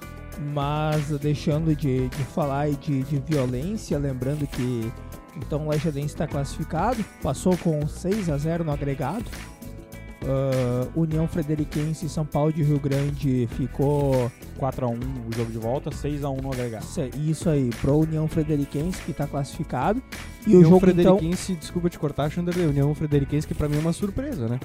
Mas 0.52 1.08
deixando 1.20 1.74
de, 1.76 2.08
de 2.08 2.24
falar 2.24 2.60
aí 2.62 2.74
de, 2.76 3.02
de 3.04 3.18
violência, 3.20 3.96
lembrando 3.98 4.46
que 4.46 4.90
então 5.36 5.64
o 5.64 5.68
Lajadense 5.68 6.06
está 6.14 6.26
classificado, 6.26 7.04
passou 7.22 7.56
com 7.58 7.86
6 7.86 8.28
a 8.30 8.36
0 8.38 8.64
no 8.64 8.72
agregado. 8.72 9.24
Ah, 10.28 10.88
União 10.96 11.28
Frederiquense 11.28 12.06
e 12.06 12.08
São 12.08 12.24
Paulo 12.24 12.52
de 12.52 12.62
Rio 12.62 12.80
Grande 12.80 13.48
ficou 13.56 14.30
4x1 14.58 14.98
o 15.28 15.36
jogo 15.36 15.52
de 15.52 15.58
volta, 15.58 15.90
6x1 15.90 16.40
no 16.42 16.52
agregado. 16.52 16.84
Isso 16.84 17.00
aí- 17.00 17.10
Isso 17.30 17.48
aí, 17.50 17.70
pro 17.80 17.98
União 17.98 18.26
Frederiquense, 18.26 19.00
que 19.02 19.12
tá 19.12 19.26
classificado. 19.26 20.02
E 20.46 20.50
o 20.54 20.58
União 20.58 20.70
jogo, 20.70 20.90
então... 20.90 21.18
Frederiquense, 21.18 21.54
desculpa 21.54 21.88
te 21.90 21.98
cortar, 21.98 22.30
Chanderley, 22.30 22.66
União 22.66 22.92
Frederiquense 22.94 23.46
que 23.46 23.54
pra 23.54 23.68
mim 23.68 23.76
é 23.76 23.80
uma 23.80 23.92
surpresa, 23.92 24.48
né? 24.48 24.58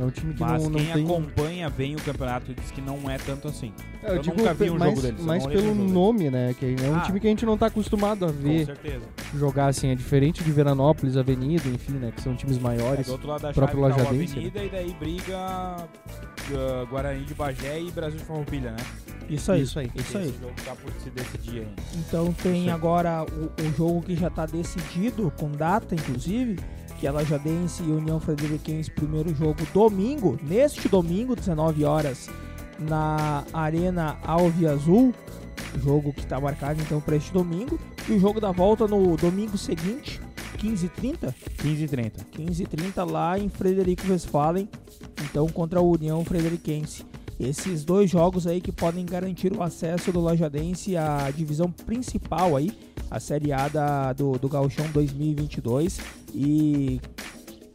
É 0.00 0.04
um 0.04 0.10
time 0.10 0.32
que 0.32 0.40
Mas 0.40 0.62
não, 0.62 0.70
não 0.70 0.78
quem 0.80 0.92
tem... 0.92 1.04
acompanha 1.04 1.68
bem 1.70 1.94
o 1.94 2.00
campeonato 2.00 2.54
diz 2.54 2.70
que 2.70 2.80
não 2.80 3.10
é 3.10 3.18
tanto 3.18 3.48
assim. 3.48 3.72
É, 4.02 4.10
eu 4.16 4.22
nunca 4.22 4.54
vi 4.54 4.70
um 4.70 4.78
mais, 4.78 4.90
jogo 4.94 5.02
deles, 5.02 5.20
eu 5.20 5.28
olhei 5.28 5.48
pelo 5.62 5.74
nome, 5.74 6.30
né? 6.30 6.54
Que 6.58 6.64
é 6.82 6.90
um 6.90 6.96
Ah. 6.96 7.00
time 7.00 7.20
que 7.20 7.26
a 7.26 7.30
gente 7.30 7.44
não 7.44 7.58
tá 7.58 7.66
acostumado 7.66 8.24
a 8.24 8.28
Com 8.28 8.34
ver 8.38 8.66
certeza. 8.66 9.04
jogar 9.38 9.66
assim. 9.66 9.88
É 9.88 9.94
diferente 9.94 10.42
de 10.42 10.50
Veranópolis, 10.50 11.16
Avenida, 11.16 11.68
enfim, 11.68 11.92
né? 11.92 12.10
Que 12.14 12.22
são 12.22 12.34
times 12.34 12.56
É, 12.56 12.60
maiores. 12.60 13.06
do 13.06 13.12
outro 13.12 13.28
lado 13.28 13.42
da 13.42 13.48
chave 13.52 13.54
próprio 13.54 13.80
tá 13.80 13.86
o 13.86 13.88
Lajadense, 13.90 14.32
Avenida 14.32 14.64
e 14.64 14.68
daí 14.70 14.96
briga 14.98 15.76
uh, 16.50 16.86
Guarani 16.88 17.24
de 17.24 17.34
Bagé 17.34 17.80
e 17.80 17.90
Brasil 17.90 18.18
de 18.18 18.24
Farroupilha, 18.24 18.70
né? 18.72 18.76
Isso 19.28 19.52
aí, 19.52 19.62
Isso 19.62 19.78
aí. 19.78 19.90
isso 19.94 20.18
aí. 20.18 20.28
Esse 20.28 20.40
jogo 20.40 20.52
tá 20.64 20.74
por 20.74 20.92
se 21.00 21.08
decidir 21.10 21.60
ainda. 21.60 21.82
Então 21.96 22.32
tem 22.42 22.70
agora 22.70 23.24
o, 23.24 23.62
o 23.62 23.72
jogo 23.76 24.02
que 24.02 24.16
já 24.16 24.28
tá 24.28 24.46
decidido, 24.46 25.32
com 25.38 25.50
data 25.52 25.94
inclusive, 25.94 26.58
que 27.02 27.06
é 27.08 27.10
Lajadense 27.10 27.82
e 27.82 27.90
União 27.90 28.20
Frederiquense, 28.20 28.88
primeiro 28.88 29.34
jogo 29.34 29.66
domingo, 29.74 30.38
neste 30.40 30.88
domingo, 30.88 31.34
19 31.34 31.84
horas, 31.84 32.30
na 32.78 33.42
Arena 33.52 34.16
Alve 34.22 34.68
Azul. 34.68 35.12
Jogo 35.82 36.12
que 36.12 36.24
tá 36.24 36.40
marcado 36.40 36.80
então 36.80 37.00
para 37.00 37.16
este 37.16 37.32
domingo. 37.32 37.76
E 38.08 38.12
o 38.12 38.20
jogo 38.20 38.40
da 38.40 38.52
volta 38.52 38.86
no 38.86 39.16
domingo 39.16 39.58
seguinte, 39.58 40.20
15h30. 40.58 41.34
15 41.58 41.82
e 41.82 41.88
30. 41.88 42.24
15h30 42.38 43.10
lá 43.10 43.36
em 43.36 43.48
Frederico 43.48 44.08
Westphalen, 44.08 44.68
então 45.24 45.48
contra 45.48 45.80
a 45.80 45.82
União 45.82 46.24
Frederiquense. 46.24 47.04
Esses 47.42 47.84
dois 47.84 48.08
jogos 48.08 48.46
aí 48.46 48.60
que 48.60 48.70
podem 48.70 49.04
garantir 49.04 49.52
o 49.52 49.62
acesso 49.62 50.12
do 50.12 50.20
Lajadense 50.20 50.96
à 50.96 51.28
divisão 51.34 51.70
principal 51.72 52.56
aí, 52.56 52.70
a 53.10 53.18
Série 53.18 53.52
A 53.52 53.66
da, 53.66 54.12
do, 54.12 54.38
do 54.38 54.48
Gauchão 54.48 54.86
2022 54.92 55.98
e 56.32 57.00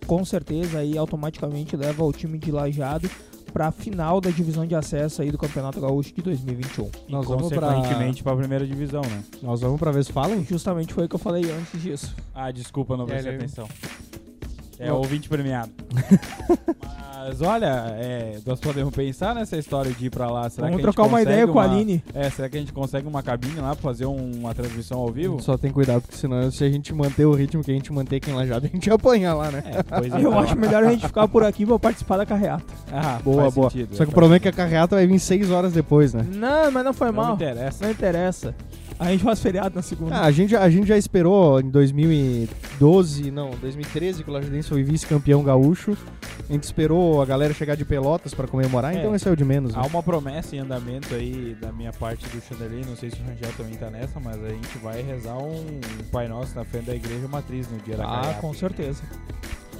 com 0.05 0.23
certeza 0.23 0.79
aí 0.79 0.97
automaticamente 0.97 1.75
leva 1.75 2.03
o 2.05 2.13
time 2.13 2.37
de 2.39 2.49
Lajado 2.49 3.09
para 3.51 3.67
a 3.67 3.71
final 3.71 4.21
da 4.21 4.29
divisão 4.29 4.65
de 4.65 4.73
acesso 4.75 5.21
aí 5.21 5.31
do 5.31 5.37
Campeonato 5.37 5.81
Gaúcho 5.81 6.13
de 6.13 6.21
2021. 6.21 6.89
Nós 7.09 7.25
e 7.25 7.27
vamos 7.27 7.49
pra- 7.49 7.73
consequentemente 7.73 8.23
pra... 8.23 8.35
primeira 8.37 8.65
divisão, 8.65 9.01
né? 9.01 9.23
Nós 9.41 9.59
vamos 9.61 9.79
pra 9.79 9.91
Westfalen? 9.91 10.45
Justamente 10.45 10.93
foi 10.93 11.05
o 11.05 11.09
que 11.09 11.15
eu 11.15 11.19
falei 11.19 11.43
antes 11.51 11.81
disso. 11.81 12.15
Ah, 12.33 12.51
desculpa, 12.51 12.95
não 12.95 13.05
prestei 13.05 13.33
É, 13.33 13.35
atenção. 13.35 13.67
É 14.79 14.87
Não. 14.89 14.97
ouvinte 14.97 15.27
premiado. 15.27 15.71
Mas 17.27 17.41
olha, 17.41 17.87
é, 17.97 18.37
nós 18.45 18.57
podemos 18.59 18.93
pensar 18.93 19.35
nessa 19.35 19.57
história 19.57 19.91
de 19.91 20.05
ir 20.05 20.09
pra 20.09 20.29
lá. 20.29 20.49
Será 20.49 20.67
Vamos 20.67 20.77
que 20.81 20.83
a 20.83 20.85
gente 20.87 20.95
trocar 20.95 21.03
uma 21.09 21.17
consegue 21.19 21.31
ideia 21.33 21.47
com 21.47 21.59
a 21.59 21.63
Aline. 21.63 22.03
É, 22.13 22.29
será 22.29 22.47
que 22.47 22.55
a 22.55 22.59
gente 22.59 22.71
consegue 22.71 23.05
uma 23.05 23.21
cabine 23.21 23.59
lá 23.59 23.75
pra 23.75 23.81
fazer 23.83 24.05
um- 24.05 24.31
uma 24.37 24.53
transmissão 24.55 24.99
ao 24.99 25.09
vivo? 25.11 25.41
Só 25.41 25.57
tem 25.57 25.69
cuidado, 25.71 26.01
porque 26.03 26.15
senão 26.15 26.49
se 26.51 26.63
a 26.63 26.69
gente 26.69 26.93
manter 26.93 27.25
o 27.25 27.33
ritmo 27.33 27.61
que 27.63 27.71
a 27.71 27.73
gente 27.73 27.91
mantém 27.91 28.17
aqui 28.17 28.29
em 28.31 28.33
Lajado, 28.33 28.65
a 28.65 28.69
gente 28.69 28.89
apanha 28.91 29.33
lá, 29.33 29.51
né? 29.51 29.61
É, 29.65 29.83
pois 29.83 30.13
Eu 30.13 30.19
então. 30.19 30.39
acho 30.39 30.55
melhor 30.55 30.83
a 30.85 30.91
gente 30.91 31.05
ficar 31.05 31.27
por 31.27 31.43
aqui 31.43 31.65
para 31.65 31.77
participar 31.79 32.15
da 32.17 32.25
carreata. 32.25 32.63
Ah, 32.93 33.19
Boa, 33.21 33.41
faz 33.43 33.53
boa. 33.55 33.69
sentido, 33.71 33.89
Só 33.91 33.97
que 33.97 34.03
o 34.03 34.05
faz 34.05 34.13
problema 34.13 34.35
é 34.37 34.39
que 34.39 34.47
a 34.47 34.53
carreata 34.53 34.95
vai 34.95 35.05
vir 35.05 35.19
seis 35.19 35.51
horas 35.51 35.73
depois, 35.73 36.13
né? 36.13 36.25
Não, 36.31 36.71
mas 36.71 36.85
não 36.85 36.93
foi 36.93 37.07
Não 37.07 37.13
mal. 37.15 37.27
me 37.29 37.33
interessa. 37.43 37.83
Não 37.83 37.91
interessa. 37.91 38.55
A 38.99 39.11
gente 39.11 39.23
faz 39.23 39.39
feriado 39.39 39.75
na 39.75 39.81
segunda. 39.81 40.15
Ah, 40.15 40.25
a, 40.25 40.31
gente, 40.31 40.55
a 40.55 40.69
gente 40.69 40.87
já 40.87 40.97
esperou 40.97 41.59
em 41.59 41.69
2012, 41.69 43.29
não, 43.31 43.51
2013, 43.51 44.23
que 44.23 44.29
o 44.29 44.33
Lajadense 44.33 44.69
foi 44.69 44.83
vice-campeão 44.83 45.43
gaúcho. 45.43 45.95
A 46.49 46.53
gente 46.53 46.63
esperou 46.63 47.21
a 47.21 47.25
galera 47.25 47.53
chegar 47.53 47.75
de 47.75 47.83
Pelotas 47.83 48.33
pra 48.33 48.47
comemorar, 48.47 48.95
É. 48.95 48.99
então 48.99 49.13
esse 49.13 49.27
é 49.27 49.31
o 49.31 49.35
de 49.35 49.43
menos. 49.43 49.73
né? 49.75 49.81
Há 49.83 49.85
uma 49.87 50.01
promessa 50.01 50.55
em 50.55 50.59
andamento 50.59 51.13
aí 51.13 51.55
da 51.59 51.71
minha 51.71 51.91
parte 51.91 52.25
do 52.29 52.41
Chandelei, 52.41 52.83
não 52.87 52.95
sei 52.95 53.09
se 53.11 53.17
o 53.17 53.23
Rangel 53.25 53.51
também 53.57 53.75
tá 53.75 53.89
nessa, 53.89 54.19
mas 54.19 54.41
a 54.43 54.49
gente 54.49 54.77
vai 54.81 55.01
rezar 55.01 55.37
um 55.37 55.79
Pai 56.11 56.27
Nosso 56.27 56.55
na 56.55 56.63
frente 56.63 56.85
da 56.85 56.95
Igreja 56.95 57.27
Matriz 57.27 57.67
no 57.69 57.77
dia 57.79 57.97
da 57.97 58.05
Ah, 58.05 58.33
com 58.39 58.53
certeza. 58.53 59.03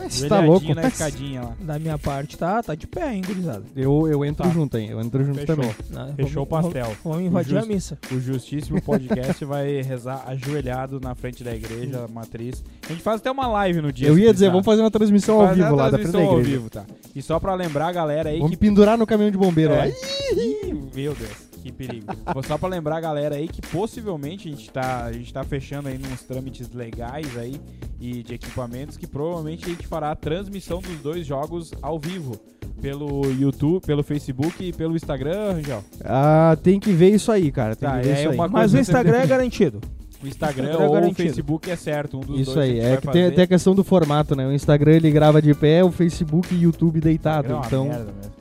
Você 0.09 0.27
tá 0.27 0.39
louco? 0.39 0.73
na 0.73 0.81
Mas 0.83 0.93
escadinha 0.93 1.41
lá. 1.41 1.53
Da 1.59 1.79
minha 1.79 1.97
parte, 1.97 2.37
tá, 2.37 2.61
tá 2.63 2.75
de 2.75 2.87
pé, 2.87 3.13
hein, 3.15 3.21
gurizada. 3.25 3.63
Eu, 3.75 4.07
eu 4.07 4.23
entro 4.23 4.43
Tá. 4.45 4.49
junto, 4.53 4.77
hein? 4.77 4.89
Eu 4.91 5.01
entro 5.01 5.23
junto 5.23 5.39
Fechou. 5.39 5.55
também. 5.55 5.75
Né? 5.89 6.13
Fechou 6.15 6.43
o 6.43 6.45
Vamos- 6.45 6.65
pastel. 6.73 6.95
Vamos, 7.03 7.21
invadir 7.23 7.55
a 7.57 7.59
justo- 7.61 7.73
missa. 7.73 7.97
O 8.11 8.19
Justíssimo 8.19 8.81
Podcast 8.81 9.43
vai 9.45 9.81
rezar 9.81 10.23
ajoelhado 10.27 10.99
na 10.99 11.13
frente 11.15 11.43
da 11.43 11.53
igreja 11.55 12.07
matriz. 12.07 12.63
A 12.87 12.91
gente 12.93 13.01
faz 13.01 13.19
até 13.19 13.29
uma 13.31 13.47
live 13.47 13.81
no 13.81 13.91
dia. 13.91 14.07
Eu 14.07 14.15
se 14.15 14.21
ia 14.21 14.25
dizer, 14.25 14.45
precisar. 14.45 14.51
vamos 14.51 14.65
fazer 14.65 14.81
uma 14.81 14.91
transmissão 14.91 15.39
ao 15.41 15.47
Fazer 15.47 15.61
vivo 15.63 15.73
a 15.73 15.77
lá 15.77 15.89
da 15.89 15.97
frente 15.97 16.05
da 16.05 16.11
transmissão 16.11 16.33
ao 16.35 16.39
igreja. 16.41 16.57
vivo, 16.57 16.69
tá? 16.69 16.85
E 17.15 17.21
só 17.21 17.39
pra 17.39 17.53
lembrar 17.55 17.87
a 17.87 17.91
galera 17.91 18.29
aí 18.29 18.37
Vamos 18.37 18.51
que 18.51 18.57
pendurar 18.57 18.97
no 18.97 19.05
caminhão 19.07 19.31
de 19.31 19.37
bombeiro 19.37 19.73
É. 19.73 19.77
lá. 19.77 19.87
Ih, 19.87 20.73
Meu 20.95 21.13
Deus, 21.13 21.46
que 21.67 21.73
perigo. 21.73 22.07
Só 22.45 22.57
pra 22.57 22.67
lembrar 22.69 22.97
a 22.97 23.01
galera 23.01 23.35
aí 23.35 23.47
que 23.47 23.61
possivelmente 23.61 24.47
a 24.47 24.51
gente, 24.51 24.69
tá, 24.69 25.03
a 25.05 25.11
gente 25.11 25.33
tá 25.33 25.43
fechando 25.43 25.87
aí 25.89 25.99
uns 26.11 26.23
trâmites 26.23 26.71
legais 26.73 27.37
aí 27.37 27.59
e 27.99 28.23
de 28.23 28.33
equipamentos 28.33 28.97
que 28.97 29.07
provavelmente 29.07 29.65
a 29.65 29.69
gente 29.69 29.85
fará 29.87 30.11
a 30.11 30.15
transmissão 30.15 30.79
dos 30.81 30.97
dois 30.99 31.25
jogos 31.25 31.71
ao 31.81 31.99
vivo. 31.99 32.39
Pelo 32.81 33.25
YouTube, 33.31 33.83
pelo 33.85 34.03
Facebook 34.03 34.63
e 34.63 34.71
pelo 34.71 34.95
Instagram, 34.95 35.53
Rangel. 35.53 35.83
Ah, 36.05 36.55
tem 36.61 36.79
que 36.79 36.91
ver 36.91 37.09
isso 37.09 37.31
aí, 37.31 37.51
cara. 37.51 37.75
Tem 37.75 37.89
Tá, 37.89 37.97
que 37.99 38.03
ver 38.07 38.11
é 38.15 38.19
isso 38.21 38.29
aí. 38.41 38.49
Mas 38.51 38.71
o 38.73 38.77
Instagram 38.77 39.17
é 39.17 39.25
garantido. 39.25 39.81
O 40.23 40.27
Instagram 40.27 40.69
é 40.69 40.77
ou 40.77 40.89
o 40.89 40.93
garantido. 40.93 41.15
Facebook 41.23 41.69
é 41.69 41.75
certo, 41.75 42.17
um 42.17 42.21
dos 42.21 42.39
Isso 42.39 42.53
dois 42.55 42.57
a 42.57 42.73
aí, 42.73 42.79
é 42.79 42.97
que 42.97 43.07
tem, 43.07 43.31
tem 43.31 43.43
a 43.43 43.47
questão 43.47 43.75
do 43.75 43.83
formato, 43.83 44.35
né? 44.35 44.47
O 44.47 44.51
Instagram 44.51 44.93
ele 44.93 45.11
grava 45.11 45.39
de 45.41 45.53
pé, 45.53 45.83
o 45.83 45.91
Facebook 45.91 46.53
e 46.53 46.57
o 46.57 46.61
YouTube 46.63 46.99
deitado. 46.99 47.53
É 47.53 47.59
então 47.65 47.87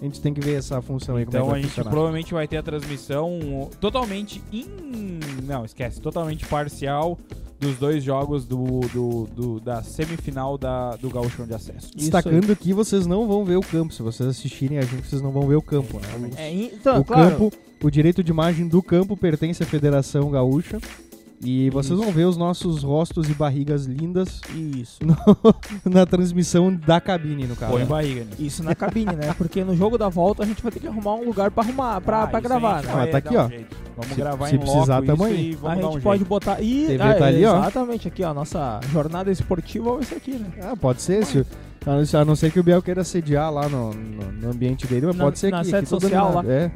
a 0.01 0.05
gente 0.05 0.21
tem 0.21 0.33
que 0.33 0.41
ver 0.41 0.55
essa 0.55 0.81
função 0.81 1.17
aí 1.17 1.27
como 1.27 1.37
é 1.37 1.41
Então 1.41 1.51
que 1.51 1.55
a 1.55 1.59
gente 1.59 1.69
funcionar. 1.69 1.91
provavelmente 1.91 2.33
vai 2.33 2.49
ter 2.49 2.57
a 2.57 2.63
transmissão 2.63 3.69
totalmente 3.81 4.43
in... 4.53 4.65
Não, 5.47 5.65
esquece, 5.67 6.01
totalmente 6.01 6.47
parcial 6.47 7.19
dos 7.61 7.77
dois 7.77 8.03
jogos 8.05 8.45
do, 8.47 8.81
do, 8.93 9.29
do- 9.35 9.61
da 9.61 9.83
semifinal 9.83 10.57
da, 10.59 10.97
do 10.97 11.09
Gauchão 11.11 11.47
de 11.47 11.55
Acesso. 11.55 11.89
Isso 11.89 11.97
Destacando 12.11 12.55
que 12.57 12.73
vocês 12.73 13.07
não 13.07 13.27
vão 13.27 13.45
ver 13.45 13.57
o 13.57 13.63
campo. 13.63 13.93
Se 13.93 14.03
vocês 14.03 14.29
assistirem 14.29 14.79
a 14.79 14.83
gente, 14.83 15.07
vocês 15.09 15.23
não 15.23 15.31
vão 15.31 15.47
ver 15.47 15.57
o 15.57 15.63
campo, 15.63 15.99
né? 16.19 16.31
É, 16.37 16.53
então, 16.53 17.01
o 17.01 17.05
claro. 17.05 17.31
campo, 17.31 17.53
o 17.83 17.91
direito 17.91 18.23
de 18.23 18.31
imagem 18.31 18.67
do 18.69 18.83
campo 18.83 19.17
pertence 19.17 19.63
à 19.63 19.67
Federação 19.67 20.31
Gaúcha. 20.31 20.79
E 21.45 21.69
vocês 21.71 21.99
vão 21.99 22.11
ver 22.11 22.25
os 22.25 22.37
nossos 22.37 22.83
rostos 22.83 23.29
e 23.29 23.35
barrigas 23.35 23.85
lindas 23.85 24.41
Isso. 24.55 24.99
na 25.85 26.07
transmissão 26.07 26.75
da 26.75 27.01
cabine, 27.01 27.47
no 27.47 27.55
caso. 27.55 27.73
Põe 27.73 27.85
barriga 27.85 28.25
nisso. 28.25 28.43
Isso 28.43 28.63
na 28.65 28.75
cabine, 28.75 29.15
né? 29.15 29.35
Porque 29.37 29.63
no 29.63 29.77
jogo 29.77 29.99
da 29.99 30.09
volta 30.09 30.43
a 30.43 30.47
gente 30.47 30.63
vai 30.63 30.73
ter 30.73 30.81
que 30.81 30.87
arrumar 30.87 31.15
um 31.15 31.25
lugar 31.25 31.51
pra 31.51 31.63
arrumar, 31.63 32.01
pra, 32.01 32.23
Ah, 32.23 32.27
pra 32.27 32.41
gravar, 32.41 32.83
né? 32.83 32.91
Ah, 32.95 33.07
tá 33.07 33.19
aqui, 33.19 33.37
um 33.37 33.41
ó. 33.41 33.49
Vamos 33.97 34.11
Se- 34.11 34.15
gravar 34.17 34.49
se 34.49 34.55
em 34.57 34.59
precisar, 34.59 34.95
loco 34.97 35.07
tamo 35.07 35.27
isso 35.29 35.37
aí. 35.37 35.51
e 35.51 35.55
A 35.55 35.57
vamos 35.59 35.81
dar 35.81 35.89
um 35.89 35.93
gente 35.93 36.03
pode 36.03 36.19
jeito. 36.19 36.29
botar. 36.29 36.61
E, 36.63 36.87
TV 36.87 37.03
ah, 37.03 37.15
tá 37.15 37.27
ali, 37.27 37.45
ó. 37.45 37.59
Exatamente 37.59 38.09
aqui, 38.09 38.23
ó. 38.25 38.35
Nossa 38.35 38.81
jornada 38.91 39.31
esportiva 39.31 39.93
vai 39.95 40.05
ser 40.05 40.15
aqui, 40.17 40.31
né? 40.33 40.47
Ah, 40.63 40.77
pode 40.77 41.03
ser. 41.03 41.25
Se, 41.25 41.47
a 41.87 41.91
não- 41.91 42.21
a 42.21 42.25
não 42.25 42.35
ser 42.37 42.51
que 42.51 42.59
o 42.59 42.63
Biel 42.63 42.83
queira 42.83 43.05
sediar 43.05 43.53
lá 43.53 43.69
no, 43.69 43.93
no- 43.93 44.33
no 44.33 44.51
ambiente 44.51 44.87
dele, 44.87 45.07
mas 45.07 45.17
Na- 45.17 45.25
pode 45.25 45.39
ser 45.39 45.51
na 45.51 45.59
aqui. 45.61 45.67
sede 45.67 45.79
aqui 45.81 45.89
todo 45.91 46.01
social 46.01 46.35
lá. 46.35 46.45
É. 46.47 46.71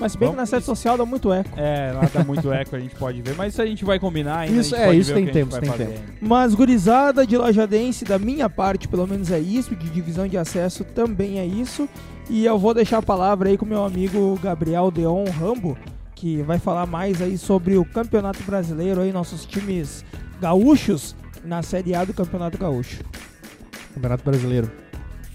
Mas 0.00 0.12
se 0.12 0.18
bem 0.18 0.28
que 0.30 0.34
na 0.34 0.38
Vamos- 0.38 0.50
sede 0.50 0.64
social 0.64 0.96
dá 0.96 1.04
muito 1.04 1.30
eco. 1.32 1.50
É, 1.58 1.92
lá 1.92 2.08
tá 2.08 2.24
muito 2.24 2.50
eco, 2.52 2.74
a 2.74 2.80
gente 2.80 2.94
pode 2.94 3.20
ver. 3.20 3.34
Mas 3.36 3.52
isso 3.52 3.60
a 3.62 3.66
gente 3.66 3.84
vai 3.84 3.98
combinar 4.00 4.38
ainda. 4.38 4.58
Isso, 4.60 4.74
a 4.74 4.78
gente 4.78 4.82
é, 4.82 4.86
pode 4.86 4.98
isso 5.00 5.14
ver 5.14 5.24
tem 5.24 5.32
tempo, 5.32 5.60
tem 5.60 5.68
fazer 5.70 5.84
tempo. 5.86 5.98
ainda. 5.98 6.12
Mas 6.22 6.54
gurizada 6.54 7.26
de 7.26 7.36
Lajadense, 7.36 8.04
da 8.04 8.18
minha 8.18 8.48
parte, 8.48 8.88
pelo 8.88 9.06
menos 9.06 9.30
é 9.30 9.38
isso, 9.38 9.76
de 9.76 9.90
divisão 9.90 10.26
de 10.26 10.38
acesso 10.38 10.82
também 10.84 11.38
é 11.38 11.44
isso. 11.44 11.88
E 12.30 12.44
eu 12.46 12.58
vou 12.58 12.72
deixar 12.72 12.98
a 12.98 13.02
palavra 13.02 13.48
aí 13.50 13.58
com 13.58 13.66
meu 13.66 13.84
amigo 13.84 14.38
Gabriel 14.42 14.90
Deon 14.90 15.24
Rambo, 15.38 15.76
que 16.14 16.40
vai 16.42 16.58
falar 16.58 16.86
mais 16.86 17.20
aí 17.20 17.36
sobre 17.36 17.76
o 17.76 17.84
Campeonato 17.84 18.42
Brasileiro 18.44 19.00
aí, 19.00 19.12
nossos 19.12 19.44
times 19.44 20.04
gaúchos 20.40 21.14
na 21.44 21.62
Série 21.62 21.94
A 21.94 22.04
do 22.04 22.14
Campeonato 22.14 22.56
Gaúcho. 22.56 23.02
Campeonato 23.94 24.24
Brasileiro. 24.24 24.70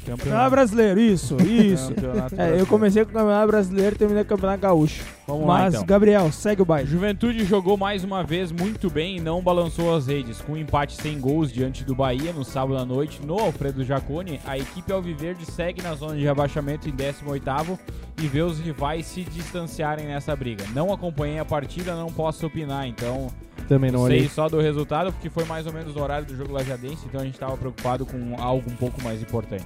Campeonato 0.06 0.49
Brasileiro, 0.51 0.99
isso, 0.99 1.38
isso. 1.41 1.93
Campeonato 1.93 2.36
É, 2.39 2.60
eu 2.60 2.66
comecei 2.66 3.03
com 3.03 3.12
o 3.12 3.14
Campeonato 3.14 3.47
Brasileiro 3.47 3.95
e 3.95 3.97
terminei 3.97 4.24
com 4.24 4.34
o 4.34 4.38
Campeonato 4.38 4.62
Gaúcho. 4.62 5.03
Vamos 5.28 5.47
lá 5.47 5.60
Mas, 5.60 5.74
então. 5.74 5.86
Gabriel, 5.86 6.32
segue 6.32 6.62
o 6.62 6.66
baile. 6.66 6.88
Juventude 6.88 7.43
jogou 7.45 7.76
mais 7.78 8.03
uma 8.03 8.24
vez 8.24 8.51
muito 8.51 8.89
bem 8.89 9.18
e 9.18 9.20
não 9.20 9.41
balançou 9.41 9.95
as 9.95 10.08
redes. 10.08 10.41
Com 10.41 10.53
um 10.53 10.58
empate 10.58 10.95
sem 11.01 11.20
gols 11.20 11.51
diante 11.51 11.84
do 11.84 11.95
Bahia 11.95 12.32
no 12.32 12.43
sábado 12.45 12.78
à 12.78 12.86
noite 12.86 13.20
no 13.26 13.39
Alfredo 13.39 13.84
Jaconi, 13.84 14.39
a 14.45 14.58
equipe 14.58 14.91
Alviverde 14.91 15.45
segue 15.45 15.82
na 15.82 15.95
zona 15.95 16.16
de 16.16 16.24
rebaixamento 16.24 16.88
em 16.88 16.91
18º 16.91 17.78
e 18.22 18.28
vê 18.28 18.41
os 18.41 18.60
rivais 18.60 19.06
se 19.06 19.24
distanciarem 19.24 20.06
nessa 20.06 20.36
briga. 20.36 20.64
Não 20.74 20.93
acompanhei 20.93 21.39
a 21.39 21.45
partida, 21.45 21.95
não 21.95 22.08
posso 22.08 22.45
opinar, 22.45 22.88
então 22.88 23.28
Também 23.68 23.91
não 23.91 24.06
sei 24.06 24.18
olhei. 24.18 24.30
só 24.30 24.47
do 24.47 24.60
resultado 24.62 25.12
porque 25.12 25.30
foi 25.30 25.43
mais 25.45 25.66
ou 25.66 25.74
menos 25.74 25.95
no 25.95 26.01
horário 26.01 26.26
do 26.26 26.36
jogo 26.36 26.53
lajadense, 26.53 27.06
então 27.08 27.20
a 27.20 27.24
gente 27.26 27.34
estava 27.34 27.58
preocupado 27.58 28.06
com 28.06 28.36
algo 28.39 28.70
um 28.70 28.76
pouco 28.76 29.01
mais 29.03 29.22
importante. 29.22 29.66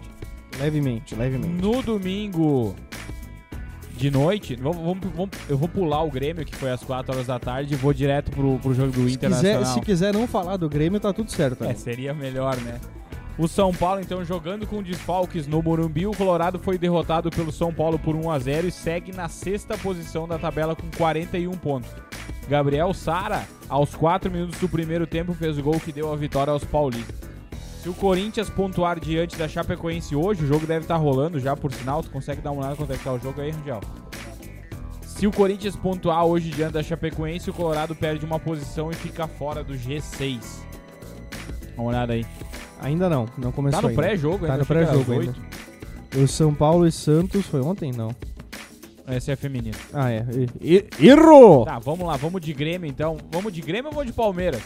Levemente, 0.60 1.16
levemente. 1.16 1.62
No 1.62 1.82
domingo 1.82 2.76
de 3.96 4.10
noite, 4.12 4.56
vamos, 4.56 4.78
vamos- 4.78 5.10
vamos- 5.16 5.30
eu 5.50 5.58
vou 5.58 5.68
pular 5.68 6.04
o 6.04 6.10
Grêmio, 6.12 6.46
que 6.46 6.56
foi 6.56 6.72
às 6.72 6.84
4 6.84 7.14
horas 7.14 7.28
da 7.28 7.38
tarde, 7.40 7.74
e 7.74 7.78
vou 7.78 7.94
direto 7.94 8.32
pro, 8.32 8.58
pro 8.60 8.74
jogo 8.74 8.92
do 8.92 9.08
Se 9.08 9.16
Internacional. 9.16 9.60
quiser, 9.60 9.74
se 9.74 9.82
quiser 9.82 10.14
não 10.14 10.28
falar 10.28 10.58
do 10.58 10.70
Grêmio, 10.70 11.00
tá 11.00 11.12
tudo 11.12 11.32
certo. 11.32 11.64
É, 11.64 11.68
né? 11.68 11.74
seria 11.76 12.14
melhor, 12.14 12.56
né? 12.58 12.80
O 13.38 13.48
São 13.48 13.74
Paulo, 13.74 14.02
então, 14.02 14.24
jogando 14.26 14.68
com 14.68 14.84
desfalques 14.84 15.48
no 15.48 15.62
Morumbi, 15.64 16.06
o 16.06 16.12
Colorado 16.12 16.60
foi 16.60 16.78
derrotado 16.78 17.30
pelo 17.30 17.54
São 17.54 17.74
Paulo 17.74 17.98
por 17.98 18.14
1 18.16 18.30
a 18.30 18.38
0 18.40 18.68
e 18.68 18.72
segue 18.72 19.14
na 19.14 19.30
sexta 19.30 19.78
posição 19.78 20.28
da 20.28 20.38
tabela 20.38 20.76
com 20.76 20.88
41 20.98 21.52
pontos. 21.54 21.90
Gabriel 22.50 22.94
Sara, 22.94 23.48
aos 23.70 23.96
4 23.96 24.30
minutos 24.30 24.60
do 24.60 24.68
primeiro 24.68 25.08
tempo, 25.08 25.34
fez 25.34 25.58
o 25.58 25.64
gol 25.64 25.80
que 25.80 25.94
deu 25.94 26.12
a 26.12 26.16
vitória 26.18 26.52
aos 26.52 26.66
paulistas. 26.66 27.16
Se 27.82 27.88
o 27.90 27.94
Corinthians 27.94 28.50
pontuar 28.50 29.00
diante 29.00 29.38
da 29.38 29.48
Chapecoense 29.48 30.16
hoje, 30.16 30.44
o 30.44 30.48
jogo 30.48 30.68
deve 30.68 30.82
estar 30.84 30.98
rolando 30.98 31.40
já, 31.40 31.56
por 31.56 31.72
sinal. 31.72 32.04
Tu 32.04 32.10
consegue 32.10 32.42
dar 32.42 32.52
uma 32.52 32.62
olhada 32.62 32.76
quanto 32.76 32.92
é 32.92 32.98
que 32.98 33.04
tá 33.04 33.14
o 33.14 33.20
jogo 33.20 33.40
aí, 33.40 33.52
Rangel? 33.52 33.80
Se 35.02 35.26
o 35.28 35.32
Corinthians 35.32 35.76
pontuar 35.76 36.26
hoje 36.26 36.50
diante 36.50 36.74
da 36.74 36.84
Chapecoense, 36.84 37.50
o 37.50 37.54
Colorado 37.54 37.96
perde 37.96 38.26
uma 38.26 38.40
posição 38.40 38.92
e 38.92 38.94
fica 38.96 39.28
fora 39.28 39.64
do 39.64 39.74
G6. 39.74 40.40
Dá 41.76 41.82
uma 41.82 41.90
olhada 41.90 42.14
aí. 42.14 42.26
Ainda 42.82 43.10
não, 43.10 43.28
não 43.38 43.52
começou 43.52 43.80
Tá 43.80 43.82
no 43.82 43.90
ainda. 43.90 44.02
pré-jogo, 44.02 44.46
Tá 44.46 44.54
ainda 44.54 44.58
no 44.60 44.66
chega 44.66 44.80
às 44.82 44.88
pré-jogo 44.90 45.14
oito. 45.14 45.42
O 46.18 46.28
São 46.28 46.54
Paulo 46.54 46.86
e 46.88 46.92
Santos 46.92 47.46
foi 47.46 47.62
ontem? 47.62 47.92
Não. 47.92 48.14
Esse 49.10 49.32
é 49.32 49.36
feminino. 49.36 49.76
Ah, 49.94 50.12
é. 50.12 50.26
E- 50.62 50.86
e- 51.00 51.08
Errou! 51.08 51.66
Tá, 51.66 51.80
vamos 51.80 52.06
lá, 52.08 52.16
vamos 52.16 52.40
de 52.42 52.54
Grêmio 52.54 52.88
então. 52.90 53.18
Vamos 53.32 53.52
de 53.52 53.62
Grêmio 53.62 53.88
ou 53.88 53.92
vamos 53.94 54.08
de 54.08 54.14
Palmeiras? 54.14 54.62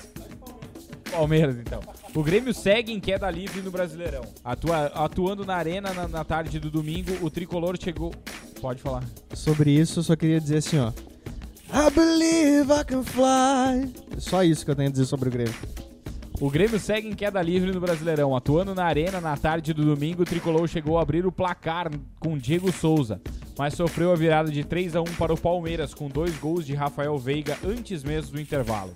Palmeiras 1.13 1.57
então. 1.57 1.79
O 2.15 2.23
Grêmio 2.23 2.53
segue 2.53 2.91
em 2.91 2.99
queda 2.99 3.29
livre 3.29 3.61
no 3.61 3.71
Brasileirão. 3.71 4.23
Atua- 4.43 4.87
atuando 4.87 5.45
na 5.45 5.55
arena 5.55 5.93
na, 5.93 6.07
na 6.07 6.23
tarde 6.23 6.59
do 6.59 6.69
domingo, 6.69 7.11
o 7.21 7.29
tricolor 7.29 7.77
chegou. 7.81 8.13
Pode 8.61 8.81
falar. 8.81 9.03
Sobre 9.33 9.71
isso, 9.71 9.99
eu 9.99 10.03
só 10.03 10.15
queria 10.15 10.39
dizer 10.39 10.57
assim, 10.57 10.79
ó. 10.79 10.91
I 11.75 11.89
believe 11.93 12.71
I 12.71 12.83
can 12.85 13.03
fly. 13.03 13.93
Só 14.19 14.43
isso 14.43 14.63
que 14.63 14.71
eu 14.71 14.75
tenho 14.75 14.89
a 14.89 14.91
dizer 14.91 15.05
sobre 15.05 15.29
o 15.29 15.31
Grêmio. 15.31 15.53
O 16.39 16.49
Grêmio 16.49 16.79
segue 16.79 17.07
em 17.07 17.13
queda 17.15 17.41
livre 17.41 17.71
no 17.71 17.79
Brasileirão. 17.79 18.35
Atuando 18.35 18.75
na 18.75 18.83
arena 18.85 19.21
na 19.21 19.35
tarde 19.37 19.73
do 19.73 19.83
domingo, 19.83 20.23
o 20.23 20.25
tricolor 20.25 20.67
chegou 20.67 20.97
a 20.97 21.01
abrir 21.01 21.25
o 21.25 21.31
placar 21.31 21.89
com 22.19 22.37
Diego 22.37 22.71
Souza, 22.71 23.21
mas 23.57 23.73
sofreu 23.75 24.11
a 24.11 24.15
virada 24.15 24.51
de 24.51 24.63
3 24.63 24.95
a 24.95 25.01
1 25.01 25.05
para 25.17 25.33
o 25.33 25.37
Palmeiras 25.37 25.93
com 25.93 26.07
dois 26.09 26.35
gols 26.37 26.65
de 26.65 26.73
Rafael 26.73 27.17
Veiga 27.17 27.57
antes 27.65 28.03
mesmo 28.03 28.33
do 28.33 28.41
intervalo. 28.41 28.91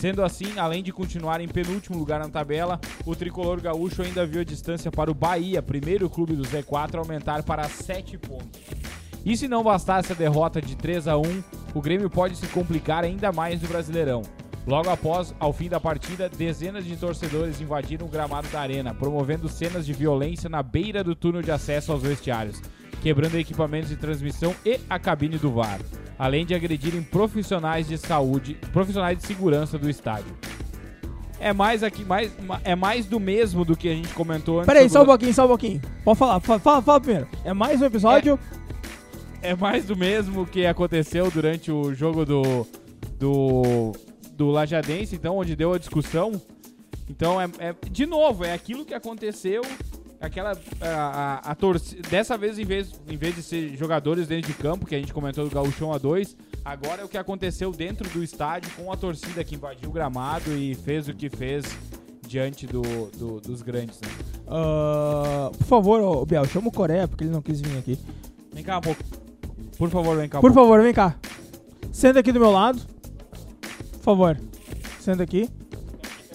Sendo 0.00 0.24
assim, 0.24 0.58
além 0.58 0.82
de 0.82 0.94
continuar 0.94 1.42
em 1.42 1.46
penúltimo 1.46 1.98
lugar 1.98 2.20
na 2.20 2.28
tabela, 2.30 2.80
o 3.04 3.14
tricolor 3.14 3.60
gaúcho 3.60 4.00
ainda 4.00 4.24
viu 4.24 4.40
a 4.40 4.44
distância 4.44 4.90
para 4.90 5.10
o 5.10 5.14
Bahia, 5.14 5.60
primeiro 5.60 6.08
clube 6.08 6.34
do 6.34 6.42
Z4, 6.42 6.94
aumentar 6.94 7.42
para 7.42 7.68
7 7.68 8.16
pontos. 8.16 8.62
E 9.26 9.36
se 9.36 9.46
não 9.46 9.62
bastasse 9.62 10.10
a 10.10 10.14
derrota 10.14 10.58
de 10.58 10.74
3 10.74 11.06
a 11.06 11.18
1, 11.18 11.42
o 11.74 11.82
Grêmio 11.82 12.08
pode 12.08 12.36
se 12.36 12.46
complicar 12.46 13.04
ainda 13.04 13.30
mais 13.30 13.60
no 13.60 13.68
Brasileirão. 13.68 14.22
Logo 14.66 14.88
após, 14.88 15.34
ao 15.38 15.52
fim 15.52 15.68
da 15.68 15.78
partida, 15.78 16.30
dezenas 16.30 16.86
de 16.86 16.96
torcedores 16.96 17.60
invadiram 17.60 18.06
o 18.06 18.10
gramado 18.10 18.48
da 18.48 18.58
arena, 18.58 18.94
promovendo 18.94 19.50
cenas 19.50 19.84
de 19.84 19.92
violência 19.92 20.48
na 20.48 20.62
beira 20.62 21.04
do 21.04 21.14
túnel 21.14 21.42
de 21.42 21.50
acesso 21.50 21.92
aos 21.92 22.02
vestiários, 22.02 22.62
quebrando 23.02 23.36
equipamentos 23.36 23.90
de 23.90 23.96
transmissão 23.96 24.54
e 24.64 24.80
a 24.88 24.98
cabine 24.98 25.36
do 25.36 25.52
VAR, 25.52 25.78
além 26.20 26.44
de 26.44 26.54
agredirem 26.54 27.02
profissionais 27.02 27.88
de 27.88 27.96
saúde, 27.96 28.54
profissionais 28.74 29.16
de 29.16 29.26
segurança 29.26 29.78
do 29.78 29.88
estádio. 29.88 30.36
É 31.40 31.50
mais 31.54 31.82
aqui, 31.82 32.04
mais, 32.04 32.30
é 32.62 32.76
mais 32.76 33.06
do 33.06 33.18
mesmo 33.18 33.64
do 33.64 33.74
que 33.74 33.88
a 33.88 33.94
gente 33.94 34.08
comentou 34.12 34.58
antes. 34.58 34.66
Peraí, 34.66 34.90
só 34.90 35.02
um 35.02 35.06
pouquinho, 35.06 35.32
só 35.32 35.46
um 35.46 35.48
pouquinho. 35.48 35.80
Pode 36.04 36.18
falar, 36.18 36.38
fa- 36.40 36.58
fala, 36.58 36.82
fala 36.82 37.00
primeiro. 37.00 37.26
É 37.42 37.54
mais 37.54 37.80
um 37.80 37.86
episódio. 37.86 38.38
é 39.40 39.54
mais 39.56 39.86
do 39.86 39.96
mesmo 39.96 40.44
que 40.44 40.66
aconteceu 40.66 41.30
durante 41.30 41.72
o 41.72 41.94
jogo 41.94 42.26
do, 42.26 42.66
do, 43.18 43.92
do 44.34 44.50
Lajadense, 44.50 45.14
então, 45.16 45.38
onde 45.38 45.56
deu 45.56 45.72
a 45.72 45.78
discussão. 45.78 46.32
Então, 47.08 47.40
é, 47.40 47.48
é- 47.58 47.74
de 47.90 48.04
novo, 48.04 48.44
é 48.44 48.52
aquilo 48.52 48.84
que 48.84 48.92
aconteceu. 48.92 49.62
Aquela. 50.20 50.52
A, 50.80 50.86
a, 50.88 51.34
a 51.52 51.54
torcida. 51.54 52.08
Dessa 52.08 52.36
vez, 52.36 52.58
em 52.58 52.64
vez, 52.64 52.92
em 53.08 53.16
vez 53.16 53.34
de 53.34 53.42
ser 53.42 53.74
jogadores 53.76 54.26
dentro 54.28 54.48
de 54.52 54.54
campo, 54.58 54.84
que 54.86 54.94
a 54.94 54.98
gente 54.98 55.12
comentou 55.14 55.48
do 55.48 55.54
Gauchão 55.54 55.88
A2, 55.90 56.36
agora 56.64 57.02
é 57.02 57.04
o 57.04 57.08
que 57.08 57.16
aconteceu 57.16 57.72
dentro 57.72 58.08
do 58.10 58.22
estádio 58.22 58.70
com 58.76 58.92
a 58.92 58.96
torcida 58.96 59.42
que 59.42 59.54
invadiu 59.54 59.88
o 59.88 59.92
gramado 59.92 60.52
e 60.56 60.74
fez 60.74 61.08
o 61.08 61.14
que 61.14 61.30
fez 61.30 61.64
diante 62.26 62.66
do, 62.66 62.82
do- 63.16 63.40
dos 63.40 63.62
grandes. 63.62 63.98
Né? 64.00 64.08
Ah, 64.46 65.50
por 65.56 65.66
favor, 65.66 66.00
ô, 66.02 66.26
Biel, 66.26 66.44
chama 66.44 66.68
o 66.68 66.72
Coreia, 66.72 67.08
porque 67.08 67.24
ele 67.24 67.30
não 67.32 67.40
quis 67.42 67.60
vir 67.60 67.78
aqui. 67.78 67.98
Vem 68.52 68.62
cá 68.62 68.78
um 68.78 68.82
pouco. 68.82 69.02
Por 69.78 69.88
favor, 69.88 70.16
vem 70.16 70.28
cá 70.28 70.38
um 70.38 70.40
Por 70.42 70.52
pouco. 70.52 70.68
favor, 70.68 70.82
vem 70.82 70.92
cá. 70.92 71.16
Senta 71.92 72.20
aqui 72.20 72.30
do 72.30 72.38
meu 72.40 72.50
lado. 72.50 72.80
Por 73.92 74.00
favor. 74.02 74.38
Senta 75.00 75.22
aqui. 75.22 75.48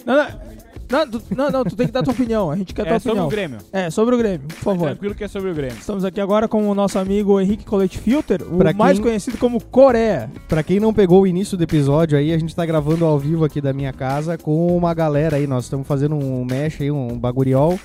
Não, 0.04 0.16
não. 0.16 0.45
Não, 0.88 1.10
tu, 1.10 1.20
não, 1.36 1.50
não, 1.50 1.64
tu 1.64 1.74
tem 1.74 1.86
que 1.86 1.92
dar 1.92 2.02
tua 2.02 2.12
opinião. 2.12 2.50
A 2.50 2.56
gente 2.56 2.72
quer 2.72 2.84
tua 2.84 2.94
É 2.94 2.98
sobre 2.98 3.10
opinião. 3.20 3.26
o 3.26 3.30
Grêmio. 3.30 3.58
É, 3.72 3.90
sobre 3.90 4.14
o 4.14 4.18
Grêmio, 4.18 4.46
por 4.46 4.56
favor. 4.56 4.86
Tranquilo 4.88 5.14
que 5.14 5.24
é 5.24 5.28
sobre 5.28 5.50
o 5.50 5.54
Grêmio. 5.54 5.76
Estamos 5.78 6.04
aqui 6.04 6.20
agora 6.20 6.46
com 6.46 6.68
o 6.68 6.74
nosso 6.74 6.98
amigo 6.98 7.40
Henrique 7.40 7.64
Colete 7.64 7.98
Filter, 7.98 8.42
o 8.42 8.58
Pra 8.58 8.72
mais 8.72 8.98
quem- 8.98 9.02
conhecido 9.06 9.36
como 9.38 9.60
Coreia. 9.62 10.30
Pra 10.48 10.62
quem 10.62 10.78
não 10.78 10.94
pegou 10.94 11.22
o 11.22 11.26
início 11.26 11.56
do 11.56 11.64
episódio 11.64 12.16
aí, 12.16 12.32
a 12.32 12.38
gente 12.38 12.54
tá 12.54 12.64
gravando 12.64 13.04
ao 13.04 13.18
vivo 13.18 13.44
aqui 13.44 13.60
da 13.60 13.72
minha 13.72 13.92
casa 13.92 14.38
com 14.38 14.76
uma 14.76 14.94
galera 14.94 15.36
aí. 15.36 15.46
Nós 15.46 15.64
estamos 15.64 15.86
fazendo 15.86 16.14
um 16.14 16.44
mesh 16.44 16.80
aí, 16.80 16.90
um 16.90 17.18
baguriol. 17.18 17.78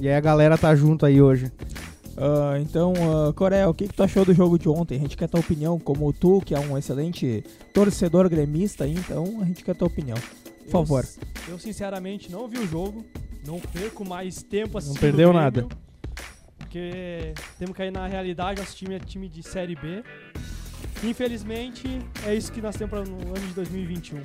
E 0.00 0.08
aí 0.08 0.14
a 0.14 0.20
galera 0.20 0.58
tá 0.58 0.74
junto 0.74 1.06
aí 1.06 1.22
hoje. 1.22 1.50
Ah, 2.18 2.58
então, 2.60 2.92
ah, 3.28 3.32
Coreia, 3.32 3.68
o 3.68 3.72
que, 3.74 3.88
que 3.88 3.94
tu 3.94 4.02
achou 4.02 4.24
do 4.24 4.34
jogo 4.34 4.58
de 4.58 4.68
ontem? 4.68 4.96
A 4.98 5.00
gente 5.00 5.16
quer 5.16 5.28
tua 5.28 5.40
opinião, 5.40 5.78
como 5.78 6.12
tu, 6.12 6.42
que 6.44 6.54
é 6.54 6.60
um 6.60 6.76
excelente 6.76 7.42
torcedor 7.72 8.28
gremista, 8.28 8.84
aí, 8.84 8.92
então 8.94 9.38
a 9.40 9.44
gente 9.46 9.64
quer 9.64 9.74
tua 9.74 9.88
opinião. 9.88 10.18
Por 10.64 10.70
favor. 10.70 11.06
Eu, 11.48 11.58
sinceramente, 11.58 12.30
não 12.30 12.48
vi 12.48 12.58
o 12.58 12.66
jogo. 12.66 13.04
Não 13.46 13.58
perco 13.58 14.04
mais 14.04 14.42
tempo 14.42 14.78
assistindo 14.78 15.00
perdeu 15.00 15.30
o 15.30 15.32
Grêmio, 15.32 15.42
nada. 15.62 15.66
Porque 16.58 17.34
temos 17.58 17.76
que 17.76 17.82
ir 17.82 17.90
na 17.90 18.06
realidade, 18.06 18.60
nosso 18.60 18.76
time 18.76 18.94
é 18.94 18.98
time 19.00 19.28
de 19.28 19.42
Série 19.42 19.74
B. 19.74 20.02
Infelizmente, 21.04 21.86
é 22.24 22.34
isso 22.34 22.52
que 22.52 22.60
nós 22.62 22.76
temos 22.76 22.90
pra- 22.90 23.04
no 23.04 23.16
ano 23.36 23.46
de 23.46 23.52
2021. 23.54 24.22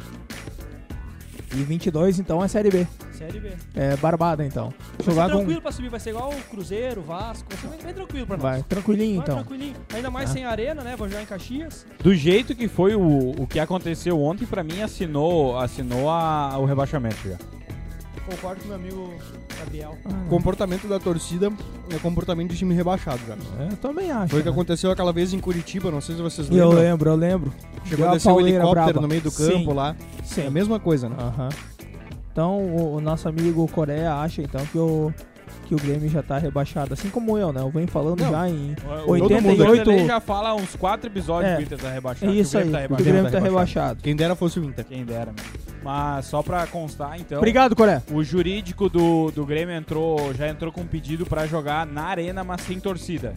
E 1.54 1.64
22, 1.64 2.20
então, 2.20 2.44
é 2.44 2.48
Série 2.48 2.70
B. 2.70 2.86
Série 3.14 3.40
B. 3.40 3.52
É 3.74 3.96
barbada, 3.98 4.46
então. 4.46 4.74
Vai 4.98 5.06
ser 5.06 5.12
Jogar 5.12 5.30
com... 5.30 5.38
tranquilo 5.38 5.62
pra 5.62 5.72
subir, 5.72 5.90
vai 5.90 6.00
ser 6.00 6.10
igual 6.10 6.30
o 6.32 6.42
Cruzeiro, 6.50 7.02
o 7.02 7.04
Vasco. 7.04 7.48
Vai 7.50 7.58
ser 7.58 7.68
bem, 7.68 7.80
bem 7.86 7.94
tranquilo 7.94 8.28
pra 8.28 8.36
nós. 8.38 8.44
Vai, 8.44 8.64
tranquilinho, 8.64 9.16
Vai 9.16 9.24
então. 9.24 9.36
tranquilinho. 9.38 9.76
Ainda 9.94 10.12
mais 10.12 10.30
Ah. 10.30 10.34
sem 10.34 10.46
arena, 10.46 10.84
né? 10.84 10.96
Vou 10.98 11.08
jogar 11.08 11.24
em 11.24 11.26
Caxias. 11.26 11.86
Do 12.04 12.14
jeito 12.14 12.54
que 12.56 12.68
foi 12.68 12.96
o, 12.96 13.32
o 13.42 13.48
que 13.48 13.60
aconteceu 13.60 14.22
ontem, 14.22 14.46
pra 14.46 14.64
mim 14.64 14.82
assinou, 14.82 15.58
assinou 15.58 16.10
a- 16.10 16.58
o 16.60 16.66
rebaixamento 16.66 17.18
já. 17.30 17.38
Concordo 18.30 18.62
com 18.62 18.68
meu 18.68 18.76
amigo 18.76 19.14
Gabriel. 19.58 19.98
Ah, 20.06 20.10
O 20.26 20.30
comportamento 20.30 20.86
da 20.88 21.00
torcida 21.00 21.50
é 21.90 21.98
comportamento 22.00 22.52
de 22.52 22.58
time 22.58 22.76
rebaixado 22.76 23.20
já. 23.26 23.36
Eu 23.64 23.78
também 23.78 24.12
acho. 24.12 24.32
Foi 24.32 24.40
o 24.42 24.44
que 24.44 24.50
né? 24.50 24.54
aconteceu 24.54 24.92
aquela 24.92 25.14
vez 25.14 25.34
em 25.34 25.40
Curitiba, 25.40 25.90
não 25.90 26.02
sei 26.02 26.16
se 26.16 26.22
vocês 26.22 26.50
Eu 26.50 26.68
lembram. 26.70 26.84
lembro, 26.84 27.10
eu 27.12 27.16
lembro. 27.16 27.54
Chegou 27.86 27.98
Deu 28.06 28.10
a 28.10 28.14
descer 28.16 28.28
o 28.28 28.32
pauleira 28.34 28.58
helicóptero 28.58 28.86
braba. 28.86 29.02
no 29.02 29.08
meio 29.08 29.22
do 29.22 29.32
Sim, 29.32 29.48
campo 29.52 29.74
lá. 29.74 29.96
Sim. 30.26 30.42
É 30.42 30.48
a 30.48 30.52
mesma 30.52 30.78
coisa, 30.78 31.08
né? 31.08 31.16
Aham. 31.18 31.50
Então, 32.32 32.58
o, 32.60 32.96
o 32.98 33.02
nosso 33.02 33.30
amigo 33.30 33.66
Coreia 33.70 34.14
acha 34.14 34.42
então 34.42 34.64
que 34.68 34.78
o, 34.78 35.12
que 35.68 35.76
o 35.76 35.78
Grêmio 35.78 36.10
já 36.10 36.22
tá 36.24 36.38
rebaixado, 36.38 36.94
assim 36.94 37.10
como 37.10 37.38
eu, 37.38 37.52
né? 37.52 37.62
Eu 37.62 37.70
venho 37.70 37.88
falando 37.88 38.22
Não. 38.22 38.32
já 38.32 38.50
em. 38.50 38.76
O 39.06 39.12
88 39.12 39.58
Vanderlei 39.58 40.06
já 40.08 40.20
fala 40.20 40.54
uns 40.56 40.76
quatro 40.76 41.08
episódios 41.10 41.52
É. 41.54 41.56
que 41.58 41.62
o 41.62 41.66
Inter 41.66 41.78
tá 41.78 41.90
É 41.90 41.94
rebaixado. 41.94 42.34
isso 42.34 42.52
que 42.52 42.58
o 42.58 42.60
aí, 42.60 42.72
tá 42.72 42.78
o 42.78 42.82
rebaixado. 42.82 43.04
Grêmio 43.04 43.24
tá 43.32 43.38
tá 43.38 43.40
rebaixado. 43.44 44.02
Quem 44.04 44.16
dera 44.16 44.36
fosse 44.36 44.60
o 44.60 44.64
Inter. 44.64 44.86
Quem 44.86 45.04
dera, 45.06 45.28
meu. 45.34 45.68
Mas 45.84 46.26
só 46.26 46.42
pra 46.44 46.66
constar, 46.68 47.20
então. 47.20 47.38
Obrigado, 47.38 47.76
Coreia. 47.76 48.04
O 48.12 48.24
jurídico 48.24 48.90
do, 48.90 49.32
do 49.32 49.46
Grêmio 49.46 49.74
entrou, 49.76 50.34
já 50.34 50.48
entrou 50.50 50.72
com 50.72 50.82
um 50.82 50.86
pedido 50.88 51.26
pra 51.26 51.46
jogar 51.48 51.86
na 51.86 52.04
arena, 52.04 52.44
mas 52.44 52.62
sem 52.62 52.80
torcida. 52.80 53.34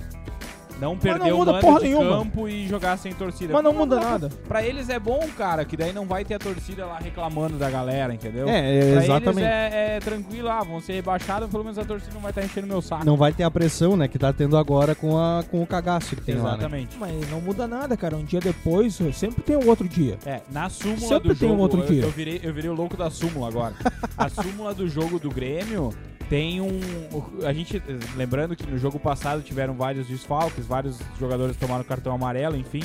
Não 0.81 0.97
perder 0.97 1.33
o 1.33 1.37
muda 1.39 1.53
mando 1.53 1.67
porra 1.67 1.79
de 1.81 1.85
nenhuma. 1.87 2.19
campo 2.19 2.49
e 2.49 2.67
jogar 2.69 2.97
sem 2.97 3.13
torcida. 3.13 3.53
Mas 3.53 3.63
não 3.65 3.73
muda 3.73 3.99
pra- 4.01 4.11
nada. 4.11 4.29
Pra 4.49 4.63
eles 4.65 4.89
é 4.89 4.99
bom, 4.99 5.21
cara, 5.37 5.65
que 5.65 5.77
daí 5.77 5.93
não 5.93 6.07
vai 6.07 6.25
ter 6.25 6.35
a 6.35 6.39
torcida 6.39 6.87
lá 6.87 6.99
reclamando 6.99 7.57
da 7.59 7.69
galera, 7.71 8.13
entendeu? 8.15 8.49
É, 8.49 8.59
é, 8.79 8.93
Pra 8.95 9.05
exatamente. 9.05 9.39
eles 9.41 9.51
é, 9.51 9.97
é 9.97 10.01
tranquilo, 10.01 10.49
ah, 10.49 10.63
vão 10.63 10.81
ser 10.81 10.95
rebaixados, 10.95 11.51
pelo 11.51 11.63
menos 11.65 11.79
a 11.79 11.85
torcida 11.85 12.13
não 12.15 12.21
vai 12.21 12.31
estar 12.31 12.43
enchendo 12.45 12.67
meu 12.67 12.81
saco. 12.81 13.05
Não 13.05 13.17
vai 13.17 13.33
ter 13.33 13.43
a 13.43 13.51
pressão, 13.51 13.97
né, 13.97 14.09
que 14.09 14.19
tá 14.19 14.33
tendo 14.33 14.57
agora 14.57 14.95
com, 14.95 15.19
a, 15.19 15.43
com 15.51 15.63
o 15.63 15.67
cagaço 15.67 16.17
que 16.17 16.23
tem 16.23 16.37
lá, 16.37 16.51
né? 16.53 16.59
Exatamente. 16.59 16.97
Mas 16.99 17.31
não 17.31 17.41
muda 17.41 17.67
nada, 17.69 17.97
cara. 17.97 18.17
Um 18.17 18.25
dia 18.25 18.41
depois, 18.41 18.99
sempre 19.15 19.43
tem 19.43 19.57
um 19.57 19.69
outro 19.69 19.89
dia. 19.89 20.19
É, 20.25 20.41
na 20.51 20.69
súmula 20.69 21.01
Sempre 21.01 21.29
do 21.29 21.35
tem 21.37 21.49
um 21.49 21.53
jogo, 21.53 21.63
outro 21.63 21.81
eu, 21.81 21.87
dia. 21.87 22.03
eu 22.03 22.11
virei, 22.11 22.41
eu 22.43 22.53
virei 22.55 22.71
o 22.71 22.75
louco 22.75 22.97
da 22.97 23.11
súmula 23.11 23.49
agora. 23.49 23.75
a 24.17 24.29
súmula 24.43 24.75
do 24.75 24.89
jogo 24.89 25.19
do 25.19 25.31
Grêmio 25.31 25.91
tem 26.31 26.61
um. 26.61 26.71
A 27.45 27.53
gente. 27.53 27.83
Lembrando 28.17 28.55
que 28.57 28.65
no 28.67 28.79
jogo 28.79 28.99
passado 28.99 29.43
tiveram 29.43 29.75
vários 29.75 30.07
desfalques, 30.07 30.65
vários 30.65 30.99
jogadores 31.19 31.57
tomaram 31.57 31.85
cartão 31.85 32.15
amarelo, 32.15 32.57
enfim. 32.57 32.83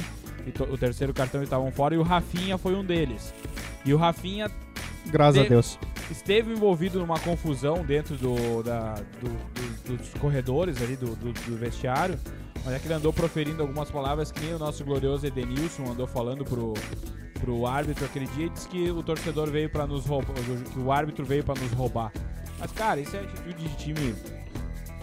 To- 0.56 0.64
o 0.66 0.78
terceiro 0.78 1.14
cartão 1.14 1.42
estavam 1.42 1.72
fora 1.72 1.96
e 1.96 1.98
o 1.98 2.04
Rafinha 2.04 2.58
foi 2.58 2.76
um 2.76 2.84
deles. 2.84 3.34
E 3.86 3.94
o 3.94 3.98
Rafinha 3.98 4.50
Graças 5.06 5.46
a 5.46 5.48
Deus. 5.48 5.80
esteve 6.12 6.52
envolvido 6.52 7.00
numa 7.00 7.20
confusão 7.20 7.84
dentro 7.86 8.16
do, 8.18 8.64
da- 8.64 8.96
do- 9.22 9.30
do- 9.30 9.98
dos 9.98 10.10
corredores 10.20 10.82
ali 10.82 10.96
do, 10.96 11.16
do- 11.16 11.32
do 11.32 11.58
vestiário. 11.58 12.20
Mas 12.64 12.74
é 12.74 12.80
que 12.80 12.88
ele 12.88 12.96
andou 12.96 13.14
proferindo 13.14 13.62
algumas 13.62 13.92
palavras 13.92 14.32
que 14.32 14.40
nem 14.44 14.56
o 14.56 14.60
nosso 14.60 14.84
glorioso 14.84 15.26
Edenilson 15.28 15.92
andou 15.92 16.08
falando 16.08 16.44
pro, 16.44 16.74
pro 17.40 17.68
árbitro 17.68 18.06
aquele 18.06 18.26
dia 18.28 18.48
e 18.48 18.50
disse 18.50 18.68
que 18.68 18.90
o 18.90 19.04
torcedor 19.04 19.52
veio 19.52 19.70
para 19.70 19.86
nos 19.86 20.04
roubar, 20.06 20.34
que 20.74 20.80
o 20.80 20.92
árbitro 20.92 21.24
veio 21.26 21.44
para 21.44 21.60
nos 21.62 21.72
roubar. 21.74 22.12
Mas 22.66 22.72
cara, 22.72 23.00
isso 23.00 23.16
é 23.16 23.20
atitude 23.20 23.64
de 23.64 23.76
time. 23.78 24.16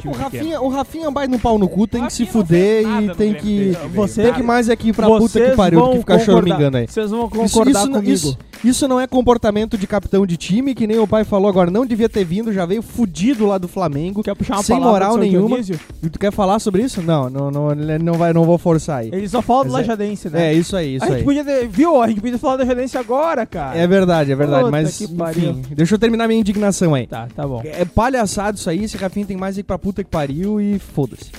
Time 0.03 0.13
O 0.15 0.17
pequeno. 0.17 0.23
Rafinha, 0.43 0.61
o 0.61 0.69
Rafinha 0.69 1.11
vai 1.11 1.27
no 1.27 1.39
pau 1.39 1.59
no 1.59 1.69
cu, 1.69 1.87
tem 1.87 2.05
que 2.07 2.13
se 2.13 2.27
fuder 2.27 2.85
e 3.03 3.15
tem 3.15 3.35
que. 3.35 3.73
Você 3.95 4.23
Tem 4.23 4.35
que 4.35 4.43
mais 4.43 4.69
aqui 4.69 4.93
pra 4.93 5.07
puta 5.07 5.41
que 5.41 5.57
pariu 5.57 5.81
do 5.81 5.91
que 5.93 5.99
ficar 5.99 6.19
choramingando 6.19 6.77
aí. 6.77 6.87
Vocês 6.89 7.11
vão 7.11 7.27
Isso, 7.27 7.31
concordar 7.37 7.71
isso, 7.81 7.87
não- 7.89 7.95
comigo. 7.95 8.13
isso- 8.13 8.39
isso 8.65 8.87
não 8.89 9.01
é 9.01 9.07
comportamento 9.07 9.77
de 9.77 9.87
capitão 9.87 10.25
de 10.27 10.37
time, 10.37 10.75
que 10.75 10.87
nem 10.87 10.99
o 10.99 11.07
pai 11.07 11.25
falou 11.25 11.49
agora. 11.49 11.71
Não 11.71 11.85
devia 11.85 12.09
ter 12.09 12.25
vindo, 12.25 12.53
já 12.53 12.65
veio 12.65 12.81
fudido 12.83 13.47
lá 13.47 13.59
do 13.59 13.67
Flamengo. 13.67 14.23
Quer 14.23 14.35
puxar 14.37 14.55
uma 14.57 14.63
sem 14.63 14.79
moral 14.79 15.17
nenhuma. 15.17 15.49
Dionísio? 15.49 15.81
E 16.03 16.09
tu 16.09 16.19
quer 16.19 16.31
falar 16.33 16.59
sobre 16.61 16.83
isso? 16.83 17.03
Não, 17.03 17.29
não, 17.29 17.51
não, 17.51 17.75
não, 17.75 18.13
vai, 18.15 18.33
não 18.33 18.45
vou 18.45 18.59
forçar 18.59 19.01
aí. 19.01 19.11
Ele 19.13 19.29
só 19.29 19.43
fala 19.43 19.65
do 19.65 19.71
é- 19.71 19.73
Lajadense, 19.73 20.31
né? 20.31 20.51
É, 20.51 20.55
isso 20.55 20.77
aí, 20.77 20.95
isso 20.97 21.05
a 21.05 21.09
gente 21.09 21.17
aí. 21.19 21.25
podia 21.25 21.45
ter, 21.45 21.67
viu? 21.67 22.01
A 22.01 22.09
gente 22.09 22.21
podia 22.21 22.39
falar 22.39 22.57
do 22.57 22.61
Lajadense 22.61 22.97
agora, 22.97 23.45
cara. 23.45 23.77
É 23.77 23.87
verdade, 23.87 24.31
é 24.31 24.37
verdade. 24.37 24.65
Puta 24.65 24.71
mas, 24.71 24.97
que 24.97 25.09
pariu. 25.09 25.51
enfim, 25.51 25.75
deixa 25.75 25.95
eu 25.95 25.99
terminar 25.99 26.29
minha 26.29 26.39
indignação 26.41 26.95
aí. 26.95 27.07
Tá, 27.07 27.27
tá 27.35 27.47
bom. 27.47 27.61
É 27.65 27.85
palhaçado 27.85 28.57
isso 28.59 28.71
aí, 28.71 28.85
esse 28.85 28.97
Rafinha 28.97 29.27
tem 29.27 29.37
mais 29.37 29.57
aí 29.57 29.63
pra 29.65 29.77
puta 29.77 29.92
que 29.97 30.05
pariu 30.11 30.61
e 30.61 30.79
foda-se. 30.79 31.31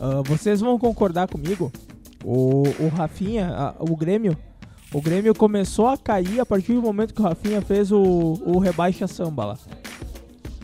Ah, 0.00 0.22
vocês 0.24 0.60
vão 0.60 0.78
concordar 0.78 1.28
comigo? 1.28 1.72
O, 2.24 2.64
o 2.80 2.88
Rafinha, 2.88 3.48
ah, 3.54 3.74
o 3.78 3.96
Grêmio, 3.96 4.36
o 4.92 5.00
Grêmio 5.00 5.34
começou 5.34 5.88
a 5.88 5.96
cair 5.96 6.40
a 6.40 6.46
partir 6.46 6.72
do 6.74 6.82
momento 6.82 7.14
que 7.14 7.20
o 7.20 7.24
Rafinha 7.24 7.60
fez 7.62 7.92
o, 7.92 8.00
o 8.44 8.58
rebaixa 8.58 9.06
samba 9.06 9.44
lá. 9.44 9.58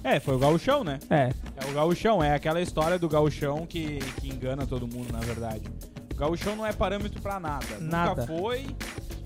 É, 0.03 0.18
foi 0.18 0.34
o 0.34 0.38
gauchão, 0.38 0.82
né? 0.82 0.98
É, 1.11 1.30
É 1.57 1.70
o 1.70 1.74
gauchão, 1.74 2.22
é 2.22 2.34
aquela 2.34 2.61
história 2.61 2.98
do 2.98 3.09
gauchão 3.09 3.66
que, 3.66 3.98
que 4.20 4.28
engana 4.28 4.66
todo 4.66 4.86
mundo, 4.88 5.12
na 5.12 5.20
verdade. 5.20 5.62
O 6.21 6.29
gauchão 6.29 6.55
não 6.55 6.66
é 6.66 6.73
parâmetro 6.75 7.18
pra 7.23 7.41
nada. 7.41 7.64
Nada. 7.81 8.11
Nunca 8.21 8.27
foi. 8.27 8.66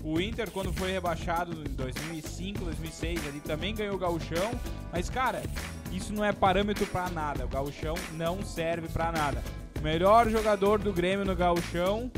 O 0.01 0.17
Inter, 0.21 0.49
quando 0.49 0.71
foi 0.71 0.93
rebaixado 0.93 1.51
em 1.51 1.73
2005, 1.73 2.63
2006, 2.63 3.27
ali 3.27 3.41
também 3.41 3.75
ganhou 3.75 3.95
o 3.95 3.97
gauchão. 3.97 4.49
Mas, 4.93 5.09
cara, 5.09 5.43
isso 5.91 6.13
não 6.13 6.23
é 6.23 6.31
parâmetro 6.31 6.85
pra 6.85 7.09
nada. 7.09 7.43
O 7.43 7.49
gauchão 7.49 7.95
não 8.13 8.41
serve 8.45 8.87
pra 8.87 9.11
nada. 9.11 9.43
O 9.77 9.83
melhor 9.83 10.29
jogador 10.29 10.79
do 10.79 10.93
Grêmio 10.93 11.25
no 11.25 11.35
gauchão, 11.35 12.09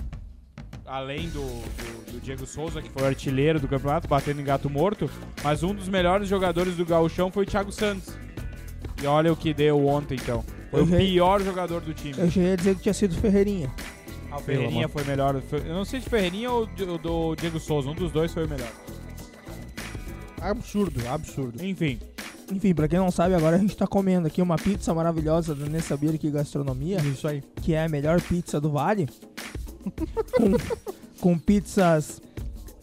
além 0.85 1.27
do, 1.29 1.41
do, 1.41 2.11
do 2.11 2.19
Diego 2.21 2.45
Souza, 2.45 2.79
que 2.79 2.89
foi 2.91 3.01
o 3.01 3.05
artilheiro 3.07 3.59
do 3.59 3.67
campeonato, 3.67 4.07
batendo 4.07 4.41
em 4.41 4.43
gato 4.43 4.69
morto, 4.69 5.09
mas 5.43 5.63
um 5.63 5.73
dos 5.73 5.89
melhores 5.89 6.27
jogadores 6.29 6.75
do 6.75 6.85
gauchão 6.85 7.31
foi 7.31 7.45
o 7.45 7.47
Thiago 7.47 7.71
Santos. 7.71 8.15
E 9.01 9.07
olha 9.07 9.33
o 9.33 9.35
que 9.35 9.55
deu 9.55 9.87
ontem, 9.87 10.19
então. 10.21 10.45
Foi 10.69 10.81
Eu 10.81 10.85
o 10.85 10.87
pior 10.87 11.41
jogador 11.41 11.81
do 11.81 11.95
time. 11.95 12.13
eu 12.19 12.29
já 12.29 12.41
ia 12.41 12.57
dizer 12.57 12.75
que 12.75 12.83
tinha 12.83 12.93
sido 12.93 13.15
Ferreirinha. 13.15 13.73
Ah, 14.31 14.37
o 14.37 14.41
Ferreirinha 14.41 14.87
foi 14.87 15.03
melhor. 15.05 15.41
Foi- 15.41 15.59
Eu 15.59 15.73
não 15.73 15.85
sei 15.85 16.01
se 16.01 16.09
Ferreirinha 16.09 16.51
ou 16.51 16.65
do, 16.65 16.97
do 16.97 17.35
Diego 17.35 17.59
Souza. 17.59 17.89
Um 17.89 17.95
dos 17.95 18.11
dois 18.11 18.33
foi 18.33 18.45
o 18.45 18.49
melhor. 18.49 18.71
Absurdo, 20.41 21.01
absurdo. 21.07 21.63
Enfim. 21.63 21.99
Enfim, 22.51 22.73
pra 22.73 22.87
quem 22.87 22.99
não 22.99 23.11
sabe, 23.11 23.33
agora 23.35 23.55
a 23.57 23.59
gente 23.59 23.75
tá 23.75 23.85
comendo 23.85 24.27
aqui 24.27 24.41
uma 24.41 24.55
pizza 24.55 24.93
maravilhosa 24.93 25.53
da 25.53 25.65
Nessa 25.65 25.97
Beer 25.97 26.15
aqui 26.15 26.31
Gastronomia, 26.31 26.97
Isso 27.01 27.27
aí. 27.27 27.43
que 27.61 27.73
é 27.73 27.83
a 27.83 27.89
melhor 27.89 28.21
pizza 28.21 28.61
do 28.61 28.69
Vale. 28.71 29.07
com, 30.37 30.53
com 31.19 31.37
pizzas 31.37 32.21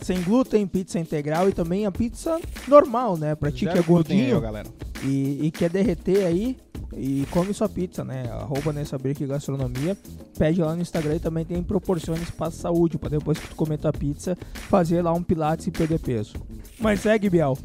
sem 0.03 0.21
glúten, 0.23 0.67
pizza 0.67 0.99
integral 0.99 1.49
e 1.49 1.53
também 1.53 1.87
a 1.87 1.91
pizza 1.93 2.39
normal, 2.69 3.17
né? 3.17 3.35
Pra 3.35 3.51
ti 3.51 3.65
que 3.67 3.79
é 3.79 3.81
gordinho 3.83 4.39
galera. 4.39 4.69
e, 5.03 5.47
e 5.47 5.51
quer 5.51 5.71
derreter 5.71 6.27
aí, 6.27 6.59
e 6.97 7.27
come 7.31 7.53
sua 7.53 7.69
pizza, 7.69 8.05
né? 8.05 8.25
Arroba 8.31 8.73
Nessa 8.73 8.99
Brick 8.99 9.27
Gastronomia. 9.27 9.97
Pede 10.39 10.61
lá 10.61 10.75
no 10.75 10.83
Instagram 10.83 11.17
e 11.17 11.21
também 11.21 11.45
tem 11.45 11.63
proporções 11.63 12.31
para 12.31 12.51
saúde, 12.51 12.99
para 12.99 13.11
depois 13.11 13.39
que 13.39 13.49
tu 13.49 13.57
comer 13.57 13.79
tua 13.79 13.93
pizza, 13.93 14.37
fazer 14.69 15.03
lá 15.03 15.13
um 15.13 15.23
pilates 15.23 15.67
e 15.67 15.71
perder 15.71 15.99
peso. 15.99 16.35
Mas 16.79 17.01
segue, 17.01 17.31
Biel. 17.31 17.57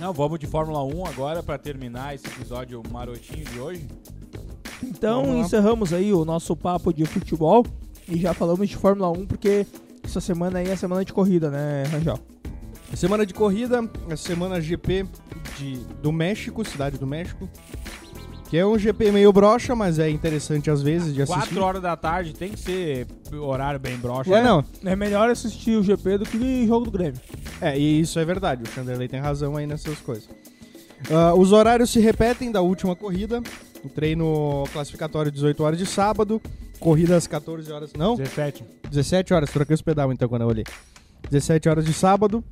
Não, 0.00 0.12
vamos 0.12 0.38
de 0.38 0.46
Fórmula 0.46 0.82
1 0.82 1.06
agora 1.06 1.42
pra 1.42 1.56
terminar 1.56 2.14
esse 2.14 2.26
episódio 2.26 2.82
marotinho 2.90 3.44
de 3.44 3.58
hoje. 3.58 3.86
Então 4.82 5.38
encerramos 5.38 5.92
aí 5.92 6.12
o 6.12 6.24
nosso 6.24 6.56
papo 6.56 6.92
de 6.92 7.04
futebol 7.06 7.64
e 8.08 8.18
já 8.18 8.34
falamos 8.34 8.68
de 8.68 8.76
Fórmula 8.76 9.10
1 9.10 9.26
porque 9.26 9.66
essa 10.02 10.20
semana 10.20 10.58
aí 10.58 10.68
é 10.68 10.76
semana 10.76 11.04
de 11.04 11.12
corrida, 11.12 11.50
né, 11.50 11.84
Rangel? 11.90 12.18
Semana 12.94 13.26
de 13.26 13.34
corrida, 13.34 13.90
a 14.08 14.16
semana 14.16 14.60
GP 14.60 15.06
de, 15.58 15.76
do 16.00 16.12
México, 16.12 16.64
cidade 16.64 16.96
do 16.96 17.06
México. 17.06 17.48
Que 18.48 18.58
é 18.58 18.66
um 18.66 18.78
GP 18.78 19.10
meio 19.10 19.32
broxa, 19.32 19.74
mas 19.74 19.98
é 19.98 20.08
interessante 20.08 20.70
às 20.70 20.82
vezes 20.82 21.14
de 21.14 21.22
assistir. 21.22 21.40
4 21.40 21.62
horas 21.62 21.82
da 21.82 21.96
tarde 21.96 22.34
tem 22.34 22.52
que 22.52 22.60
ser 22.60 23.06
horário 23.32 23.80
bem 23.80 23.96
broxa. 23.96 24.34
É, 24.34 24.42
não. 24.42 24.64
É 24.84 24.94
melhor 24.94 25.28
assistir 25.30 25.76
o 25.76 25.82
GP 25.82 26.18
do 26.18 26.26
que 26.26 26.66
jogo 26.66 26.84
do 26.84 26.90
Grêmio. 26.90 27.20
É, 27.60 27.76
e 27.78 28.00
isso 28.00 28.18
é 28.18 28.24
verdade. 28.24 28.62
O 28.62 28.66
Chanderley 28.68 29.08
tem 29.08 29.20
razão 29.20 29.56
aí 29.56 29.66
nessas 29.66 29.98
coisas. 29.98 30.28
Ah, 31.10 31.34
os 31.34 31.52
horários 31.52 31.90
se 31.90 32.00
repetem 32.00 32.52
da 32.52 32.60
última 32.60 32.94
corrida. 32.94 33.42
O 33.82 33.88
treino 33.88 34.64
classificatório 34.72 35.30
18 35.30 35.62
horas 35.62 35.78
de 35.78 35.86
sábado. 35.86 36.40
Corrida 36.78 37.16
às 37.16 37.26
14 37.26 37.72
horas. 37.72 37.92
Não, 37.94 38.16
17. 38.16 38.64
17 38.90 39.34
horas. 39.34 39.50
Troquei 39.50 39.74
os 39.74 39.82
pedal 39.82 40.12
então 40.12 40.28
quando 40.28 40.42
eu 40.42 40.48
olhei. 40.48 40.64
17 41.30 41.68
horas 41.68 41.84
de 41.84 41.92
sábado. 41.92 42.44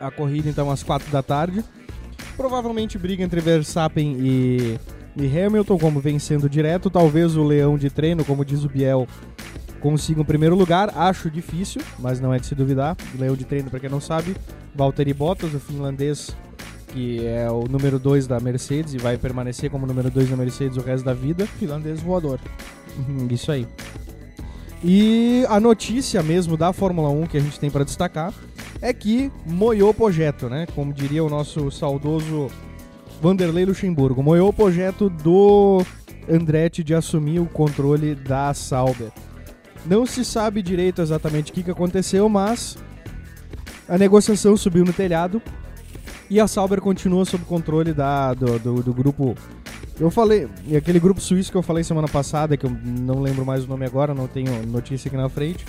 A 0.00 0.10
corrida 0.10 0.48
então 0.48 0.70
às 0.70 0.82
4 0.82 1.10
da 1.10 1.22
tarde. 1.22 1.64
Provavelmente 2.36 2.96
briga 2.96 3.22
entre 3.22 3.40
Verstappen 3.40 4.16
e, 4.20 4.78
e 5.24 5.40
Hamilton, 5.40 5.78
como 5.78 6.00
vem 6.00 6.18
sendo 6.18 6.48
direto. 6.48 6.90
Talvez 6.90 7.36
o 7.36 7.42
leão 7.42 7.76
de 7.76 7.90
treino, 7.90 8.24
como 8.24 8.44
diz 8.44 8.64
o 8.64 8.68
Biel, 8.68 9.06
consiga 9.80 10.20
o 10.20 10.24
primeiro 10.24 10.56
lugar. 10.56 10.92
Acho 10.96 11.30
difícil, 11.30 11.80
mas 11.98 12.20
não 12.20 12.32
é 12.32 12.38
de 12.38 12.46
se 12.46 12.54
duvidar. 12.54 12.96
O 13.14 13.20
leão 13.20 13.34
de 13.36 13.44
treino, 13.44 13.70
para 13.70 13.80
quem 13.80 13.90
não 13.90 14.00
sabe, 14.00 14.36
Valtteri 14.74 15.12
Bottas, 15.12 15.54
o 15.54 15.60
finlandês, 15.60 16.36
que 16.88 17.26
é 17.26 17.50
o 17.50 17.64
número 17.68 17.98
2 17.98 18.26
da 18.26 18.40
Mercedes 18.40 18.94
e 18.94 18.98
vai 18.98 19.16
permanecer 19.16 19.70
como 19.70 19.86
número 19.86 20.10
2 20.10 20.30
da 20.30 20.36
Mercedes 20.36 20.76
o 20.76 20.80
resto 20.80 21.04
da 21.04 21.14
vida. 21.14 21.46
Finlandês 21.46 22.00
voador. 22.00 22.38
Uhum, 22.96 23.28
Isso 23.30 23.52
aí. 23.52 23.66
E 24.82 25.44
a 25.48 25.58
notícia 25.58 26.22
mesmo 26.22 26.56
da 26.56 26.72
Fórmula 26.72 27.08
1 27.08 27.26
que 27.26 27.36
a 27.36 27.40
gente 27.40 27.58
tem 27.58 27.68
para 27.68 27.84
destacar 27.84 28.32
é 28.80 28.92
que 28.92 29.30
moiou 29.44 29.90
o 29.90 29.94
projeto, 29.94 30.48
né? 30.48 30.66
Como 30.74 30.92
diria 30.92 31.24
o 31.24 31.28
nosso 31.28 31.70
saudoso 31.70 32.48
Vanderlei 33.20 33.64
Luxemburgo, 33.64 34.22
moiou 34.22 34.48
o 34.48 34.52
projeto 34.52 35.10
do 35.10 35.82
Andretti 36.30 36.84
de 36.84 36.94
assumir 36.94 37.40
o 37.40 37.46
controle 37.46 38.14
da 38.14 38.54
Sauber. 38.54 39.10
Não 39.84 40.06
se 40.06 40.24
sabe 40.24 40.62
direito 40.62 41.02
exatamente 41.02 41.50
o 41.50 41.54
que, 41.54 41.62
que 41.62 41.70
aconteceu, 41.70 42.28
mas 42.28 42.76
a 43.88 43.98
negociação 43.98 44.56
subiu 44.56 44.84
no 44.84 44.92
telhado 44.92 45.42
e 46.30 46.38
a 46.38 46.46
Sauber 46.46 46.80
continua 46.80 47.24
sob 47.24 47.44
controle 47.44 47.92
da, 47.92 48.34
do, 48.34 48.58
do, 48.58 48.82
do 48.82 48.94
grupo 48.94 49.34
eu 50.00 50.10
falei, 50.10 50.48
aquele 50.76 51.00
grupo 51.00 51.20
suíço 51.20 51.50
que 51.50 51.56
eu 51.56 51.62
falei 51.62 51.82
semana 51.82 52.06
passada, 52.06 52.56
que 52.56 52.64
eu 52.64 52.70
não 52.70 53.20
lembro 53.20 53.44
mais 53.44 53.64
o 53.64 53.66
nome 53.66 53.84
agora, 53.84 54.14
não 54.14 54.28
tenho 54.28 54.64
notícia 54.64 55.08
aqui 55.08 55.16
na 55.16 55.28
frente, 55.28 55.66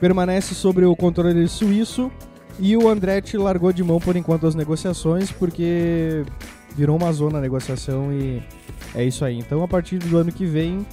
permanece 0.00 0.54
sobre 0.54 0.86
o 0.86 0.96
controle 0.96 1.46
suíço 1.48 2.10
e 2.58 2.76
o 2.78 2.88
Andretti 2.88 3.36
largou 3.36 3.70
de 3.70 3.84
mão 3.84 4.00
por 4.00 4.16
enquanto 4.16 4.46
as 4.46 4.54
negociações, 4.54 5.30
porque 5.30 6.24
virou 6.76 6.96
uma 6.96 7.12
zona 7.12 7.38
a 7.38 7.40
negociação 7.40 8.12
e 8.12 8.42
é 8.94 9.04
isso 9.04 9.24
aí. 9.24 9.38
Então 9.38 9.62
a 9.62 9.68
partir 9.68 9.98
do 9.98 10.16
ano 10.16 10.32
que 10.32 10.44
vem, 10.44 10.86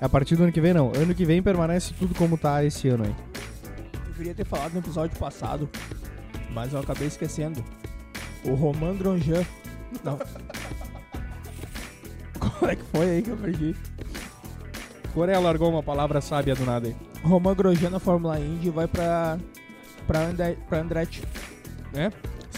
a 0.00 0.08
partir 0.08 0.36
do 0.36 0.44
ano 0.44 0.52
que 0.52 0.60
vem 0.60 0.74
não, 0.74 0.92
ano 0.94 1.14
que 1.14 1.24
vem 1.24 1.42
permanece 1.42 1.94
tudo 1.94 2.14
como 2.14 2.36
tá 2.38 2.64
esse 2.64 2.88
ano 2.88 3.04
aí. 3.04 3.14
Deveria 4.08 4.34
ter 4.34 4.46
falado 4.46 4.72
no 4.72 4.80
episódio 4.80 5.18
passado, 5.18 5.68
mas 6.52 6.72
eu 6.72 6.80
acabei 6.80 7.08
esquecendo. 7.08 7.62
O 8.44 8.54
Roman 8.54 8.94
Grosjean. 8.96 9.44
Não. 10.02 10.18
Qual 12.38 12.70
é 12.70 12.76
que 12.76 12.84
foi 12.84 13.10
aí 13.10 13.22
que 13.22 13.30
eu 13.30 13.36
perdi? 13.36 13.74
Coreia 15.12 15.38
largou 15.38 15.70
uma 15.70 15.82
palavra 15.82 16.20
sábia 16.20 16.54
do 16.54 16.64
nada 16.64 16.88
aí. 16.88 16.96
Roman 17.22 17.54
Grosjean 17.54 17.90
na 17.90 17.98
Fórmula 17.98 18.38
Indy 18.38 18.70
vai 18.70 18.86
pra, 18.86 19.38
pra, 20.06 20.20
Andre, 20.20 20.58
pra 20.68 20.80
Andretti. 20.80 21.22
É? 21.94 22.10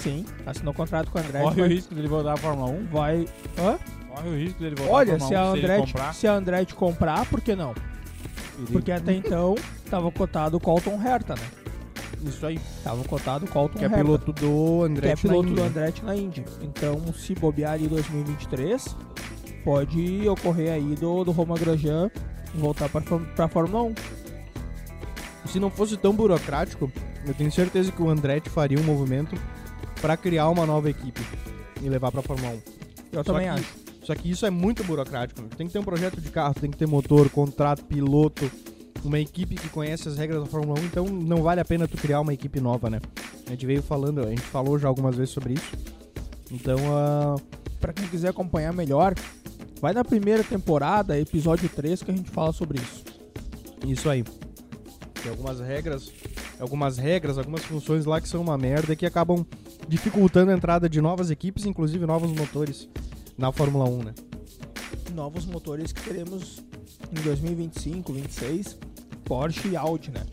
Sim, 0.02 0.24
assinou 0.46 0.72
contrato 0.74 1.10
com 1.10 1.18
a 1.18 1.20
Andretti. 1.20 1.44
Corre 1.44 1.62
o 1.62 1.66
risco 1.66 1.94
dele 1.94 2.08
voltar 2.08 2.32
à 2.34 2.36
Fórmula 2.36 2.70
1. 2.70 2.86
vai. 2.86 3.26
Hã? 3.58 3.78
Corre 4.14 4.28
o 4.28 4.36
risco 4.36 4.60
dele 4.60 4.74
voltar 4.76 4.92
Olha, 4.92 5.14
à 5.16 5.20
se 5.20 5.34
a, 5.34 5.38
Fórmula 5.38 5.50
1 5.50 5.52
se 5.52 5.58
ele 5.58 5.66
Andretti, 5.66 5.92
comprar. 5.92 6.14
se 6.14 6.26
a 6.26 6.32
Andretti 6.32 6.74
comprar, 6.74 7.26
por 7.26 7.40
que 7.40 7.54
não? 7.56 7.74
Porque 8.72 8.90
até 8.92 9.12
então 9.14 9.54
tava 9.90 10.10
cotado 10.10 10.56
o 10.56 10.60
Colton 10.60 11.00
Herta, 11.04 11.34
né? 11.34 11.42
Isso 12.24 12.44
aí. 12.44 12.58
Tava 12.82 13.04
cotado 13.04 13.44
o 13.44 13.48
Colton 13.48 13.78
Que 13.78 13.84
é 13.84 13.86
Herta. 13.86 13.96
piloto 13.98 14.32
do 14.32 14.40
que 14.40 14.44
é 14.44 14.86
Andretti 14.86 15.22
piloto 15.22 15.42
do 15.48 15.50
Indy. 15.52 15.60
Andretti 15.62 16.04
na 16.04 16.16
Indy. 16.16 16.44
Então, 16.62 17.00
se 17.12 17.34
bobear 17.36 17.80
em 17.80 17.86
2023, 17.86 18.96
pode 19.64 20.28
ocorrer 20.28 20.72
aí 20.72 20.94
do, 20.96 21.22
do 21.24 21.30
Roman 21.30 21.54
Grosjean 21.56 22.10
voltar 22.54 22.88
pra, 22.88 23.00
pra 23.00 23.46
Fórmula 23.48 23.84
1. 23.84 23.94
Se 25.46 25.60
não 25.60 25.70
fosse 25.70 25.96
tão 25.96 26.12
burocrático, 26.12 26.90
eu 27.26 27.34
tenho 27.34 27.52
certeza 27.52 27.92
que 27.92 28.02
o 28.02 28.08
Andretti 28.10 28.50
faria 28.50 28.78
um 28.78 28.82
movimento 28.82 29.36
pra 30.00 30.16
criar 30.16 30.48
uma 30.48 30.64
nova 30.66 30.88
equipe 30.90 31.20
e 31.82 31.88
levar 31.88 32.10
pra 32.12 32.22
Fórmula 32.22 32.52
1. 32.52 32.54
Eu 32.54 32.62
Só 33.24 33.32
também 33.32 33.42
que- 33.42 33.48
acho. 33.60 33.88
Só 34.02 34.14
que 34.14 34.30
isso 34.30 34.46
é 34.46 34.50
muito 34.50 34.82
burocrático. 34.84 35.42
Tem 35.56 35.66
que 35.66 35.72
ter 35.72 35.78
um 35.78 35.84
projeto 35.84 36.20
de 36.20 36.30
carro, 36.30 36.54
tem 36.54 36.70
que 36.70 36.76
ter 36.78 36.86
motor, 36.86 37.28
contrato, 37.28 37.84
piloto, 37.84 38.50
uma 39.04 39.18
equipe 39.18 39.54
que 39.54 39.68
conhece 39.68 40.08
as 40.08 40.16
regras 40.16 40.40
da 40.42 40.46
Fórmula 40.48 40.80
1, 40.80 40.84
então 40.84 41.04
não 41.06 41.42
vale 41.42 41.60
a 41.60 41.64
pena 41.64 41.86
tu 41.86 41.96
criar 41.98 42.20
uma 42.20 42.32
equipe 42.32 42.58
nova, 42.60 42.88
né? 42.88 43.00
A 43.46 43.50
gente 43.50 43.66
veio 43.66 43.82
falando, 43.82 44.20
a 44.22 44.30
gente 44.30 44.40
falou 44.40 44.78
já 44.78 44.88
algumas 44.88 45.14
vezes 45.16 45.32
sobre 45.34 45.54
isso. 45.54 45.76
Então, 46.50 46.78
ah, 46.96 47.36
Pra 47.80 47.92
quem 47.92 48.08
quiser 48.08 48.28
acompanhar 48.30 48.72
melhor, 48.72 49.14
vai 49.80 49.92
na 49.92 50.04
primeira 50.04 50.42
temporada, 50.42 51.16
episódio 51.16 51.68
3, 51.68 52.02
que 52.02 52.10
a 52.10 52.14
gente 52.14 52.28
fala 52.28 52.52
sobre 52.52 52.80
isso. 52.80 53.04
Isso 53.86 54.10
aí. 54.10 54.24
Tem 55.22 55.30
algumas 55.30 55.60
regras, 55.60 56.12
algumas 56.60 56.98
regras, 56.98 57.38
algumas 57.38 57.62
funções 57.64 58.04
lá 58.04 58.20
que 58.20 58.28
são 58.28 58.40
uma 58.40 58.56
merda 58.56 58.92
e 58.92 58.96
que 58.96 59.06
acabam 59.06 59.44
dificultando 59.88 60.50
a 60.50 60.54
entrada 60.54 60.88
de 60.88 61.00
novas 61.00 61.30
equipes, 61.30 61.64
inclusive 61.66 62.06
novos 62.06 62.32
motores 62.32 62.88
na 63.36 63.52
Fórmula 63.52 63.88
1, 63.88 64.02
né? 64.04 64.14
Novos 65.14 65.46
motores 65.46 65.92
que 65.92 66.02
teremos 66.02 66.62
em 67.10 67.22
2025, 67.22 68.12
26, 68.12 68.78
Porsche 69.24 69.68
e 69.68 69.76
Audi, 69.76 70.10
né? 70.10 70.24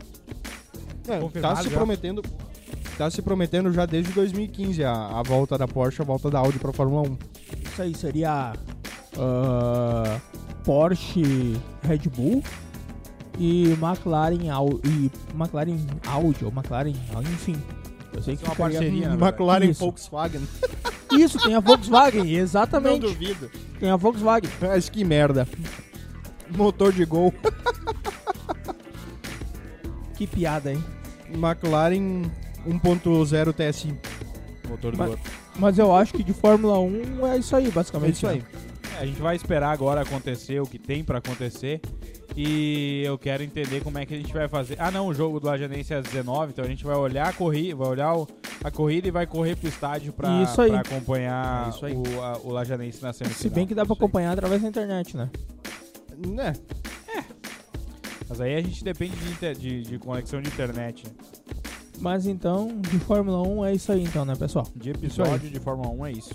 tá 1.06 1.20
Confirmado 1.20 1.62
se 1.62 1.70
já. 1.70 1.76
prometendo 1.76 2.22
tá 2.98 3.10
se 3.10 3.22
prometendo 3.22 3.72
já 3.72 3.84
desde 3.84 4.12
2015 4.12 4.82
a, 4.82 4.92
a 4.92 5.22
volta 5.22 5.58
da 5.58 5.68
Porsche, 5.68 6.02
a 6.02 6.04
volta 6.04 6.30
da 6.30 6.38
Audi 6.38 6.58
pra 6.58 6.72
Fórmula 6.72 7.02
1. 7.08 7.18
Isso 7.62 7.82
aí 7.82 7.94
seria 7.94 8.54
ah, 9.18 10.20
Porsche 10.64 11.60
Red 11.82 12.08
Bull 12.14 12.42
e 13.38 13.72
McLaren, 13.80 14.48
Au- 14.50 14.80
e 14.84 15.10
McLaren 15.34 15.76
Audi 16.06 16.44
ou 16.44 16.50
McLaren, 16.52 16.94
enfim. 17.22 17.56
Eu 18.12 18.22
sei 18.22 18.34
que 18.36 18.42
Isso 18.42 18.50
é 18.50 18.54
uma 18.54 18.56
parceria, 18.56 19.08
verdade. 19.10 19.22
McLaren 19.22 19.64
Isso. 19.70 19.80
Volkswagen. 19.80 20.40
Isso, 21.12 21.38
tem 21.38 21.54
a 21.54 21.60
Volkswagen, 21.60 22.24
Não 22.24 22.30
exatamente. 22.30 23.00
duvido. 23.06 23.50
Tem 23.78 23.90
a 23.90 23.96
Volkswagen. 23.96 24.50
Mas 24.60 24.88
que 24.88 25.04
merda. 25.04 25.46
Motor 26.50 26.92
de 26.92 27.04
gol. 27.04 27.32
Que 30.16 30.26
piada, 30.26 30.72
hein? 30.72 30.82
McLaren 31.30 32.22
1.0 32.66 33.52
TSI. 33.52 33.94
Motor 34.68 34.92
do 34.92 34.98
Mas- 34.98 35.10
outro. 35.10 35.32
Mas 35.58 35.78
eu 35.78 35.94
acho 35.94 36.12
que 36.12 36.22
de 36.22 36.32
Fórmula 36.34 36.78
1 36.78 37.26
é 37.26 37.38
isso 37.38 37.56
aí, 37.56 37.66
É 37.68 37.70
basicamente. 37.70 38.14
isso 38.16 38.26
aí. 38.26 38.38
né? 38.40 38.44
É, 38.98 39.02
a 39.02 39.06
gente 39.06 39.20
vai 39.20 39.34
esperar 39.36 39.70
agora 39.72 40.02
acontecer 40.02 40.60
o 40.60 40.66
que 40.66 40.78
tem 40.78 41.02
pra 41.04 41.18
acontecer. 41.18 41.80
E 42.36 43.02
eu 43.04 43.16
quero 43.16 43.42
entender 43.42 43.82
como 43.82 43.96
é 43.98 44.04
que 44.04 44.12
a 44.12 44.16
gente 44.16 44.32
vai 44.32 44.46
fazer. 44.46 44.76
Ah, 44.78 44.90
não, 44.90 45.06
o 45.06 45.14
jogo 45.14 45.40
do 45.40 45.46
Lajanense 45.46 45.94
é 45.94 45.96
às 45.96 46.04
19, 46.04 46.52
então 46.52 46.64
a 46.64 46.68
gente 46.68 46.84
vai 46.84 46.94
olhar 46.96 47.28
a 47.28 47.32
corrida, 47.32 47.74
vai 47.76 47.88
olhar 47.88 48.14
o- 48.14 48.28
a 48.62 48.70
corrida 48.70 49.08
e 49.08 49.10
vai 49.10 49.26
correr 49.26 49.56
pro 49.56 49.68
estádio 49.68 50.12
pra, 50.12 50.42
Isso 50.42 50.54
pra 50.56 50.80
acompanhar 50.80 51.66
É 51.66 51.70
isso 51.70 51.86
aí. 51.86 51.94
o, 51.94 52.22
a- 52.22 52.38
o 52.44 52.50
Lajanense 52.52 53.02
na 53.02 53.12
semifinal. 53.14 53.40
Se 53.42 53.48
bem 53.48 53.66
que 53.66 53.74
dá 53.74 53.86
pra 53.86 53.94
acompanhar 53.94 54.32
através 54.32 54.60
da 54.60 54.68
internet, 54.68 55.16
né? 55.16 55.30
Né? 56.26 56.52
Mas 58.28 58.40
aí 58.40 58.54
a 58.56 58.60
gente 58.60 58.82
depende 58.84 59.16
de, 59.16 59.30
inter- 59.30 59.56
de- 59.56 59.82
de 59.82 59.98
conexão 59.98 60.42
de 60.42 60.48
internet. 60.48 61.04
Mas 62.00 62.26
então, 62.26 62.68
de 62.82 62.98
Fórmula 62.98 63.40
1 63.48 63.64
é 63.64 63.72
isso 63.74 63.90
aí 63.92 64.02
então, 64.04 64.24
né, 64.26 64.34
pessoal? 64.36 64.66
De 64.76 64.90
episódio 64.90 65.48
de 65.48 65.58
Fórmula 65.60 65.88
1 65.90 66.06
é 66.06 66.12
isso. 66.12 66.34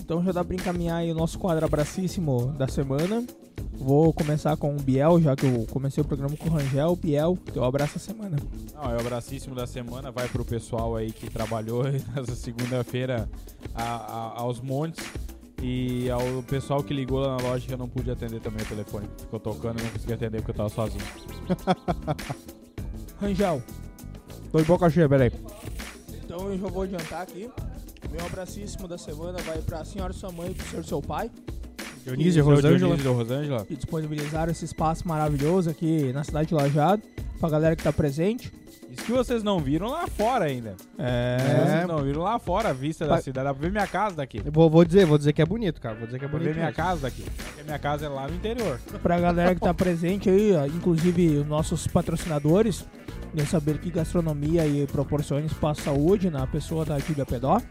Então 0.00 0.24
já 0.24 0.32
dá 0.32 0.44
pra 0.44 0.54
encaminhar 0.56 0.96
aí 0.96 1.12
o 1.12 1.14
nosso 1.14 1.38
quadro 1.38 1.64
abracíssimo 1.64 2.46
da 2.58 2.66
semana. 2.66 3.24
Vou 3.72 4.12
começar 4.12 4.56
com 4.56 4.74
o 4.76 4.80
Biel, 4.80 5.20
já 5.20 5.34
que 5.34 5.46
eu 5.46 5.66
comecei 5.70 6.02
o 6.02 6.06
programa 6.06 6.36
com 6.36 6.48
o 6.48 6.52
Rangel. 6.52 6.94
Biel, 6.96 7.38
teu 7.52 7.64
abraço 7.64 7.94
da 7.94 8.00
semana. 8.00 8.36
Não, 8.74 8.90
é 8.90 8.96
o 8.96 9.00
abracíssimo 9.00 9.54
da 9.54 9.66
semana 9.66 10.10
vai 10.10 10.28
pro 10.28 10.44
pessoal 10.44 10.96
aí 10.96 11.12
que 11.12 11.30
trabalhou 11.30 11.84
nessa 12.14 12.34
segunda-feira 12.34 13.28
aos 13.74 14.60
montes. 14.60 15.04
E 15.62 16.08
ao 16.10 16.42
pessoal 16.44 16.82
que 16.82 16.94
ligou 16.94 17.18
lá 17.20 17.36
na 17.36 17.42
loja 17.48 17.66
que 17.66 17.74
eu 17.74 17.78
não 17.78 17.88
pude 17.88 18.10
atender 18.10 18.40
também 18.40 18.62
o 18.62 18.68
telefone. 18.68 19.06
Ficou 19.18 19.38
tocando 19.38 19.78
e 19.78 19.82
não 19.82 19.90
consegui 19.90 20.14
atender 20.14 20.38
porque 20.38 20.52
eu 20.52 20.54
tava 20.56 20.68
sozinho. 20.70 21.04
Rangel, 23.20 23.62
Tô 24.50 24.58
de 24.58 24.64
boca 24.64 24.90
cheia, 24.90 25.08
peraí. 25.08 25.30
então 26.24 26.50
eu 26.50 26.58
já 26.58 26.66
vou 26.66 26.82
adiantar 26.82 27.22
aqui. 27.22 27.48
Meu 28.10 28.24
abracíssimo 28.26 28.88
da 28.88 28.98
semana 28.98 29.38
vai 29.42 29.58
pra 29.58 29.84
senhora 29.84 30.12
sua 30.12 30.32
mãe 30.32 30.50
e 30.50 30.54
pro 30.54 30.66
senhor 30.66 30.84
seu 30.84 31.00
pai, 31.00 31.30
Dionísio, 32.04 32.32
Seu 32.32 32.44
Rosângela. 32.44 32.78
Dionísio 32.78 33.12
Rosângela. 33.12 33.64
que 33.66 33.76
disponibilizaram 33.76 34.50
esse 34.52 34.64
espaço 34.64 35.06
maravilhoso 35.06 35.70
aqui 35.70 36.12
na 36.12 36.24
cidade 36.24 36.48
de 36.48 36.54
Lajado, 36.54 37.02
pra 37.38 37.48
galera 37.50 37.76
que 37.76 37.82
tá 37.82 37.92
presente. 37.92 38.52
Isso 38.90 39.04
que 39.04 39.12
vocês 39.12 39.44
não 39.44 39.60
viram 39.60 39.88
lá 39.88 40.08
fora 40.08 40.46
ainda. 40.46 40.74
É. 40.98 41.36
Vocês 41.64 41.86
não 41.86 42.02
viram 42.02 42.22
lá 42.22 42.40
fora 42.40 42.70
a 42.70 42.72
vista 42.72 43.04
da 43.04 43.12
Vai- 43.14 43.22
cidade. 43.22 43.44
Dá 43.46 43.54
pra 43.54 43.62
ver 43.62 43.70
minha 43.70 43.86
casa 43.86 44.16
daqui. 44.16 44.42
Eu 44.44 44.50
Vou, 44.50 44.68
vou 44.68 44.84
dizer, 44.84 45.06
vou 45.06 45.16
dizer 45.16 45.32
que 45.32 45.40
é 45.40 45.46
bonito, 45.46 45.80
cara. 45.80 45.94
Vou 45.94 46.06
dizer 46.06 46.18
que 46.18 46.24
é 46.24 46.26
Dá 46.26 46.30
pra 46.30 46.38
bonito. 46.40 46.54
ver 46.54 46.58
minha 46.60 46.66
mesmo. 46.66 46.76
casa 46.76 47.02
daqui. 47.02 47.22
Porque 47.22 47.62
minha 47.62 47.78
casa 47.78 48.06
é 48.06 48.08
lá 48.08 48.26
no 48.26 48.34
interior. 48.34 48.80
Pra 49.00 49.20
galera 49.20 49.54
que 49.54 49.60
tá 49.60 49.72
presente 49.72 50.28
aí, 50.28 50.52
ó, 50.54 50.66
inclusive 50.66 51.36
os 51.38 51.46
nossos 51.46 51.86
patrocinadores, 51.86 52.84
de 53.32 53.46
saber 53.46 53.78
que 53.78 53.90
gastronomia 53.90 54.66
e 54.66 54.84
proporciona 54.88 55.46
espaço 55.46 55.82
saúde 55.82 56.28
na 56.28 56.44
pessoa 56.48 56.84
da 56.84 56.98
Júlia 56.98 57.24
Pedó. 57.24 57.62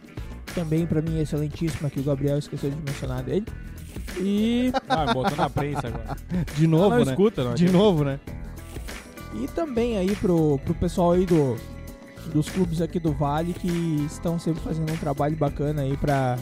Também 0.55 0.85
pra 0.85 1.01
mim 1.01 1.19
excelentíssima 1.19 1.89
que 1.89 1.99
o 1.99 2.03
Gabriel 2.03 2.37
esqueceu 2.37 2.69
de 2.69 2.77
mencionar 2.77 3.23
dele. 3.23 3.45
E, 4.17 4.71
Ah, 4.87 5.13
botou 5.13 5.35
na 5.37 5.49
prensa 5.49 5.87
agora. 5.87 6.17
De 6.55 6.67
novo, 6.67 6.89
não 6.97 7.05
né? 7.05 7.11
escuta, 7.11 7.43
não. 7.43 7.53
De 7.53 7.69
novo, 7.69 8.03
né? 8.03 8.19
e 9.35 9.47
também 9.49 9.95
aí 9.97 10.15
pro, 10.15 10.59
pro 10.65 10.73
pessoal 10.73 11.11
aí 11.11 11.23
do, 11.25 11.55
dos 12.33 12.49
clubes 12.49 12.81
aqui 12.81 12.99
do 12.99 13.11
Vale 13.13 13.53
que 13.53 13.67
estão 14.07 14.39
sempre 14.39 14.61
fazendo 14.61 14.91
um 14.91 14.97
trabalho 14.97 15.35
bacana 15.35 15.83
aí 15.83 15.95
pra, 15.97 16.35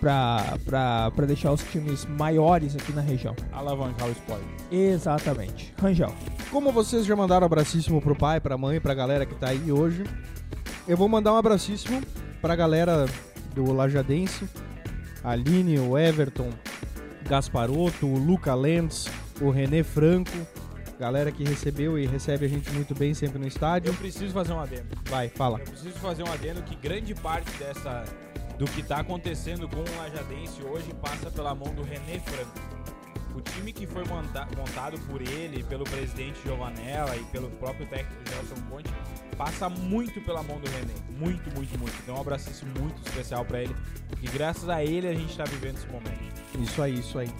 pra, 0.00 0.56
pra, 0.64 1.10
pra 1.14 1.26
deixar 1.26 1.52
os 1.52 1.62
times 1.64 2.06
maiores 2.06 2.74
aqui 2.74 2.92
na 2.92 3.02
região. 3.02 3.36
Alavancar 3.52 4.08
o 4.08 4.12
spoiler. 4.12 4.46
Exatamente. 4.72 5.74
Rangel. 5.80 6.12
Como 6.50 6.72
vocês 6.72 7.04
já 7.04 7.14
mandaram 7.14 7.42
um 7.42 7.46
abracíssimo 7.46 8.00
pro 8.00 8.16
pai, 8.16 8.40
pra 8.40 8.56
mãe, 8.56 8.80
pra 8.80 8.94
galera 8.94 9.26
que 9.26 9.34
tá 9.34 9.48
aí 9.50 9.70
hoje, 9.70 10.04
eu 10.88 10.96
vou 10.96 11.08
mandar 11.08 11.34
um 11.34 11.36
abracíssimo 11.36 12.00
pra 12.40 12.56
galera 12.56 13.04
do 13.54 13.70
Lajadense, 13.72 14.48
Aline, 15.22 15.78
o 15.78 15.98
Everton, 15.98 16.50
Gasparotto, 17.28 18.06
o 18.06 18.18
Luca 18.18 18.54
Lentz, 18.54 19.06
o 19.40 19.50
René 19.50 19.82
Franco, 19.82 20.30
galera 20.98 21.30
que 21.30 21.44
recebeu 21.44 21.98
e 21.98 22.06
recebe 22.06 22.46
a 22.46 22.48
gente 22.48 22.70
muito 22.72 22.94
bem 22.94 23.14
sempre 23.14 23.38
no 23.38 23.46
estádio. 23.46 23.90
Eu 23.90 23.94
preciso 23.94 24.32
fazer 24.32 24.52
um 24.52 24.60
adendo. 24.60 24.88
Vai, 25.08 25.28
fala. 25.28 25.58
Eu 25.60 25.64
preciso 25.64 25.94
fazer 25.98 26.22
um 26.22 26.32
adendo 26.32 26.62
que 26.62 26.74
grande 26.76 27.14
parte 27.14 27.50
dessa 27.58 28.04
do 28.58 28.66
que 28.66 28.82
tá 28.82 28.98
acontecendo 28.98 29.66
com 29.68 29.76
o 29.80 29.96
Lajadense 29.96 30.62
hoje 30.62 30.92
passa 31.00 31.30
pela 31.30 31.54
mão 31.54 31.72
do 31.74 31.82
René 31.82 32.20
Franco. 32.20 32.60
O 33.34 33.40
time 33.40 33.72
que 33.72 33.86
foi 33.86 34.04
monta- 34.04 34.46
montado 34.56 34.98
por 35.06 35.22
ele, 35.22 35.62
pelo 35.64 35.84
presidente 35.84 36.38
Giovanella 36.44 37.16
e 37.16 37.24
pelo 37.26 37.48
próprio 37.52 37.86
técnico 37.86 38.20
Gelson 38.28 38.60
Conte, 38.68 38.90
passa 39.40 39.70
muito 39.70 40.20
pela 40.20 40.42
mão 40.42 40.60
do 40.60 40.68
René. 40.68 40.92
Muito, 41.18 41.50
muito, 41.54 41.78
muito. 41.78 41.94
Então 42.02 42.14
um 42.14 42.20
abraço 42.20 42.50
muito 42.78 43.00
especial 43.08 43.42
pra 43.42 43.62
ele. 43.62 43.74
E 44.22 44.28
graças 44.28 44.68
a 44.68 44.84
ele 44.84 45.08
a 45.08 45.14
gente 45.14 45.34
tá 45.34 45.44
vivendo 45.44 45.78
esse 45.78 45.86
momento. 45.86 46.20
Isso 46.58 46.82
aí, 46.82 46.98
isso 46.98 47.18
aí. 47.18 47.30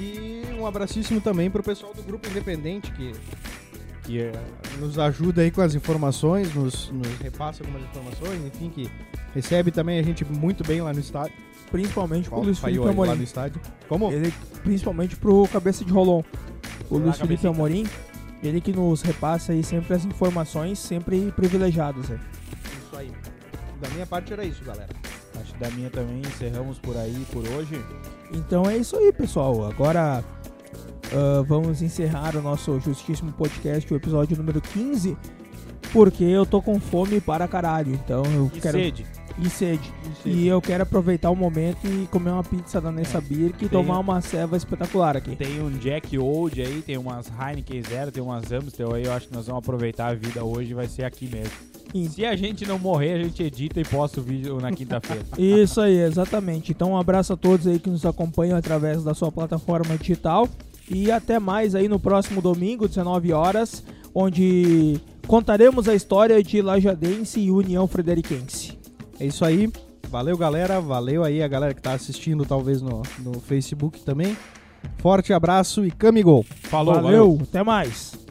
E 0.00 0.42
um 0.58 0.66
abracíssimo 0.66 1.20
também 1.20 1.48
pro 1.48 1.62
pessoal 1.62 1.94
do 1.94 2.02
Grupo 2.02 2.28
Independente 2.28 2.90
que, 2.90 3.12
que 4.02 4.20
eh, 4.20 4.32
nos 4.80 4.98
ajuda 4.98 5.42
aí 5.42 5.52
com 5.52 5.60
as 5.60 5.76
informações, 5.76 6.52
nos, 6.52 6.90
nos 6.90 7.18
repassa 7.18 7.62
algumas 7.62 7.82
informações, 7.82 8.44
enfim, 8.44 8.70
que 8.70 8.90
recebe 9.32 9.70
também 9.70 10.00
a 10.00 10.02
gente 10.02 10.24
muito 10.24 10.64
bem 10.64 10.80
lá 10.80 10.92
no 10.92 10.98
estádio. 10.98 11.34
Principalmente 11.70 12.28
pro 12.28 12.40
Luiz 12.40 12.58
Felipe 12.58 12.80
aí 12.80 12.84
lá 12.86 12.90
Amorim. 12.90 13.14
no 13.16 13.22
estádio. 13.22 13.60
Como? 13.88 14.10
Ele, 14.10 14.34
principalmente 14.64 15.14
pro 15.14 15.46
cabeça 15.52 15.84
de 15.84 15.92
rolon. 15.92 16.22
O 16.90 16.98
Luiz 16.98 17.18
Felipe. 17.18 17.46
Amorim, 17.46 17.86
ele 18.42 18.60
que 18.60 18.72
nos 18.72 19.02
repassa 19.02 19.52
aí 19.52 19.62
sempre 19.62 19.94
as 19.94 20.04
informações, 20.04 20.78
sempre 20.78 21.32
privilegiadas. 21.32 22.10
Aí. 22.10 22.18
Isso 22.86 22.96
aí. 22.96 23.12
Da 23.80 23.88
minha 23.90 24.06
parte 24.06 24.32
era 24.32 24.44
isso, 24.44 24.64
galera. 24.64 24.88
Acho 25.40 25.52
que 25.54 25.60
da 25.60 25.70
minha 25.70 25.90
também 25.90 26.20
encerramos 26.20 26.78
por 26.78 26.96
aí 26.96 27.24
por 27.32 27.46
hoje. 27.48 27.80
Então 28.32 28.68
é 28.68 28.76
isso 28.76 28.96
aí, 28.96 29.12
pessoal. 29.12 29.66
Agora 29.68 30.24
ah, 31.12 31.42
vamos 31.46 31.80
encerrar 31.80 32.36
o 32.36 32.42
nosso 32.42 32.78
Justíssimo 32.80 33.32
Podcast, 33.32 33.92
o 33.92 33.96
episódio 33.96 34.36
número 34.36 34.60
15, 34.60 35.16
porque 35.92 36.24
eu 36.24 36.44
tô 36.44 36.60
com 36.60 36.78
fome 36.80 37.20
para 37.20 37.48
caralho. 37.48 37.94
Então 37.94 38.22
eu 38.26 38.50
E 38.54 38.60
quero. 38.60 38.78
sede. 38.78 39.06
E 39.40 39.48
sede. 39.48 39.92
E 40.24 40.48
eu 40.48 40.60
quero 40.60 40.82
aproveitar 40.82 41.30
o 41.30 41.36
momento 41.36 41.86
e 41.86 42.06
comer 42.08 42.30
uma 42.30 42.42
pizza 42.42 42.80
da 42.80 42.90
Nessa 42.90 43.20
Beer 43.20 43.52
e 43.60 43.68
tomar 43.68 43.98
uma 44.00 44.20
ceva 44.20 44.56
espetacular 44.56 45.16
aqui. 45.16 45.36
Tem 45.36 45.60
um 45.62 45.70
Jack 45.70 46.18
Old 46.18 46.60
aí, 46.60 46.82
tem 46.82 46.98
umas 46.98 47.28
Heineken 47.28 47.82
Zero, 47.82 48.10
tem 48.10 48.22
umas 48.22 48.50
Amstel 48.50 48.92
aí. 48.94 49.04
Eu 49.04 49.12
acho 49.12 49.28
que 49.28 49.34
nós 49.34 49.46
vamos 49.46 49.62
aproveitar 49.62 50.08
a 50.08 50.14
vida 50.14 50.44
hoje 50.44 50.74
vai 50.74 50.88
ser 50.88 51.04
aqui 51.04 51.28
mesmo. 51.32 51.52
E- 51.94 52.08
Se 52.08 52.24
a 52.26 52.34
gente 52.34 52.66
não 52.66 52.78
morrer, 52.80 53.12
a 53.14 53.22
gente 53.22 53.40
edita 53.42 53.80
e 53.80 53.84
posta 53.84 54.20
o 54.20 54.22
vídeo 54.24 54.60
na 54.60 54.72
quinta-feira. 54.72 55.24
Isso 55.38 55.80
aí, 55.80 55.98
exatamente. 56.00 56.72
Então 56.72 56.90
um 56.92 56.96
abraço 56.98 57.32
a 57.32 57.36
todos 57.36 57.66
aí 57.66 57.78
que 57.78 57.88
nos 57.90 58.04
acompanham 58.04 58.58
através 58.58 59.04
da 59.04 59.14
sua 59.14 59.30
plataforma 59.30 59.96
digital. 59.96 60.48
E 60.90 61.12
até 61.12 61.38
mais 61.38 61.74
aí 61.76 61.86
no 61.86 62.00
próximo 62.00 62.42
domingo, 62.42 62.88
19 62.88 63.32
horas, 63.32 63.84
onde 64.14 64.98
contaremos 65.26 65.88
a 65.88 65.94
história 65.94 66.42
de 66.42 66.60
Lajadense 66.62 67.38
e 67.38 67.50
União 67.50 67.86
Frederiquense. 67.86 68.77
É 69.20 69.26
isso 69.26 69.44
aí. 69.44 69.70
Valeu, 70.08 70.36
galera. 70.36 70.80
Valeu 70.80 71.24
aí 71.24 71.42
a 71.42 71.48
galera 71.48 71.74
que 71.74 71.82
tá 71.82 71.92
assistindo, 71.92 72.44
talvez 72.44 72.80
no, 72.80 73.02
no 73.18 73.40
Facebook 73.40 74.00
também. 74.00 74.36
Forte 74.98 75.32
abraço 75.32 75.84
e 75.84 75.90
camigol. 75.90 76.44
Falou, 76.62 76.94
valeu, 76.94 77.38
até 77.42 77.62
mais. 77.62 78.27